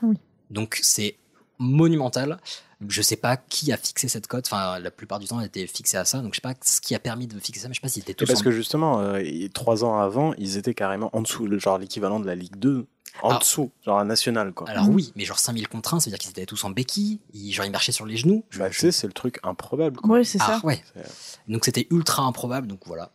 Oui. 0.02 0.16
Donc, 0.50 0.80
c'est 0.82 1.18
monumental. 1.60 2.40
Je 2.88 3.02
sais 3.02 3.16
pas 3.16 3.38
qui 3.38 3.72
a 3.72 3.78
fixé 3.78 4.08
cette 4.10 4.28
cote. 4.28 4.46
Enfin, 4.48 4.78
la 4.80 4.92
plupart 4.92 5.20
du 5.20 5.28
temps, 5.28 5.40
elle 5.40 5.46
était 5.48 5.68
fixée 5.68 5.96
à 5.98 6.04
ça. 6.06 6.20
Donc, 6.20 6.34
je 6.34 6.38
sais 6.38 6.42
pas 6.42 6.54
ce 6.62 6.82
qui 6.82 6.94
a 6.96 7.00
permis 7.00 7.28
de 7.28 7.40
fixer 7.40 7.62
ça, 7.62 7.68
mais 7.70 7.74
je 7.74 7.80
sais 7.80 7.82
pas 7.82 7.88
s'ils 7.88 8.02
étaient 8.04 8.12
Et 8.12 8.16
tous 8.16 8.26
parce 8.26 8.42
en- 8.42 8.44
que 8.44 8.52
justement, 8.52 9.00
euh, 9.00 9.24
trois 9.54 9.86
ans 9.86 9.98
avant, 10.00 10.34
ils 10.38 10.58
étaient 10.58 10.74
carrément 10.74 11.10
en 11.16 11.22
dessous, 11.22 11.48
genre 11.60 11.78
l'équivalent 11.78 12.20
de 12.20 12.26
la 12.26 12.36
Ligue 12.36 12.58
2. 12.58 12.86
En 13.22 13.30
Ah. 13.30 13.38
dessous, 13.38 13.70
genre 13.86 14.00
un 14.00 14.06
national, 14.06 14.54
quoi. 14.54 14.68
Alors 14.68 14.90
oui, 14.90 15.14
mais 15.16 15.24
genre 15.24 15.38
5000 15.38 15.68
contre 15.68 15.94
1, 15.94 16.00
ça 16.00 16.06
veut 16.10 16.10
dire 16.14 16.18
qu'ils 16.18 16.32
étaient 16.32 16.48
tous 16.48 16.64
en 16.64 16.72
béquille, 16.72 17.20
ils, 17.36 17.52
genre 17.54 17.64
ils 17.64 17.72
marchaient 17.72 17.92
sur 17.92 18.08
les 18.08 18.18
genoux. 18.18 18.44
Je- 18.50 18.58
Bah, 18.58 18.70
je- 18.72 18.74
tu 18.74 18.80
sais, 18.80 18.92
c'est 18.92 19.06
le 19.06 19.14
truc 19.14 19.40
improbable. 19.44 19.98
Quoi. 19.98 20.10
Ouais, 20.16 20.24
c'est 20.24 20.40
Ah 20.42 20.58
ça. 20.60 20.66
ouais. 20.66 20.84
C'est- 20.96 21.38
Donc 21.48 21.64
c'était 21.64 21.86
ultra 21.92 22.24
improbable, 22.24 22.66
donc 22.66 22.80
voilà. 22.88 23.12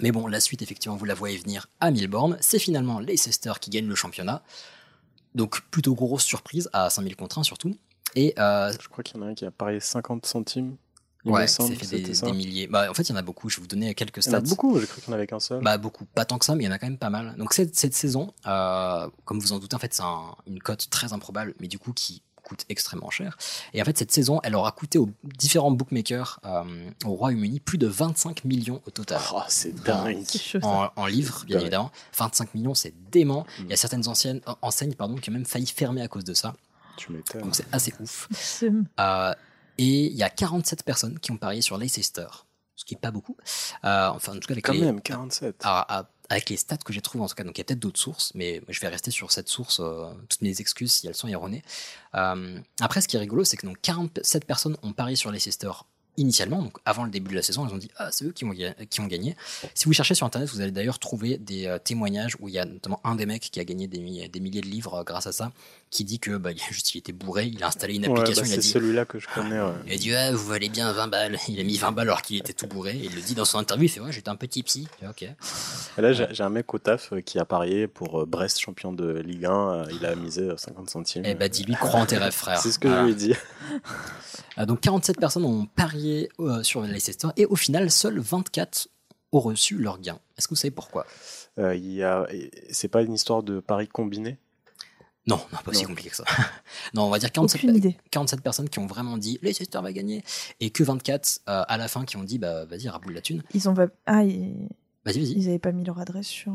Mais 0.00 0.10
bon, 0.12 0.26
la 0.26 0.40
suite, 0.40 0.62
effectivement, 0.62 0.96
vous 0.96 1.04
la 1.04 1.14
voyez 1.14 1.36
venir 1.38 1.68
à 1.80 1.90
Milborn. 1.90 2.36
C'est 2.40 2.58
finalement 2.58 2.98
Leicester 3.00 3.52
qui 3.60 3.70
gagne 3.70 3.86
le 3.86 3.94
championnat. 3.94 4.42
Donc 5.34 5.60
plutôt 5.70 5.94
grosse 5.94 6.24
surprise, 6.24 6.68
à 6.72 6.90
5000 6.90 7.16
contre 7.16 7.38
1 7.38 7.42
surtout. 7.42 7.74
Et 8.14 8.34
euh, 8.38 8.72
Je 8.80 8.88
crois 8.88 9.02
qu'il 9.04 9.16
y 9.16 9.20
en 9.20 9.26
a 9.26 9.30
un 9.30 9.34
qui 9.34 9.44
a 9.46 9.50
parié 9.50 9.80
50 9.80 10.26
centimes. 10.26 10.76
Ouais, 11.24 11.46
ça 11.46 11.64
fait 11.64 11.74
des, 11.74 11.84
c'était 11.98 12.14
ça. 12.14 12.26
des 12.26 12.32
milliers. 12.32 12.66
Bah, 12.66 12.90
en 12.90 12.94
fait, 12.94 13.04
il 13.04 13.10
y 13.10 13.12
en 13.12 13.16
a 13.16 13.22
beaucoup. 13.22 13.48
Je 13.48 13.56
vais 13.56 13.60
vous 13.62 13.68
donner 13.68 13.94
quelques 13.94 14.16
Il 14.26 14.26
y 14.26 14.34
en 14.34 14.38
a 14.38 14.40
stats. 14.40 14.48
beaucoup, 14.48 14.78
j'ai 14.80 14.86
cru 14.86 15.00
qu'il 15.00 15.10
y 15.10 15.12
en 15.12 15.16
avait 15.16 15.26
qu'un 15.28 15.38
seul. 15.38 15.62
Bah 15.62 15.78
beaucoup, 15.78 16.04
pas 16.04 16.24
tant 16.24 16.36
que 16.36 16.44
ça, 16.44 16.56
mais 16.56 16.64
il 16.64 16.66
y 16.66 16.68
en 16.68 16.72
a 16.72 16.78
quand 16.80 16.88
même 16.88 16.98
pas 16.98 17.10
mal. 17.10 17.36
Donc 17.38 17.54
cette, 17.54 17.76
cette 17.76 17.94
saison, 17.94 18.34
euh, 18.46 19.08
comme 19.24 19.38
vous 19.38 19.52
en 19.52 19.60
doutez, 19.60 19.76
en 19.76 19.78
fait, 19.78 19.94
c'est 19.94 20.02
un- 20.02 20.34
une 20.48 20.58
cote 20.60 20.90
très 20.90 21.12
improbable, 21.12 21.54
mais 21.60 21.68
du 21.68 21.78
coup 21.78 21.92
qui 21.92 22.22
coûte 22.42 22.64
extrêmement 22.68 23.10
cher. 23.10 23.36
Et 23.72 23.80
en 23.80 23.84
fait, 23.84 23.96
cette 23.96 24.12
saison, 24.12 24.40
elle 24.44 24.54
aura 24.54 24.72
coûté 24.72 24.98
aux 24.98 25.08
différents 25.24 25.70
bookmakers 25.70 26.40
euh, 26.44 26.90
au 27.04 27.14
Royaume-Uni 27.14 27.60
plus 27.60 27.78
de 27.78 27.86
25 27.86 28.44
millions 28.44 28.82
au 28.86 28.90
total. 28.90 29.20
Oh, 29.34 29.40
c'est 29.48 29.74
dingue. 29.84 30.24
En, 30.62 30.88
en 30.96 31.06
livres, 31.06 31.44
bien 31.46 31.56
Ouais. 31.56 31.62
évidemment. 31.62 31.90
25 32.16 32.54
millions, 32.54 32.74
c'est 32.74 32.92
dément. 33.10 33.42
Mm. 33.58 33.62
Il 33.64 33.70
y 33.70 33.72
a 33.72 33.76
certaines 33.76 34.08
anciennes, 34.08 34.40
en- 34.46 34.56
enseignes 34.62 34.94
pardon, 34.94 35.16
qui 35.16 35.30
ont 35.30 35.32
même 35.32 35.46
failli 35.46 35.66
fermer 35.66 36.02
à 36.02 36.08
cause 36.08 36.24
de 36.24 36.34
ça. 36.34 36.54
Tu 36.96 37.10
m'étonnes. 37.12 37.42
Donc 37.42 37.54
c'est 37.56 37.66
assez 37.72 37.94
ouf. 38.00 38.28
Euh, 39.00 39.34
et 39.78 40.06
il 40.06 40.12
y 40.16 40.22
a 40.22 40.28
47 40.30 40.82
personnes 40.84 41.18
qui 41.18 41.30
ont 41.32 41.36
parié 41.38 41.62
sur 41.62 41.78
Leicester, 41.78 42.26
ce 42.76 42.84
qui 42.84 42.94
est 42.94 42.98
pas 43.00 43.10
beaucoup. 43.10 43.36
Euh, 43.84 44.08
enfin, 44.08 44.32
en 44.32 44.34
tout 44.34 44.46
cas, 44.46 44.52
avec 44.54 44.64
Quand 44.66 44.72
les, 44.74 44.80
même, 44.80 45.00
47. 45.00 45.56
ah, 45.64 45.86
ah, 45.88 46.08
avec 46.32 46.48
les 46.48 46.56
stats 46.56 46.78
que 46.78 46.92
j'ai 46.92 47.00
trouvées 47.00 47.22
en 47.22 47.28
tout 47.28 47.34
cas, 47.34 47.44
donc 47.44 47.56
il 47.58 47.60
y 47.60 47.62
a 47.62 47.64
peut-être 47.64 47.78
d'autres 47.78 48.00
sources, 48.00 48.32
mais 48.34 48.62
je 48.68 48.80
vais 48.80 48.88
rester 48.88 49.10
sur 49.10 49.30
cette 49.30 49.48
source, 49.48 49.80
euh, 49.80 50.10
toutes 50.28 50.42
mes 50.42 50.60
excuses 50.60 50.92
si 50.92 51.06
elles 51.06 51.14
sont 51.14 51.28
erronées. 51.28 51.62
Euh, 52.14 52.58
après, 52.80 53.00
ce 53.00 53.08
qui 53.08 53.16
est 53.16 53.20
rigolo, 53.20 53.44
c'est 53.44 53.56
que 53.56 53.66
donc 53.66 53.78
47 53.82 54.44
personnes 54.44 54.76
ont 54.82 54.92
parié 54.92 55.14
sur 55.14 55.30
Leicester 55.30 55.70
initialement, 56.16 56.62
donc 56.62 56.76
avant 56.84 57.04
le 57.04 57.10
début 57.10 57.30
de 57.30 57.36
la 57.36 57.42
saison, 57.42 57.66
elles 57.66 57.72
ont 57.72 57.78
dit 57.78 57.90
ah 57.96 58.10
c'est 58.10 58.24
eux 58.24 58.32
qui 58.32 58.44
ont, 58.44 58.50
gagné. 59.06 59.36
Si 59.74 59.86
vous 59.86 59.92
cherchez 59.92 60.14
sur 60.14 60.26
internet, 60.26 60.48
vous 60.50 60.60
allez 60.60 60.70
d'ailleurs 60.70 60.98
trouver 60.98 61.38
des 61.38 61.66
euh, 61.66 61.78
témoignages 61.78 62.36
où 62.40 62.48
il 62.48 62.54
y 62.54 62.58
a 62.58 62.64
notamment 62.64 63.00
un 63.04 63.14
des 63.14 63.26
mecs 63.26 63.50
qui 63.50 63.60
a 63.60 63.64
gagné 63.64 63.86
des 63.86 63.98
milliers 63.98 64.28
de 64.60 64.66
livres 64.66 64.94
euh, 64.94 65.04
grâce 65.04 65.26
à 65.26 65.32
ça, 65.32 65.52
qui 65.92 66.04
dit 66.04 66.18
que 66.18 66.36
bah, 66.38 66.50
il 66.52 66.58
a 66.60 66.64
juste 66.72 66.94
il 66.94 66.98
était 66.98 67.12
bourré, 67.12 67.46
il 67.46 67.62
a 67.62 67.68
installé 67.68 67.94
une 67.96 68.06
Ouais, 68.06 68.10
application, 68.18 68.42
bah, 68.42 68.48
il 68.48 68.52
a 68.54 68.56
c'est 68.56 68.62
celui-là 68.62 69.04
que 69.04 69.18
je 69.20 69.28
connais. 69.32 69.60
ouais. 69.60 69.72
il 69.86 69.92
a 69.92 69.96
dit 69.96 70.10
ouais, 70.10 70.32
vous 70.32 70.46
valez 70.46 70.68
bien 70.70 70.90
20 70.90 71.06
balles. 71.08 71.38
Il 71.48 71.60
a 71.60 71.64
mis 71.64 71.76
20 71.76 71.92
balles 71.92 72.08
alors 72.08 72.22
qu'il 72.22 72.38
était 72.38 72.54
tout 72.54 72.66
bourré. 72.66 72.92
Et 72.96 73.04
il 73.04 73.14
le 73.14 73.20
dit 73.20 73.34
dans 73.34 73.44
son 73.44 73.58
interview, 73.58 73.84
il 73.84 73.88
fait 73.90 74.00
ouais 74.00 74.10
j'étais 74.10 74.30
un 74.30 74.36
petit 74.36 74.62
psy. 74.62 74.88
Ok. 75.08 75.22
Et 75.22 76.00
Là, 76.00 76.12
j'ai 76.12 76.42
un 76.42 76.48
mec 76.48 76.72
au 76.74 76.78
taf 76.78 77.12
euh, 77.12 77.20
qui 77.20 77.38
a 77.38 77.44
parié 77.44 77.86
pour 77.86 78.22
euh, 78.22 78.26
Brest, 78.26 78.58
champion 78.58 78.92
de 78.92 79.18
Ligue 79.20 79.44
1. 79.44 79.50
euh, 79.52 79.84
Il 79.92 80.04
a 80.06 80.16
misé 80.16 80.40
euh, 80.42 80.56
50 80.56 80.88
centimes. 80.90 81.22
Eh 81.26 81.34
bah 81.34 81.48
dis-lui 81.48 81.74
crois 81.74 82.00
en 82.00 82.06
tes 82.06 82.16
rêves 82.16 82.32
frère. 82.32 82.58
C'est 82.58 82.72
ce 82.72 82.78
que 82.78 82.88
Voilà. 82.88 83.02
je 83.02 83.06
lui 83.08 83.12
ai 83.12 83.16
dit. 83.28 83.34
Euh, 84.58 84.64
donc 84.66 84.80
47 84.80 85.18
personnes 85.20 85.44
ont 85.44 85.66
parié 85.66 86.30
sur 86.62 86.80
Leicester 86.82 87.28
et 87.36 87.44
au 87.46 87.54
final, 87.56 87.90
seules 87.90 88.18
24 88.18 88.88
ont 89.32 89.40
reçu 89.40 89.76
leur 89.76 90.00
gain. 90.00 90.18
Est-ce 90.38 90.46
que 90.48 90.54
vous 90.54 90.60
savez 90.60 90.70
pourquoi? 90.70 91.06
Euh, 91.58 91.74
a... 92.02 92.26
C'est 92.70 92.88
pas 92.88 93.02
une 93.02 93.12
histoire 93.12 93.42
de 93.42 93.60
paris 93.60 93.88
combiné? 93.88 94.38
Non, 95.26 95.36
non, 95.52 95.58
pas 95.64 95.70
aussi 95.70 95.82
Non. 95.82 95.88
compliqué 95.90 96.10
que 96.10 96.16
ça. 96.16 96.24
non, 96.94 97.04
on 97.04 97.10
va 97.10 97.18
dire 97.18 97.30
47, 97.30 97.60
Aucune 97.62 97.76
idée. 97.76 97.96
47 98.10 98.40
personnes 98.40 98.68
qui 98.68 98.78
ont 98.80 98.86
vraiment 98.86 99.16
dit 99.16 99.38
Leicester 99.42 99.78
va 99.80 99.92
gagner 99.92 100.24
et 100.60 100.70
que 100.70 100.82
24 100.82 101.40
euh, 101.48 101.62
à 101.68 101.76
la 101.76 101.86
fin 101.88 102.04
qui 102.04 102.16
ont 102.16 102.24
dit 102.24 102.38
bah 102.38 102.64
vas-y 102.64 102.88
raboule 102.88 103.14
la 103.14 103.20
thune. 103.20 103.42
Ils 103.54 103.68
ont 103.68 103.74
pas... 103.74 103.86
Ah, 104.06 104.24
ils... 104.24 104.68
Vas-y 105.04 105.18
vas-y. 105.18 105.32
ils 105.32 105.48
avaient 105.48 105.58
pas 105.58 105.72
mis 105.72 105.84
leur 105.84 105.98
adresse 105.98 106.26
sur. 106.28 106.52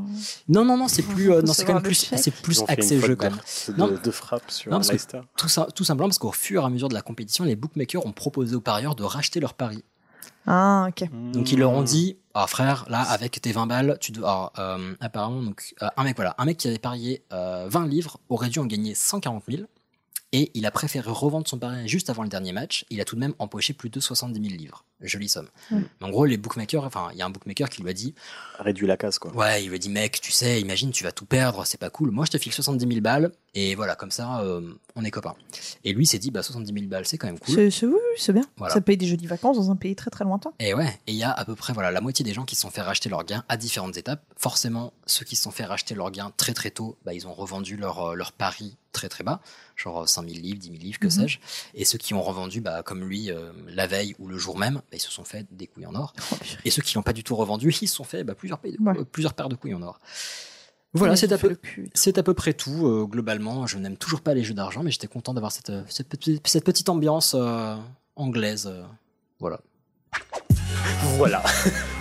Non 0.47 0.63
non 0.63 0.77
non 0.77 0.87
c'est 0.87 1.01
plus 1.03 1.31
euh, 1.33 1.41
non 1.41 1.51
c'est 1.53 1.65
quand 1.65 1.73
même 1.75 1.83
plus 1.83 1.95
c'est 2.15 2.31
plus 2.31 2.63
axé 2.69 2.99
jeu 2.99 3.15
quand 3.17 3.29
même. 3.29 3.39
d'arrêt 3.67 3.77
Non. 3.77 3.87
de, 3.89 3.97
de 4.01 4.11
frappe 4.11 4.49
sur 4.51 4.71
Non, 4.71 4.79
Leicester. 4.79 5.19
Tout, 5.37 5.47
tout 5.75 5.83
simplement 5.83 6.07
parce 6.07 6.17
qu'au 6.17 6.31
fur 6.31 6.61
et 6.61 6.65
à 6.65 6.69
mesure 6.69 6.87
de 6.89 6.93
la 6.93 7.01
compétition, 7.01 7.43
les 7.43 7.55
bookmakers 7.57 8.05
ont 8.05 8.13
proposé 8.13 8.55
aux 8.55 8.61
parieurs 8.61 8.95
de 8.95 9.03
racheter 9.03 9.39
leurs 9.41 9.53
paris. 9.53 9.83
Ah, 10.47 10.87
ok. 10.89 11.09
Donc 11.33 11.51
ils 11.51 11.59
leur 11.59 11.71
ont 11.71 11.83
dit, 11.83 12.17
ah 12.33 12.47
frère, 12.47 12.85
là 12.87 13.01
avec 13.01 13.41
tes 13.41 13.51
20 13.51 13.67
balles, 13.67 13.97
tu 13.99 14.13
dois, 14.13 14.29
alors, 14.29 14.53
euh, 14.59 14.93
apparemment 15.01 15.43
donc 15.43 15.73
euh, 15.81 15.87
un 15.97 16.03
mec 16.05 16.15
voilà, 16.15 16.35
un 16.37 16.45
mec 16.45 16.57
qui 16.57 16.69
avait 16.69 16.79
parié 16.79 17.21
euh, 17.33 17.67
20 17.69 17.87
livres 17.87 18.17
aurait 18.29 18.47
dû 18.47 18.59
en 18.59 18.65
gagner 18.65 18.95
140 18.95 19.43
000 19.49 19.63
et 20.33 20.51
il 20.53 20.65
a 20.65 20.71
préféré 20.71 21.09
revendre 21.09 21.47
son 21.47 21.57
pari 21.57 21.87
juste 21.87 22.09
avant 22.09 22.23
le 22.23 22.29
dernier 22.29 22.51
match. 22.51 22.85
Il 22.89 22.99
a 23.01 23.05
tout 23.05 23.15
de 23.15 23.21
même 23.21 23.33
empoché 23.39 23.73
plus 23.73 23.89
de 23.89 23.99
70 23.99 24.41
000 24.49 24.59
livres, 24.59 24.83
jolie 25.01 25.29
somme. 25.29 25.47
Mais 25.71 25.79
en 26.01 26.09
gros 26.09 26.25
les 26.25 26.37
bookmakers, 26.37 26.83
enfin 26.83 27.09
il 27.13 27.17
y 27.17 27.21
a 27.21 27.25
un 27.25 27.29
bookmaker 27.29 27.69
qui 27.69 27.81
lui 27.81 27.89
a 27.89 27.93
dit, 27.93 28.13
Réduit 28.59 28.87
la 28.87 28.97
casse, 28.97 29.19
quoi. 29.19 29.31
ouais, 29.35 29.63
il 29.63 29.69
lui 29.69 29.75
a 29.75 29.79
dit 29.79 29.89
mec, 29.89 30.19
tu 30.21 30.31
sais, 30.31 30.59
imagine 30.59 30.91
tu 30.91 31.03
vas 31.03 31.11
tout 31.11 31.25
perdre, 31.25 31.65
c'est 31.65 31.79
pas 31.79 31.89
cool. 31.89 32.11
Moi 32.11 32.25
je 32.25 32.31
te 32.31 32.37
file 32.37 32.51
70 32.53 32.87
000 32.87 33.01
balles 33.01 33.31
et 33.53 33.75
voilà 33.75 33.95
comme 33.95 34.11
ça 34.11 34.41
euh, 34.41 34.61
on 34.95 35.03
est 35.05 35.11
copains. 35.11 35.35
Et 35.83 35.93
lui 35.93 36.05
s'est 36.05 36.19
dit 36.19 36.29
bah 36.31 36.43
70 36.43 36.73
000 36.73 36.85
balles 36.87 37.07
c'est 37.07 37.17
quand 37.17 37.27
même 37.27 37.39
cool. 37.39 37.55
C'est 37.55 37.71
c'est- 37.71 37.85
oui, 37.85 37.93
oui, 37.93 38.17
c'est 38.17 38.33
bien. 38.33 38.43
Voilà. 38.57 38.73
Ça 38.73 38.81
paye 38.81 38.97
des 38.97 39.07
jolies 39.07 39.27
vacances 39.27 39.57
dans 39.57 39.71
un 39.71 39.75
pays 39.75 39.95
très 39.95 40.09
très 40.11 40.25
lointain. 40.25 40.51
Et 40.59 40.73
ouais, 40.73 40.99
et 41.07 41.11
il 41.13 41.17
y 41.17 41.23
a 41.23 41.31
à 41.31 41.45
peu 41.45 41.55
près 41.55 41.73
voilà 41.73 41.91
la 41.91 42.01
moitié 42.01 42.25
des 42.25 42.33
gens 42.33 42.43
qui 42.45 42.55
se 42.55 42.61
sont 42.63 42.69
fait 42.69 42.81
racheter 42.81 43.07
leurs 43.09 43.23
gains 43.23 43.43
à 43.49 43.55
différentes 43.57 43.95
étapes. 43.97 44.23
Forcément, 44.35 44.93
ceux 45.05 45.23
qui 45.25 45.35
se 45.35 45.43
sont 45.43 45.51
fait 45.51 45.65
racheter 45.65 45.95
leurs 45.95 46.11
gains 46.11 46.31
très 46.37 46.53
très 46.53 46.71
tôt, 46.71 46.97
bah, 47.05 47.13
ils 47.13 47.27
ont 47.27 47.33
revendu 47.33 47.77
leur, 47.77 47.99
euh, 48.09 48.15
leur 48.15 48.31
pari 48.33 48.75
très 48.97 49.09
très 49.09 49.23
bas, 49.23 49.39
genre 49.75 50.01
euh, 50.03 50.05
5000 50.05 50.41
livres, 50.41 50.59
10 50.59 50.67
000 50.69 50.79
livres, 50.81 50.99
que 50.99 51.05
Mhm. 51.05 51.11
sais-je. 51.11 51.39
Et 51.75 51.85
ceux 51.85 51.97
qui 51.97 52.13
ont 52.13 52.21
revendu, 52.21 52.59
bah, 52.61 52.83
comme 52.83 53.03
lui, 53.03 53.31
euh, 53.31 53.51
la 53.67 53.87
veille 53.87 54.15
ou 54.19 54.27
le 54.27 54.37
jour 54.37 54.57
même, 54.57 54.75
bah, 54.75 54.81
ils 54.93 54.99
se 54.99 55.11
sont 55.11 55.23
fait 55.23 55.45
des 55.51 55.67
couilles 55.67 55.85
en 55.85 55.95
or. 55.95 56.13
Et 56.65 56.69
ceux 56.71 56.81
qui 56.81 56.97
n'ont 56.97 57.03
pas 57.03 57.13
du 57.13 57.23
tout 57.23 57.35
revendu, 57.35 57.73
ils 57.81 57.87
se 57.87 57.95
sont 57.95 58.03
fait 58.03 58.23
bah, 58.23 58.35
plusieurs, 58.35 58.59
pailles 58.59 58.75
de- 58.77 58.83
Ouais. 58.83 58.97
euh, 58.99 59.03
plusieurs 59.05 59.33
paires 59.33 59.49
de 59.49 59.55
couilles 59.55 59.73
en 59.75 59.81
or. 59.81 59.99
Voilà, 60.93 61.15
c'est 61.15 61.31
à, 61.31 61.37
peu, 61.37 61.55
à 62.15 62.23
peu 62.23 62.33
près 62.33 62.53
tout. 62.53 62.87
euh, 62.87 63.05
globalement, 63.05 63.67
je 63.67 63.77
n'aime 63.77 63.97
toujours 63.97 64.21
pas 64.21 64.33
les 64.33 64.43
jeux 64.43 64.53
d'argent, 64.55 64.81
mais 64.83 64.89
j'étais 64.91 65.07
content 65.07 65.33
d'avoir 65.33 65.51
cette, 65.51 65.69
euh, 65.69 65.83
cette, 65.89 66.07
petite- 66.09 66.47
cette 66.47 66.63
petite 66.63 66.89
ambiance 66.89 67.35
euh, 67.37 67.75
anglaise. 68.15 68.65
euh, 68.67 68.83
voilà. 69.39 69.59
Voilà. 71.17 71.43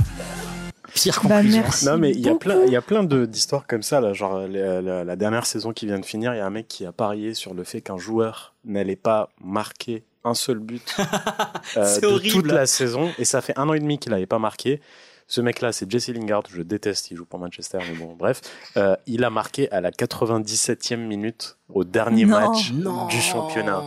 Pire 0.97 1.21
Bah, 1.25 1.37
conclusion. 1.37 1.63
merci. 1.63 1.87
Non, 1.87 1.99
mais 1.99 2.11
il 2.11 2.21
y 2.21 2.29
a 2.29 2.35
plein, 2.35 2.65
il 2.65 2.73
y 2.73 2.77
a 2.77 2.83
plein 2.83 3.05
de- 3.05 3.27
d'histoires 3.27 3.67
comme 3.67 3.83
ça. 3.83 4.01
Là, 4.01 4.13
genre 4.13 4.41
la, 4.49 4.81
la- 4.83 5.05
la 5.05 5.17
dernière 5.17 5.47
saison 5.47 5.73
qui 5.73 5.87
vient 5.87 5.99
de 5.99 6.05
finir, 6.05 6.35
il 6.35 6.39
y 6.39 6.41
a 6.41 6.47
un 6.47 6.51
mec 6.51 6.67
qui 6.69 6.85
a 6.87 6.93
parié 6.93 7.35
sur 7.35 7.55
le 7.55 7.65
fait 7.65 7.81
qu'un 7.83 7.99
joueur 7.99 8.55
n'allait 8.65 8.97
pas 8.97 9.29
marquer 9.45 10.05
un 10.25 10.35
seul 10.35 10.59
but 10.59 10.97
euh, 11.77 12.01
de 12.01 12.07
horrible. 12.07 12.33
toute 12.35 12.51
la 12.53 12.67
saison, 12.67 13.11
et 13.19 13.25
ça 13.25 13.41
fait 13.41 13.57
un 13.59 13.69
an 13.69 13.75
et 13.75 13.81
demi 13.81 13.99
qu'il 13.99 14.11
n'avait 14.13 14.27
pas 14.27 14.39
marqué. 14.41 14.81
Ce 15.29 15.41
mec-là, 15.41 15.73
c'est 15.73 15.91
Jesse 15.91 16.09
Lingard. 16.11 16.45
Je 16.49 16.63
déteste. 16.63 17.11
Il 17.11 17.17
joue 17.17 17.25
pour 17.25 17.41
Manchester, 17.41 17.79
mais 17.89 17.97
bon, 17.97 18.15
bref. 18.17 18.41
Euh, 18.77 18.95
il 19.09 19.25
a 19.25 19.31
marqué 19.31 19.69
à 19.73 19.81
la 19.81 19.91
97e 19.91 20.97
minute 20.99 21.57
au 21.69 21.83
dernier 21.83 22.25
Non. 22.27 22.39
match 22.41 22.71
du 23.11 23.21
championnat. 23.21 23.83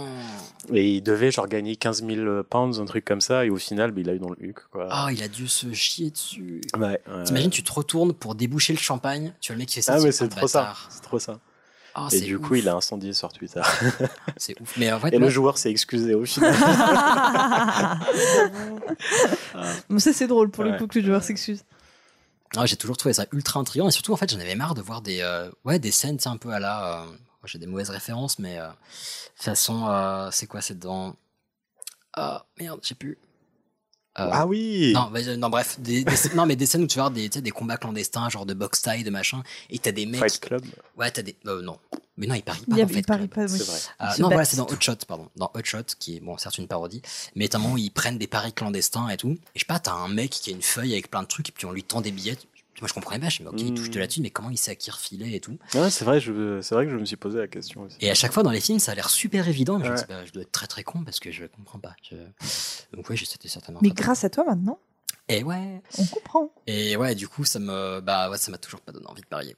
Et 0.74 0.96
il 0.96 1.02
devait 1.02 1.32
genre 1.32 1.48
gagner 1.48 1.76
15 1.78 2.04
000 2.06 2.44
pounds, 2.44 2.80
un 2.80 2.86
truc 2.86 3.06
comme 3.06 3.22
ça. 3.22 3.46
Et 3.46 3.50
au 3.50 3.58
final, 3.58 3.92
bah, 3.92 4.02
il 4.02 4.10
a 4.10 4.14
eu 4.14 4.20
dans 4.20 4.30
le 4.30 4.36
huc. 4.40 4.58
Quoi. 4.72 4.88
Ah, 4.92 5.08
il 5.12 5.24
a 5.24 5.28
dû 5.28 5.48
se 5.48 5.72
chier 5.74 6.12
dessus. 6.12 6.62
Ouais. 6.78 7.02
T'imagines, 7.26 7.50
tu 7.50 7.64
te 7.64 7.72
retournes 7.72 8.14
pour 8.14 8.36
déboucher 8.36 8.74
le 8.74 8.80
champagne, 8.80 9.34
tu 9.40 9.52
vois 9.52 9.56
le 9.56 9.60
mec 9.60 9.70
qui 9.70 9.76
fait 9.76 9.82
ça. 9.82 9.96
Ah, 9.98 10.00
mais 10.04 10.12
c'est 10.12 10.26
ah, 10.26 10.36
trop 10.36 10.48
ça. 10.48 10.74
C'est 10.90 11.02
trop 11.02 11.18
ça. 11.20 11.40
Ah, 11.96 12.08
Et 12.12 12.22
du 12.22 12.36
ouf. 12.36 12.48
coup, 12.48 12.56
il 12.56 12.70
a 12.70 12.76
incendié 12.76 13.14
sur 13.14 13.34
Twitter. 13.34 13.62
C'est 14.38 14.60
ouf. 14.62 14.78
Mais 14.78 14.92
en 14.92 15.00
fait, 15.00 15.08
Et 15.14 15.18
moi- 15.18 15.28
le 15.28 15.34
joueur 15.34 15.58
s'est 15.58 15.72
excusé 15.72 16.14
au 16.14 16.24
final. 16.24 16.54
Bon, 19.90 20.00
ça 20.00 20.14
c'est 20.14 20.28
drôle 20.28 20.50
pour 20.52 20.64
Ouais. 20.66 20.72
le 20.72 20.78
coup 20.78 20.88
que 20.88 21.00
le 21.00 21.06
joueur 21.06 21.24
s'excuse. 21.24 21.64
Ah, 22.56 22.66
j'ai 22.66 22.76
toujours 22.76 22.98
trouvé 22.98 23.14
ça 23.14 23.26
ultra 23.32 23.60
intriguant 23.60 23.88
et 23.88 23.92
surtout 23.92 24.14
en 24.14 24.18
fait 24.18 24.32
j'en 24.32 24.40
avais 24.40 24.56
marre 24.56 24.74
de 24.76 24.82
voir 24.82 25.02
des 25.02 25.20
euh, 25.22 25.50
ouais 25.66 25.78
des 25.80 25.92
scènes 25.92 26.18
un 26.26 26.38
peu 26.38 26.50
à 26.50 26.60
la 26.60 27.02
euh, 27.02 27.06
moi, 27.42 27.48
j'ai 27.48 27.60
des 27.60 27.68
mauvaises 27.68 27.90
références 27.90 28.40
mais 28.40 28.58
euh, 28.60 28.68
façon 29.36 29.88
euh, 29.90 30.30
c'est 30.32 30.48
quoi 30.48 30.62
c'est 30.62 30.78
dans 30.80 31.16
ah 32.14 32.46
merde 32.60 32.80
j'ai 32.84 32.96
plus 32.96 33.18
Euh, 34.18 34.28
ah 34.34 34.46
oui 34.48 34.92
non, 35.38 35.50
bref 35.50 35.80
des, 35.80 36.04
des- 36.04 36.36
non 36.36 36.46
mais 36.46 36.56
des 36.58 36.66
scènes 36.66 36.84
où 36.84 36.88
tu 36.88 36.98
vas 36.98 37.04
voir 37.04 37.12
des, 37.12 37.30
des 37.30 37.52
combats 37.52 37.78
clandestins 37.78 38.28
genre 38.30 38.46
de 38.46 38.54
box 38.56 38.82
tie 38.82 39.04
de 39.04 39.10
machin 39.12 39.44
et 39.70 39.80
t'as 39.80 39.92
des 39.94 40.06
mecs 40.06 40.20
Fight 40.20 40.40
Club. 40.42 40.66
ouais 40.98 41.12
t'as 41.12 41.22
des 41.22 41.36
euh, 41.46 41.62
non 41.62 41.78
mais 42.18 42.28
non 42.28 42.36
il 42.36 42.44
parie 42.44 42.60
pas 42.66 42.76
Il, 42.76 42.78
y 42.78 42.82
a, 42.82 42.86
dans 42.86 42.90
il 42.90 42.94
Fight 42.96 43.08
parie 43.08 43.30
Club. 43.30 43.48
pas, 43.48 43.54
oui. 43.54 43.58
C'est 43.60 43.64
vrai. 43.66 43.80
Euh, 44.02 44.22
non, 44.22 44.28
voilà, 44.28 44.44
c'est 44.44 44.58
dans 44.58 44.66
Hot 44.68 44.76
Shot, 44.82 44.96
pardon. 45.08 45.30
Dans 45.38 45.50
Hot 45.56 45.64
Shot, 45.64 45.84
qui 45.98 46.18
est, 46.18 46.20
bon, 46.20 46.38
certes 46.38 46.58
une 46.58 46.68
parodie, 46.68 47.02
mais 47.36 47.56
à 47.56 47.58
un 47.58 47.62
moment 47.62 47.76
où 47.76 47.78
ils 47.78 47.92
prennent 47.92 48.18
des 48.18 48.28
paris 48.28 48.52
clandestins 48.52 49.08
et 49.08 49.16
tout. 49.16 49.30
Et 49.32 49.40
je 49.56 49.60
sais 49.62 49.66
pas, 49.66 49.80
t'as 49.80 49.94
un 49.94 50.10
mec 50.10 50.32
qui 50.32 50.50
a 50.50 50.54
une 50.54 50.62
feuille 50.62 50.92
avec 50.92 51.10
plein 51.10 51.24
de 51.24 51.30
trucs 51.30 51.48
et 51.48 51.52
puis 51.54 51.66
on 51.66 51.72
lui 51.72 51.84
tend 51.86 52.02
des 52.02 52.12
billets. 52.12 52.38
Moi, 52.82 52.88
je 52.88 52.94
comprenais 52.94 53.20
pas. 53.20 53.30
Je 53.30 53.44
me 53.44 53.50
dis, 53.50 53.56
ok, 53.56 53.62
il 53.62 53.74
touche 53.74 53.90
de 53.90 54.00
la 54.00 54.08
thune, 54.08 54.24
mais 54.24 54.30
comment 54.30 54.50
il 54.50 54.58
sait 54.58 54.72
à 54.72 54.76
qui 54.76 54.90
refiler 54.92 55.36
et 55.36 55.40
tout. 55.40 55.58
Ouais, 55.74 55.90
c'est 55.90 56.06
vrai, 56.06 56.20
je, 56.20 56.62
c'est 56.62 56.76
vrai 56.76 56.86
que 56.86 56.92
je 56.92 56.98
me 56.98 57.06
suis 57.06 57.16
posé 57.18 57.38
la 57.40 57.48
question 57.48 57.82
aussi. 57.82 57.98
Et 58.02 58.10
à 58.10 58.14
chaque 58.16 58.32
fois 58.34 58.44
dans 58.44 58.52
les 58.52 58.62
films, 58.62 58.80
ça 58.80 58.92
a 58.94 58.96
l'air 58.96 59.10
super 59.10 59.48
évident. 59.48 59.80
Mais 59.80 59.86
je, 59.86 59.90
me 59.92 59.96
Ouais. 59.96 60.02
dis, 60.04 60.08
bah, 60.10 60.26
je 60.26 60.32
dois 60.32 60.44
être 60.44 60.52
très 60.52 60.68
très 60.68 60.84
con 60.84 61.04
parce 61.04 61.20
que 61.20 61.32
je 61.32 61.46
comprends 61.46 61.80
pas. 61.80 61.96
Je... 62.10 62.16
Donc, 62.94 63.10
ouais, 63.10 63.18
c'était 63.18 63.48
certainement. 63.48 63.80
Mais 63.84 63.90
grâce 63.90 64.24
à 64.24 64.30
toi 64.30 64.46
maintenant. 64.46 64.80
Et 65.30 65.44
ouais. 65.44 65.82
On 65.98 66.06
comprend. 66.06 66.52
Et 66.68 66.98
ouais, 66.98 67.14
du 67.16 67.28
coup, 67.28 67.46
ça 67.46 67.60
me, 67.60 68.02
bah 68.02 68.30
ouais, 68.30 68.38
ça 68.38 68.52
m'a 68.52 68.58
toujours 68.58 68.82
pas 68.82 68.92
donné 68.92 69.06
envie 69.08 69.22
de 69.22 69.28
parier. 69.28 69.56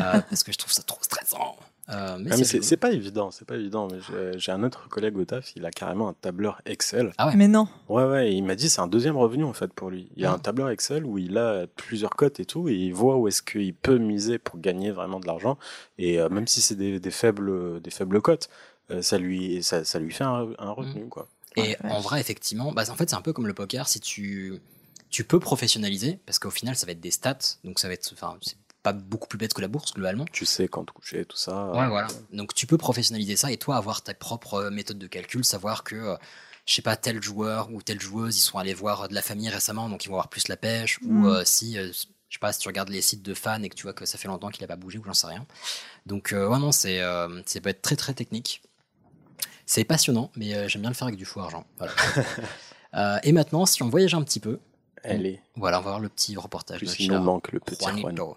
Euh, 0.00 0.20
parce 0.30 0.42
que 0.44 0.52
je 0.52 0.58
trouve 0.58 0.72
ça 0.72 0.82
trop 0.82 0.98
stressant. 1.02 1.56
Euh, 1.90 2.18
mais 2.20 2.30
Ah, 2.32 2.36
c'est 2.44 2.76
pas 2.76 2.92
évident, 2.92 3.30
c'est 3.30 3.46
pas 3.46 3.56
évident. 3.56 3.88
j'ai- 4.36 4.52
un 4.52 4.62
autre 4.62 4.88
collègue 4.90 5.16
au 5.16 5.24
taf, 5.24 5.56
il 5.56 5.64
a 5.64 5.70
carrément 5.70 6.08
un 6.08 6.12
tableur 6.12 6.60
Excel. 6.66 7.12
Ah 7.16 7.28
ouais. 7.28 7.32
Mais 7.36 7.48
non. 7.48 7.66
Ouais, 7.88 8.04
ouais, 8.04 8.32
il 8.34 8.42
m'a 8.42 8.54
dit 8.56 8.68
c'est 8.68 8.80
un 8.82 8.86
deuxième 8.86 9.16
revenu 9.16 9.42
en 9.44 9.54
fait 9.54 9.72
pour 9.72 9.88
lui. 9.90 10.10
Il 10.14 10.26
a 10.26 10.30
Ah. 10.32 10.34
un 10.34 10.38
tableur 10.38 10.68
Excel 10.68 11.04
où 11.06 11.16
il 11.18 11.38
a 11.38 11.66
plusieurs 11.66 12.10
cotes 12.10 12.40
et 12.40 12.44
tout, 12.44 12.68
et 12.68 12.74
il 12.74 12.92
voit 12.92 13.16
où 13.16 13.26
est-ce 13.26 13.40
qu'il 13.42 13.74
peut 13.74 13.96
miser 13.98 14.38
pour 14.38 14.58
gagner 14.60 14.90
vraiment 14.90 15.18
de 15.18 15.26
l'argent. 15.26 15.56
Et 15.96 16.20
euh, 16.20 16.28
même 16.28 16.46
si 16.46 16.60
c'est 16.60 16.74
des, 16.76 17.00
des 17.00 17.10
faibles, 17.10 17.80
des 17.80 17.90
faibles 17.90 18.20
cotes, 18.20 18.50
euh, 18.90 19.00
ça 19.00 19.16
lui, 19.16 19.62
ça, 19.62 19.82
ça 19.84 19.98
lui 19.98 20.12
fait 20.12 20.24
un, 20.24 20.46
un 20.58 20.70
revenu 20.70 21.04
Mm. 21.04 21.08
quoi. 21.08 21.26
Et 21.56 21.74
en 21.84 22.00
vrai, 22.00 22.20
effectivement, 22.20 22.70
bah, 22.72 22.84
en 22.90 22.94
fait, 22.94 23.08
c'est 23.10 23.16
un 23.16 23.22
peu 23.22 23.32
comme 23.32 23.46
le 23.48 23.54
poker. 23.54 23.88
Si 23.88 23.98
tu, 23.98 24.60
tu 25.10 25.24
peux 25.24 25.40
professionnaliser, 25.40 26.20
parce 26.26 26.38
qu'au 26.38 26.50
final, 26.50 26.76
ça 26.76 26.86
va 26.86 26.92
être 26.92 27.00
des 27.00 27.10
stats, 27.10 27.38
donc 27.64 27.78
ça 27.78 27.88
va 27.88 27.94
être, 27.94 28.10
enfin, 28.12 28.36
c'est 28.42 28.56
pas 28.82 28.92
beaucoup 28.92 29.26
plus 29.26 29.38
bête 29.38 29.54
que 29.54 29.60
la 29.60 29.68
bourse 29.68 29.92
globalement. 29.92 30.24
Tu 30.32 30.46
sais 30.46 30.68
quand 30.68 30.84
te 30.84 30.92
coucher, 30.92 31.24
tout 31.24 31.36
ça. 31.36 31.66
Ouais, 31.70 31.88
voilà. 31.88 32.06
Donc 32.32 32.54
tu 32.54 32.66
peux 32.66 32.78
professionnaliser 32.78 33.36
ça 33.36 33.50
et 33.50 33.56
toi 33.56 33.76
avoir 33.76 34.02
ta 34.02 34.14
propre 34.14 34.54
euh, 34.54 34.70
méthode 34.70 34.98
de 34.98 35.06
calcul, 35.06 35.44
savoir 35.44 35.82
que, 35.82 35.96
euh, 35.96 36.16
je 36.64 36.74
sais 36.74 36.82
pas, 36.82 36.96
tel 36.96 37.22
joueur 37.22 37.70
ou 37.72 37.82
telle 37.82 38.00
joueuse, 38.00 38.36
ils 38.36 38.42
sont 38.42 38.58
allés 38.58 38.74
voir 38.74 39.08
de 39.08 39.14
la 39.14 39.22
famille 39.22 39.48
récemment, 39.48 39.88
donc 39.88 40.04
ils 40.04 40.08
vont 40.08 40.14
avoir 40.14 40.28
plus 40.28 40.48
la 40.48 40.56
pêche, 40.56 41.00
Mm. 41.02 41.24
ou 41.24 41.28
euh, 41.28 41.42
si, 41.44 41.76
euh, 41.78 41.88
je 41.92 42.34
sais 42.34 42.38
pas, 42.40 42.52
si 42.52 42.60
tu 42.60 42.68
regardes 42.68 42.90
les 42.90 43.00
sites 43.02 43.22
de 43.22 43.34
fans 43.34 43.62
et 43.62 43.68
que 43.68 43.74
tu 43.74 43.82
vois 43.84 43.94
que 43.94 44.04
ça 44.06 44.16
fait 44.18 44.28
longtemps 44.28 44.50
qu'il 44.50 44.62
a 44.64 44.68
pas 44.68 44.76
bougé 44.76 44.98
ou 44.98 45.04
j'en 45.04 45.14
sais 45.14 45.26
rien. 45.26 45.46
Donc 46.06 46.32
euh, 46.32 46.46
ouais, 46.48 46.58
non, 46.58 46.70
c'est, 46.72 47.00
euh, 47.00 47.42
ça 47.46 47.60
peut 47.60 47.70
être 47.70 47.82
très 47.82 47.96
très 47.96 48.14
technique. 48.14 48.62
C'est 49.66 49.84
passionnant, 49.84 50.30
mais 50.36 50.54
euh, 50.54 50.68
j'aime 50.68 50.82
bien 50.82 50.90
le 50.90 50.94
faire 50.96 51.08
avec 51.08 51.18
du 51.18 51.24
faux 51.24 51.40
argent. 51.40 51.66
Voilà. 51.78 51.92
Euh, 52.94 53.18
et 53.22 53.32
maintenant, 53.32 53.66
si 53.66 53.82
on 53.82 53.90
voyage 53.90 54.14
un 54.14 54.22
petit 54.22 54.40
peu, 54.40 54.60
Est. 55.04 55.40
voilà, 55.56 55.78
on 55.78 55.82
va 55.82 55.90
voir 55.90 56.00
le 56.00 56.08
petit 56.08 56.36
reportage. 56.36 56.78
Plus 56.78 56.86
de 56.86 57.02
il 57.02 57.06
cher 57.06 57.18
nous 57.18 57.24
manque 57.24 57.52
le 57.52 57.60
petit 57.60 57.84
Juanito. 57.84 58.16
Juan. 58.16 58.34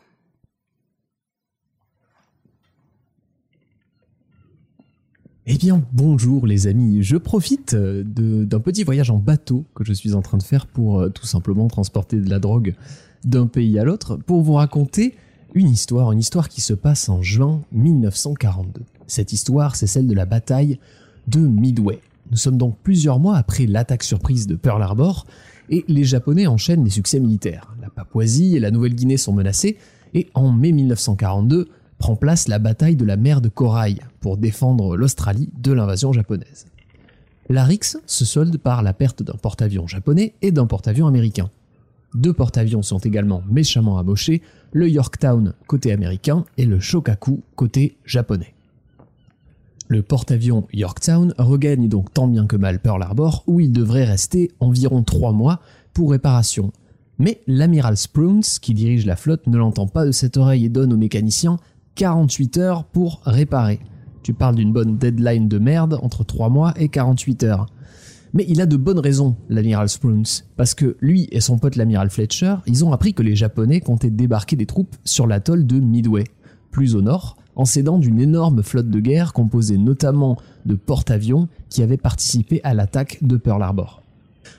Eh 5.47 5.57
bien, 5.57 5.83
bonjour 5.91 6.45
les 6.45 6.67
amis. 6.67 7.01
Je 7.01 7.17
profite 7.17 7.73
euh, 7.73 8.03
d'un 8.05 8.59
petit 8.59 8.83
voyage 8.83 9.09
en 9.09 9.17
bateau 9.17 9.65
que 9.73 9.83
je 9.83 9.91
suis 9.91 10.13
en 10.13 10.21
train 10.21 10.37
de 10.37 10.43
faire 10.43 10.67
pour 10.67 10.99
euh, 10.99 11.09
tout 11.09 11.25
simplement 11.25 11.67
transporter 11.67 12.17
de 12.17 12.29
la 12.29 12.37
drogue 12.37 12.75
d'un 13.23 13.47
pays 13.47 13.79
à 13.79 13.83
l'autre 13.83 14.17
pour 14.17 14.43
vous 14.43 14.53
raconter 14.53 15.15
une 15.55 15.67
histoire, 15.67 16.11
une 16.11 16.19
histoire 16.19 16.47
qui 16.47 16.61
se 16.61 16.73
passe 16.73 17.09
en 17.09 17.23
juin 17.23 17.61
1942. 17.71 18.83
Cette 19.07 19.33
histoire, 19.33 19.75
c'est 19.75 19.87
celle 19.87 20.07
de 20.07 20.13
la 20.13 20.25
bataille 20.25 20.79
de 21.27 21.39
Midway. 21.39 21.99
Nous 22.29 22.37
sommes 22.37 22.57
donc 22.57 22.77
plusieurs 22.83 23.19
mois 23.19 23.35
après 23.35 23.65
l'attaque 23.65 24.03
surprise 24.03 24.47
de 24.47 24.55
Pearl 24.55 24.81
Harbor 24.81 25.25
et 25.71 25.85
les 25.87 26.03
Japonais 26.03 26.47
enchaînent 26.47 26.83
les 26.83 26.91
succès 26.91 27.19
militaires. 27.19 27.73
La 27.81 27.89
Papouasie 27.89 28.55
et 28.55 28.59
la 28.59 28.71
Nouvelle-Guinée 28.71 29.17
sont 29.17 29.33
menacées 29.33 29.77
et 30.13 30.27
en 30.33 30.51
mai 30.51 30.73
1942 30.73 31.69
prend 31.97 32.15
place 32.15 32.47
la 32.47 32.59
bataille 32.59 32.95
de 32.95 33.05
la 33.05 33.17
mer 33.17 33.41
de 33.41 33.49
Corail 33.49 33.99
pour 34.19 34.37
défendre 34.37 34.97
l'Australie 34.97 35.49
de 35.57 35.71
l'invasion 35.71 36.11
japonaise. 36.13 36.65
La 37.49 37.63
rixe 37.63 37.97
se 38.05 38.25
solde 38.25 38.57
par 38.57 38.83
la 38.83 38.93
perte 38.93 39.23
d'un 39.23 39.33
porte-avions 39.33 39.87
japonais 39.87 40.33
et 40.41 40.51
d'un 40.51 40.67
porte-avions 40.67 41.07
américain. 41.07 41.49
Deux 42.13 42.33
porte-avions 42.33 42.81
sont 42.81 42.99
également 42.99 43.41
méchamment 43.49 43.97
amochés, 43.97 44.41
le 44.73 44.89
Yorktown 44.89 45.53
côté 45.67 45.91
américain 45.91 46.45
et 46.57 46.65
le 46.65 46.79
Shokaku 46.79 47.41
côté 47.55 47.97
japonais. 48.05 48.53
Le 49.91 50.03
porte-avions 50.03 50.67
Yorktown 50.71 51.33
regagne 51.37 51.89
donc 51.89 52.13
tant 52.13 52.25
bien 52.25 52.47
que 52.47 52.55
mal 52.55 52.79
Pearl 52.79 53.03
Harbor 53.03 53.43
où 53.45 53.59
il 53.59 53.73
devrait 53.73 54.05
rester 54.05 54.49
environ 54.61 55.03
trois 55.03 55.33
mois 55.33 55.59
pour 55.93 56.11
réparation. 56.11 56.71
Mais 57.19 57.41
l'amiral 57.45 57.97
Spruance, 57.97 58.57
qui 58.59 58.73
dirige 58.73 59.05
la 59.05 59.17
flotte, 59.17 59.47
ne 59.47 59.57
l'entend 59.57 59.87
pas 59.87 60.05
de 60.05 60.13
cette 60.13 60.37
oreille 60.37 60.63
et 60.63 60.69
donne 60.69 60.93
aux 60.93 60.97
mécaniciens 60.97 61.59
48 61.95 62.57
heures 62.57 62.85
pour 62.85 63.19
réparer. 63.25 63.81
Tu 64.23 64.33
parles 64.33 64.55
d'une 64.55 64.71
bonne 64.71 64.97
deadline 64.97 65.49
de 65.49 65.59
merde 65.59 65.99
entre 66.01 66.23
3 66.23 66.47
mois 66.47 66.73
et 66.77 66.87
48 66.87 67.43
heures. 67.43 67.65
Mais 68.31 68.45
il 68.47 68.61
a 68.61 68.67
de 68.67 68.77
bonnes 68.77 68.97
raisons, 68.97 69.35
l'amiral 69.49 69.89
Spruance, 69.89 70.45
parce 70.55 70.73
que 70.73 70.95
lui 71.01 71.27
et 71.33 71.41
son 71.41 71.59
pote 71.59 71.75
l'amiral 71.75 72.09
Fletcher, 72.09 72.55
ils 72.65 72.85
ont 72.85 72.93
appris 72.93 73.13
que 73.13 73.23
les 73.23 73.35
Japonais 73.35 73.81
comptaient 73.81 74.09
débarquer 74.09 74.55
des 74.55 74.67
troupes 74.67 74.95
sur 75.03 75.27
l'atoll 75.27 75.67
de 75.67 75.81
Midway, 75.81 76.23
plus 76.71 76.95
au 76.95 77.01
nord, 77.01 77.35
en 77.55 77.65
s'aidant 77.65 77.97
d'une 77.97 78.19
énorme 78.19 78.63
flotte 78.63 78.89
de 78.89 78.99
guerre 78.99 79.33
composée 79.33 79.77
notamment 79.77 80.37
de 80.65 80.75
porte-avions 80.75 81.47
qui 81.69 81.83
avaient 81.83 81.97
participé 81.97 82.61
à 82.63 82.73
l'attaque 82.73 83.17
de 83.21 83.37
Pearl 83.37 83.61
Harbor. 83.61 84.01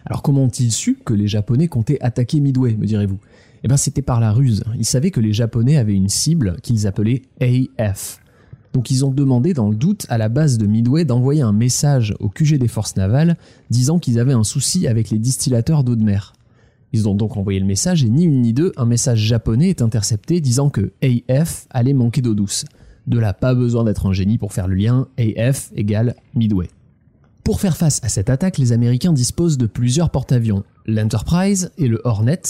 Alors 0.04 0.22
comment 0.22 0.44
ont-ils 0.44 0.72
su 0.72 0.98
que 1.04 1.14
les 1.14 1.28
Japonais 1.28 1.68
comptaient 1.68 2.00
attaquer 2.00 2.40
Midway, 2.40 2.76
me 2.76 2.86
direz-vous? 2.86 3.18
Eh 3.64 3.68
bien 3.68 3.76
c'était 3.76 4.02
par 4.02 4.20
la 4.20 4.32
ruse. 4.32 4.64
Ils 4.76 4.84
savaient 4.84 5.10
que 5.10 5.20
les 5.20 5.32
Japonais 5.32 5.76
avaient 5.76 5.94
une 5.94 6.08
cible 6.08 6.56
qu'ils 6.62 6.86
appelaient 6.86 7.22
AF. 7.40 8.20
Donc 8.72 8.90
ils 8.90 9.04
ont 9.04 9.10
demandé 9.10 9.52
dans 9.52 9.68
le 9.68 9.76
doute 9.76 10.06
à 10.08 10.18
la 10.18 10.28
base 10.28 10.58
de 10.58 10.66
Midway 10.66 11.04
d'envoyer 11.04 11.42
un 11.42 11.52
message 11.52 12.14
au 12.20 12.28
QG 12.28 12.58
des 12.58 12.68
forces 12.68 12.96
navales 12.96 13.36
disant 13.70 13.98
qu'ils 13.98 14.18
avaient 14.18 14.32
un 14.32 14.44
souci 14.44 14.86
avec 14.86 15.10
les 15.10 15.18
distillateurs 15.18 15.84
d'eau 15.84 15.94
de 15.94 16.02
mer. 16.02 16.32
Ils 16.92 17.08
ont 17.08 17.14
donc 17.14 17.36
envoyé 17.36 17.58
le 17.58 17.66
message 17.66 18.04
et 18.04 18.08
ni 18.08 18.24
une 18.24 18.42
ni 18.42 18.52
deux, 18.52 18.72
un 18.76 18.84
message 18.84 19.18
japonais 19.18 19.70
est 19.70 19.82
intercepté 19.82 20.40
disant 20.40 20.68
que 20.68 20.92
AF 21.02 21.66
allait 21.70 21.94
manquer 21.94 22.20
d'eau 22.20 22.34
douce. 22.34 22.64
De 23.06 23.18
là, 23.18 23.32
pas 23.32 23.54
besoin 23.54 23.84
d'être 23.84 24.06
un 24.06 24.12
génie 24.12 24.38
pour 24.38 24.52
faire 24.52 24.68
le 24.68 24.74
lien, 24.74 25.08
AF 25.18 25.70
égale 25.74 26.14
Midway. 26.34 26.68
Pour 27.44 27.60
faire 27.60 27.76
face 27.76 28.00
à 28.04 28.08
cette 28.08 28.30
attaque, 28.30 28.58
les 28.58 28.72
Américains 28.72 29.12
disposent 29.12 29.58
de 29.58 29.66
plusieurs 29.66 30.10
porte-avions, 30.10 30.62
l'Enterprise 30.86 31.72
et 31.76 31.88
le 31.88 32.00
Hornet, 32.04 32.40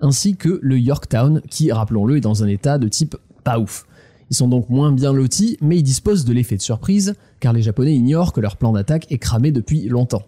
ainsi 0.00 0.36
que 0.36 0.60
le 0.62 0.78
Yorktown, 0.78 1.42
qui, 1.50 1.72
rappelons-le, 1.72 2.18
est 2.18 2.20
dans 2.20 2.44
un 2.44 2.48
état 2.48 2.78
de 2.78 2.86
type 2.86 3.16
pas 3.42 3.58
ouf. 3.58 3.86
Ils 4.30 4.36
sont 4.36 4.48
donc 4.48 4.70
moins 4.70 4.92
bien 4.92 5.12
lotis, 5.12 5.56
mais 5.60 5.78
ils 5.78 5.82
disposent 5.82 6.24
de 6.24 6.32
l'effet 6.32 6.56
de 6.56 6.62
surprise, 6.62 7.14
car 7.40 7.52
les 7.52 7.62
Japonais 7.62 7.94
ignorent 7.94 8.32
que 8.32 8.40
leur 8.40 8.56
plan 8.56 8.72
d'attaque 8.72 9.10
est 9.10 9.18
cramé 9.18 9.50
depuis 9.50 9.88
longtemps. 9.88 10.22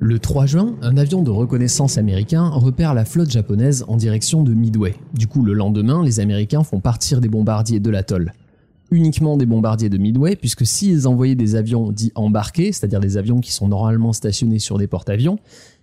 Le 0.00 0.18
3 0.18 0.46
juin, 0.46 0.76
un 0.80 0.96
avion 0.96 1.22
de 1.22 1.30
reconnaissance 1.30 1.98
américain 1.98 2.48
repère 2.50 2.94
la 2.94 3.04
flotte 3.04 3.30
japonaise 3.30 3.84
en 3.88 3.96
direction 3.96 4.44
de 4.44 4.54
Midway. 4.54 4.94
Du 5.12 5.26
coup, 5.26 5.42
le 5.42 5.54
lendemain, 5.54 6.04
les 6.04 6.20
Américains 6.20 6.62
font 6.62 6.78
partir 6.78 7.20
des 7.20 7.28
bombardiers 7.28 7.80
de 7.80 7.90
l'atoll. 7.90 8.32
Uniquement 8.90 9.36
des 9.36 9.44
bombardiers 9.44 9.90
de 9.90 9.98
Midway, 9.98 10.34
puisque 10.34 10.64
s'ils 10.64 11.06
envoyaient 11.06 11.34
des 11.34 11.56
avions 11.56 11.92
dits 11.92 12.10
embarqués, 12.14 12.72
c'est-à-dire 12.72 13.00
des 13.00 13.18
avions 13.18 13.40
qui 13.40 13.52
sont 13.52 13.68
normalement 13.68 14.14
stationnés 14.14 14.58
sur 14.58 14.78
des 14.78 14.86
porte-avions, 14.86 15.38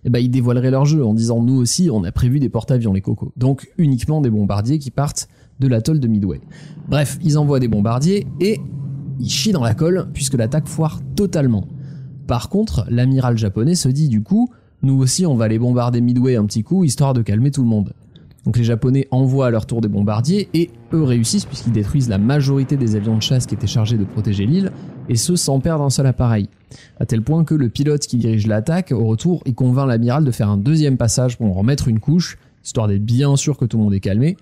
eh 0.05 0.09
ben, 0.09 0.19
ils 0.19 0.29
dévoileraient 0.29 0.71
leur 0.71 0.85
jeu 0.85 1.05
en 1.05 1.13
disant 1.13 1.41
nous 1.41 1.55
aussi 1.55 1.89
on 1.91 2.03
a 2.03 2.11
prévu 2.11 2.39
des 2.39 2.49
porte-avions 2.49 2.93
les 2.93 3.01
cocos. 3.01 3.31
Donc 3.37 3.69
uniquement 3.77 4.21
des 4.21 4.31
bombardiers 4.31 4.79
qui 4.79 4.89
partent 4.89 5.27
de 5.59 5.67
l'atoll 5.67 5.99
de 5.99 6.07
Midway. 6.07 6.41
Bref, 6.87 7.19
ils 7.23 7.37
envoient 7.37 7.59
des 7.59 7.67
bombardiers 7.67 8.25
et 8.39 8.59
ils 9.19 9.29
chient 9.29 9.51
dans 9.51 9.63
la 9.63 9.75
colle 9.75 10.07
puisque 10.13 10.33
l'attaque 10.33 10.67
foire 10.67 10.99
totalement. 11.15 11.67
Par 12.27 12.49
contre, 12.49 12.85
l'amiral 12.89 13.37
japonais 13.37 13.75
se 13.75 13.87
dit 13.87 14.09
du 14.09 14.23
coup, 14.23 14.49
nous 14.81 14.99
aussi 14.99 15.25
on 15.25 15.35
va 15.35 15.47
les 15.47 15.59
bombarder 15.59 16.01
Midway 16.01 16.35
un 16.35 16.45
petit 16.45 16.63
coup 16.63 16.83
histoire 16.83 17.13
de 17.13 17.21
calmer 17.21 17.51
tout 17.51 17.61
le 17.61 17.67
monde. 17.67 17.93
Donc 18.45 18.57
les 18.57 18.63
japonais 18.63 19.07
envoient 19.11 19.47
à 19.47 19.49
leur 19.49 19.65
tour 19.65 19.81
des 19.81 19.87
bombardiers 19.87 20.49
et 20.53 20.69
eux 20.93 21.03
réussissent 21.03 21.45
puisqu'ils 21.45 21.73
détruisent 21.73 22.09
la 22.09 22.19
majorité 22.19 22.77
des 22.77 22.95
avions 22.95 23.17
de 23.17 23.21
chasse 23.21 23.47
qui 23.47 23.55
étaient 23.55 23.65
chargés 23.65 23.97
de 23.97 24.03
protéger 24.03 24.45
l'île 24.45 24.71
et 25.09 25.15
ce 25.15 25.35
sans 25.35 25.59
perdre 25.59 25.83
un 25.83 25.89
seul 25.89 26.05
appareil. 26.05 26.47
À 26.99 27.05
tel 27.05 27.21
point 27.21 27.43
que 27.43 27.55
le 27.55 27.69
pilote 27.69 28.01
qui 28.01 28.17
dirige 28.17 28.47
l'attaque, 28.47 28.91
au 28.91 29.05
retour, 29.05 29.41
il 29.45 29.55
convainc 29.55 29.87
l'amiral 29.87 30.23
de 30.23 30.31
faire 30.31 30.49
un 30.49 30.57
deuxième 30.57 30.97
passage 30.97 31.37
pour 31.37 31.47
en 31.47 31.53
remettre 31.53 31.87
une 31.87 31.99
couche, 31.99 32.37
histoire 32.63 32.87
d'être 32.87 33.05
bien 33.05 33.35
sûr 33.35 33.57
que 33.57 33.65
tout 33.65 33.77
le 33.77 33.83
monde 33.83 33.93
est 33.93 33.99
calmé, 33.99 34.37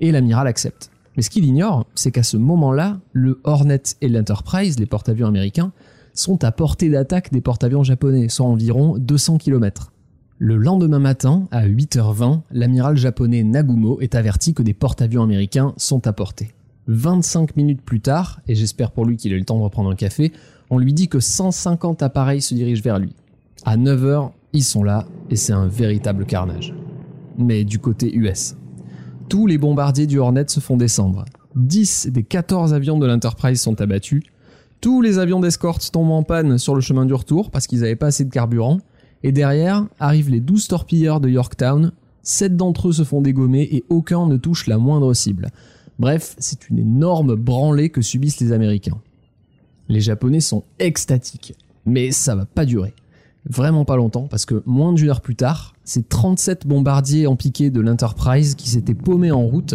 et 0.00 0.12
l'amiral 0.12 0.46
accepte. 0.46 0.90
Mais 1.16 1.22
ce 1.22 1.30
qu'il 1.30 1.44
ignore, 1.44 1.86
c'est 1.94 2.10
qu'à 2.10 2.22
ce 2.22 2.36
moment-là, 2.36 2.98
le 3.12 3.40
Hornet 3.44 3.82
et 4.02 4.08
l'Enterprise, 4.08 4.78
les 4.78 4.86
porte-avions 4.86 5.26
américains, 5.26 5.72
sont 6.12 6.44
à 6.44 6.52
portée 6.52 6.90
d'attaque 6.90 7.32
des 7.32 7.40
porte-avions 7.40 7.82
japonais, 7.82 8.28
soit 8.28 8.46
environ 8.46 8.98
200 8.98 9.38
km. 9.38 9.92
Le 10.38 10.58
lendemain 10.58 10.98
matin, 10.98 11.48
à 11.50 11.66
8h20, 11.66 12.42
l'amiral 12.50 12.98
japonais 12.98 13.42
Nagumo 13.42 14.02
est 14.02 14.14
averti 14.14 14.52
que 14.52 14.62
des 14.62 14.74
porte-avions 14.74 15.22
américains 15.22 15.72
sont 15.78 16.06
à 16.06 16.12
portée. 16.12 16.50
25 16.88 17.56
minutes 17.56 17.80
plus 17.80 18.00
tard, 18.00 18.42
et 18.46 18.54
j'espère 18.54 18.90
pour 18.90 19.06
lui 19.06 19.16
qu'il 19.16 19.32
ait 19.32 19.38
le 19.38 19.46
temps 19.46 19.56
de 19.56 19.62
reprendre 19.62 19.90
un 19.90 19.94
café, 19.94 20.32
on 20.68 20.76
lui 20.76 20.92
dit 20.92 21.08
que 21.08 21.20
150 21.20 22.02
appareils 22.02 22.42
se 22.42 22.52
dirigent 22.52 22.82
vers 22.82 22.98
lui. 22.98 23.14
À 23.64 23.78
9h, 23.78 24.32
ils 24.52 24.62
sont 24.62 24.84
là, 24.84 25.06
et 25.30 25.36
c'est 25.36 25.54
un 25.54 25.68
véritable 25.68 26.26
carnage. 26.26 26.74
Mais 27.38 27.64
du 27.64 27.78
côté 27.78 28.14
US. 28.14 28.56
Tous 29.30 29.46
les 29.46 29.56
bombardiers 29.56 30.06
du 30.06 30.18
Hornet 30.18 30.44
se 30.48 30.60
font 30.60 30.76
descendre. 30.76 31.24
10 31.54 32.08
des 32.12 32.24
14 32.24 32.74
avions 32.74 32.98
de 32.98 33.06
l'Enterprise 33.06 33.62
sont 33.62 33.80
abattus. 33.80 34.22
Tous 34.82 35.00
les 35.00 35.18
avions 35.18 35.40
d'escorte 35.40 35.90
tombent 35.90 36.10
en 36.10 36.24
panne 36.24 36.58
sur 36.58 36.74
le 36.74 36.82
chemin 36.82 37.06
du 37.06 37.14
retour 37.14 37.50
parce 37.50 37.66
qu'ils 37.66 37.80
n'avaient 37.80 37.96
pas 37.96 38.08
assez 38.08 38.26
de 38.26 38.30
carburant. 38.30 38.80
Et 39.26 39.32
derrière 39.32 39.84
arrivent 39.98 40.30
les 40.30 40.38
12 40.38 40.68
torpilleurs 40.68 41.20
de 41.20 41.28
Yorktown. 41.28 41.90
7 42.22 42.56
d'entre 42.56 42.88
eux 42.88 42.92
se 42.92 43.02
font 43.02 43.20
dégommer 43.20 43.68
et 43.72 43.82
aucun 43.88 44.28
ne 44.28 44.36
touche 44.36 44.68
la 44.68 44.78
moindre 44.78 45.14
cible. 45.14 45.48
Bref, 45.98 46.36
c'est 46.38 46.70
une 46.70 46.78
énorme 46.78 47.34
branlée 47.34 47.88
que 47.88 48.02
subissent 48.02 48.38
les 48.38 48.52
Américains. 48.52 49.00
Les 49.88 50.00
Japonais 50.00 50.38
sont 50.38 50.62
extatiques, 50.78 51.56
mais 51.84 52.12
ça 52.12 52.36
va 52.36 52.44
pas 52.44 52.64
durer. 52.64 52.94
Vraiment 53.46 53.84
pas 53.84 53.96
longtemps, 53.96 54.28
parce 54.28 54.46
que 54.46 54.62
moins 54.64 54.92
d'une 54.92 55.08
heure 55.08 55.20
plus 55.20 55.34
tard, 55.34 55.74
c'est 55.82 56.08
37 56.08 56.64
bombardiers 56.64 57.26
en 57.26 57.34
piqué 57.34 57.70
de 57.70 57.80
l'Enterprise 57.80 58.54
qui 58.54 58.68
s'étaient 58.68 58.94
paumés 58.94 59.32
en 59.32 59.42
route, 59.42 59.74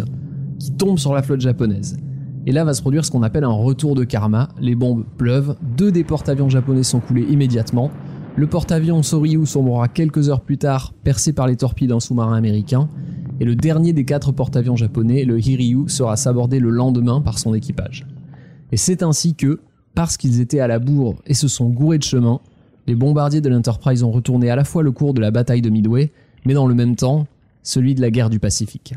qui 0.58 0.72
tombent 0.72 0.98
sur 0.98 1.12
la 1.12 1.22
flotte 1.22 1.42
japonaise. 1.42 1.98
Et 2.46 2.52
là 2.52 2.64
va 2.64 2.72
se 2.72 2.80
produire 2.80 3.04
ce 3.04 3.10
qu'on 3.10 3.22
appelle 3.22 3.44
un 3.44 3.52
retour 3.52 3.94
de 3.96 4.04
karma. 4.04 4.48
Les 4.58 4.74
bombes 4.74 5.04
pleuvent, 5.18 5.56
deux 5.76 5.92
des 5.92 6.04
porte-avions 6.04 6.48
japonais 6.48 6.84
sont 6.84 7.00
coulés 7.00 7.26
immédiatement. 7.28 7.90
Le 8.34 8.46
porte-avions 8.46 9.02
Soryu 9.02 9.44
sombrera 9.44 9.88
quelques 9.88 10.30
heures 10.30 10.40
plus 10.40 10.56
tard, 10.56 10.94
percé 11.04 11.34
par 11.34 11.46
les 11.46 11.56
torpilles 11.56 11.88
d'un 11.88 12.00
sous-marin 12.00 12.34
américain. 12.34 12.88
Et 13.40 13.44
le 13.44 13.54
dernier 13.54 13.92
des 13.92 14.06
quatre 14.06 14.32
porte-avions 14.32 14.74
japonais, 14.74 15.24
le 15.24 15.38
Hiryu, 15.38 15.88
sera 15.88 16.16
sabordé 16.16 16.58
le 16.58 16.70
lendemain 16.70 17.20
par 17.20 17.38
son 17.38 17.52
équipage. 17.54 18.06
Et 18.72 18.78
c'est 18.78 19.02
ainsi 19.02 19.34
que, 19.34 19.60
parce 19.94 20.16
qu'ils 20.16 20.40
étaient 20.40 20.60
à 20.60 20.66
la 20.66 20.78
bourre 20.78 21.16
et 21.26 21.34
se 21.34 21.46
sont 21.46 21.68
gourés 21.68 21.98
de 21.98 22.04
chemin, 22.04 22.40
les 22.86 22.94
bombardiers 22.94 23.42
de 23.42 23.50
l'Enterprise 23.50 24.02
ont 24.02 24.10
retourné 24.10 24.48
à 24.48 24.56
la 24.56 24.64
fois 24.64 24.82
le 24.82 24.92
cours 24.92 25.12
de 25.12 25.20
la 25.20 25.30
bataille 25.30 25.60
de 25.60 25.68
Midway, 25.68 26.10
mais 26.46 26.54
dans 26.54 26.66
le 26.66 26.74
même 26.74 26.96
temps, 26.96 27.26
celui 27.62 27.94
de 27.94 28.00
la 28.00 28.10
guerre 28.10 28.30
du 28.30 28.40
Pacifique. 28.40 28.94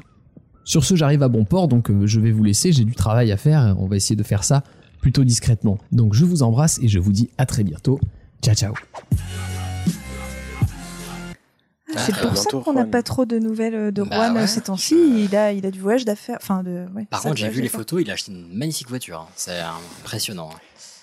Sur 0.64 0.86
ce, 0.86 0.96
j'arrive 0.96 1.24
à 1.24 1.28
bon 1.28 1.44
port, 1.44 1.68
donc 1.68 1.92
euh, 1.92 2.08
je 2.08 2.20
vais 2.22 2.32
vous 2.32 2.44
laisser, 2.44 2.72
j'ai 2.72 2.86
du 2.86 2.96
travail 2.96 3.34
à 3.34 3.38
faire, 3.38 3.76
on 3.78 3.86
va 3.86 3.98
essayer 3.98 4.16
de 4.16 4.24
faire 4.24 4.46
ça 4.46 4.64
plutôt 5.02 5.26
discrètement. 5.26 5.78
Donc 5.92 6.14
je 6.14 6.24
vous 6.24 6.42
embrasse 6.42 6.80
et 6.82 6.88
je 6.88 7.00
vous 7.00 7.12
dis 7.12 7.30
à 7.38 7.46
très 7.46 7.64
bientôt. 7.64 8.00
Ciao 8.42 8.56
ciao 8.56 8.74
C'est 11.98 12.12
très 12.12 12.28
pour 12.28 12.38
ça 12.38 12.50
qu'on 12.52 12.74
n'a 12.74 12.86
pas 12.86 13.04
trop 13.04 13.26
de 13.26 13.40
nouvelles 13.40 13.76
euh, 13.76 13.92
de 13.92 14.04
Bah 14.04 14.16
Juan 14.18 14.34
ouais. 14.36 14.42
euh, 14.44 14.48
ces 14.48 14.62
temps-ci. 14.62 14.96
Il 15.24 15.36
a, 15.36 15.54
il 15.54 15.66
a 15.66 15.72
du 15.72 15.80
voyage 15.80 16.04
d'affaires. 16.04 16.38
Enfin, 16.42 16.62
de. 16.64 16.86
ouais, 16.94 17.06
Par 17.10 17.22
contre, 17.22 17.38
j'ai 17.38 17.48
vu 17.50 17.62
les 17.62 17.70
photos, 17.70 18.02
il 18.02 18.10
a 18.10 18.14
acheté 18.14 18.32
une 18.34 18.54
magnifique 18.54 18.90
voiture. 18.90 19.22
hein. 19.22 19.28
C'est 19.36 19.60
impressionnant. 20.02 20.50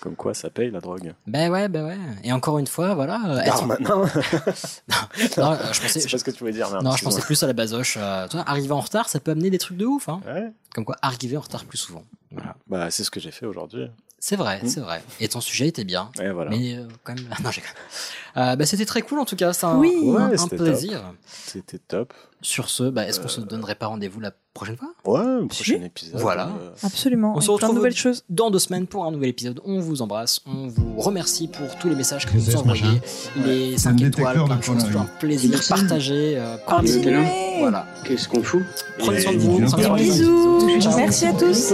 Comme 0.01 0.15
quoi, 0.15 0.33
ça 0.33 0.49
paye 0.49 0.69
la 0.69 0.81
drogue. 0.81 1.13
Ben 1.25 1.49
ouais, 1.49 1.69
ben 1.69 1.85
ouais. 1.85 1.97
Et 2.25 2.33
encore 2.33 2.59
une 2.59 2.67
fois, 2.67 2.93
voilà. 2.93 3.21
euh, 3.25 3.41
Non, 3.79 4.05
je 5.15 5.81
pensais, 5.81 5.99
C'est 6.01 6.11
pas 6.11 6.17
ce 6.17 6.23
que 6.25 6.31
tu 6.31 6.39
voulais 6.39 6.51
dire, 6.51 6.69
merde. 6.69 6.83
non, 6.83 6.91
je 6.95 7.03
pensais 7.03 7.21
plus 7.21 7.41
à 7.41 7.47
la 7.47 7.53
basoche. 7.53 7.95
euh, 7.97 8.27
toi, 8.27 8.43
arriver 8.45 8.73
en 8.73 8.81
retard, 8.81 9.07
ça 9.09 9.19
peut 9.21 9.31
amener 9.31 9.49
des 9.49 9.57
trucs 9.57 9.77
de 9.77 9.85
ouf. 9.85 10.09
Hein. 10.09 10.19
Ouais. 10.27 10.51
Comme 10.75 10.83
quoi, 10.85 10.97
arriver 11.01 11.37
en 11.37 11.41
retard 11.41 11.63
plus 11.65 11.77
souvent. 11.77 12.03
Voilà. 12.31 12.55
Bah, 12.67 12.91
c'est 12.91 13.05
ce 13.05 13.09
que 13.11 13.21
j'ai 13.21 13.31
fait 13.31 13.45
aujourd'hui. 13.45 13.89
C'est 14.25 14.37
vrai, 14.37 14.61
Mm. 14.63 14.67
c'est 14.69 14.79
vrai. 14.79 15.03
Et 15.19 15.27
ton 15.27 15.41
sujet 15.41 15.67
était 15.67 15.83
bien. 15.83 16.09
Et 16.21 16.29
voilà. 16.29 16.49
Mais 16.49 16.75
euh, 16.77 16.87
quand 17.03 17.13
même. 17.13 17.25
Non, 17.43 17.51
j'ai 17.51 17.61
euh, 18.37 18.55
bah, 18.55 18.65
C'était 18.65 18.85
très 18.85 19.01
cool 19.01 19.19
en 19.19 19.25
tout 19.25 19.35
cas. 19.35 19.51
C'est 19.51 19.65
un, 19.65 19.75
Oui. 19.77 19.91
un- 20.01 20.11
Ouais, 20.13 20.21
un 20.35 20.37
c'était 20.37 20.55
plaisir. 20.55 21.01
C'était 21.27 21.77
top. 21.77 22.13
Sur 22.41 22.69
ce, 22.69 22.83
bah, 22.83 23.05
est-ce 23.05 23.19
qu'on 23.19 23.27
se 23.27 23.41
Euh. 23.41 23.43
donnerait 23.43 23.75
pas 23.75 23.87
rendez-vous 23.87 24.21
la 24.21 24.31
prochaine 24.53 24.77
fois? 24.77 24.93
Ouais, 25.05 25.45
prochain 25.47 25.81
épisode. 25.83 26.21
Voilà. 26.21 26.45
euh, 26.57 26.69
Absolument. 26.83 27.33
On 27.35 27.41
se 27.41 27.47
plein 27.47 27.53
de 27.55 27.61
retrouve 27.63 27.75
nouvelles 27.75 27.95
choses. 27.97 28.23
dans 28.29 28.49
deux 28.49 28.59
semaines 28.59 28.87
pour 28.87 29.03
un 29.05 29.11
nouvel 29.11 29.27
épisode. 29.29 29.59
On 29.65 29.81
vous 29.81 30.01
embrasse, 30.01 30.39
on 30.45 30.67
vous 30.67 30.95
remercie 31.01 31.49
pour 31.49 31.75
tous 31.77 31.89
les 31.89 31.95
messages 31.95 32.25
que 32.25 32.31
vous 32.37 32.49
nous 32.49 32.55
envoyez, 32.57 33.01
les 33.45 33.71
C'est 33.73 33.77
5 33.89 34.01
un 34.01 34.05
étoiles, 34.05 34.43
plein 34.45 34.55
de 34.55 34.61
choses, 34.63 34.85
un 34.95 35.03
plaisir 35.19 35.49
Merci. 35.51 35.69
partagé 35.69 36.41
par 36.65 36.81
les 36.81 36.91
Continuez. 36.93 37.17
autres. 37.19 37.59
Voilà. 37.59 37.85
Qu'est-ce 38.05 38.29
qu'on 38.29 38.41
fout? 38.41 38.63
Prenez 38.99 39.19
soin 39.19 39.33
de 39.33 39.37
vous. 39.39 39.57
retrouve 39.57 39.95
Bisous. 39.95 40.65
Merci 40.95 41.25
à 41.25 41.33
tous. 41.33 41.73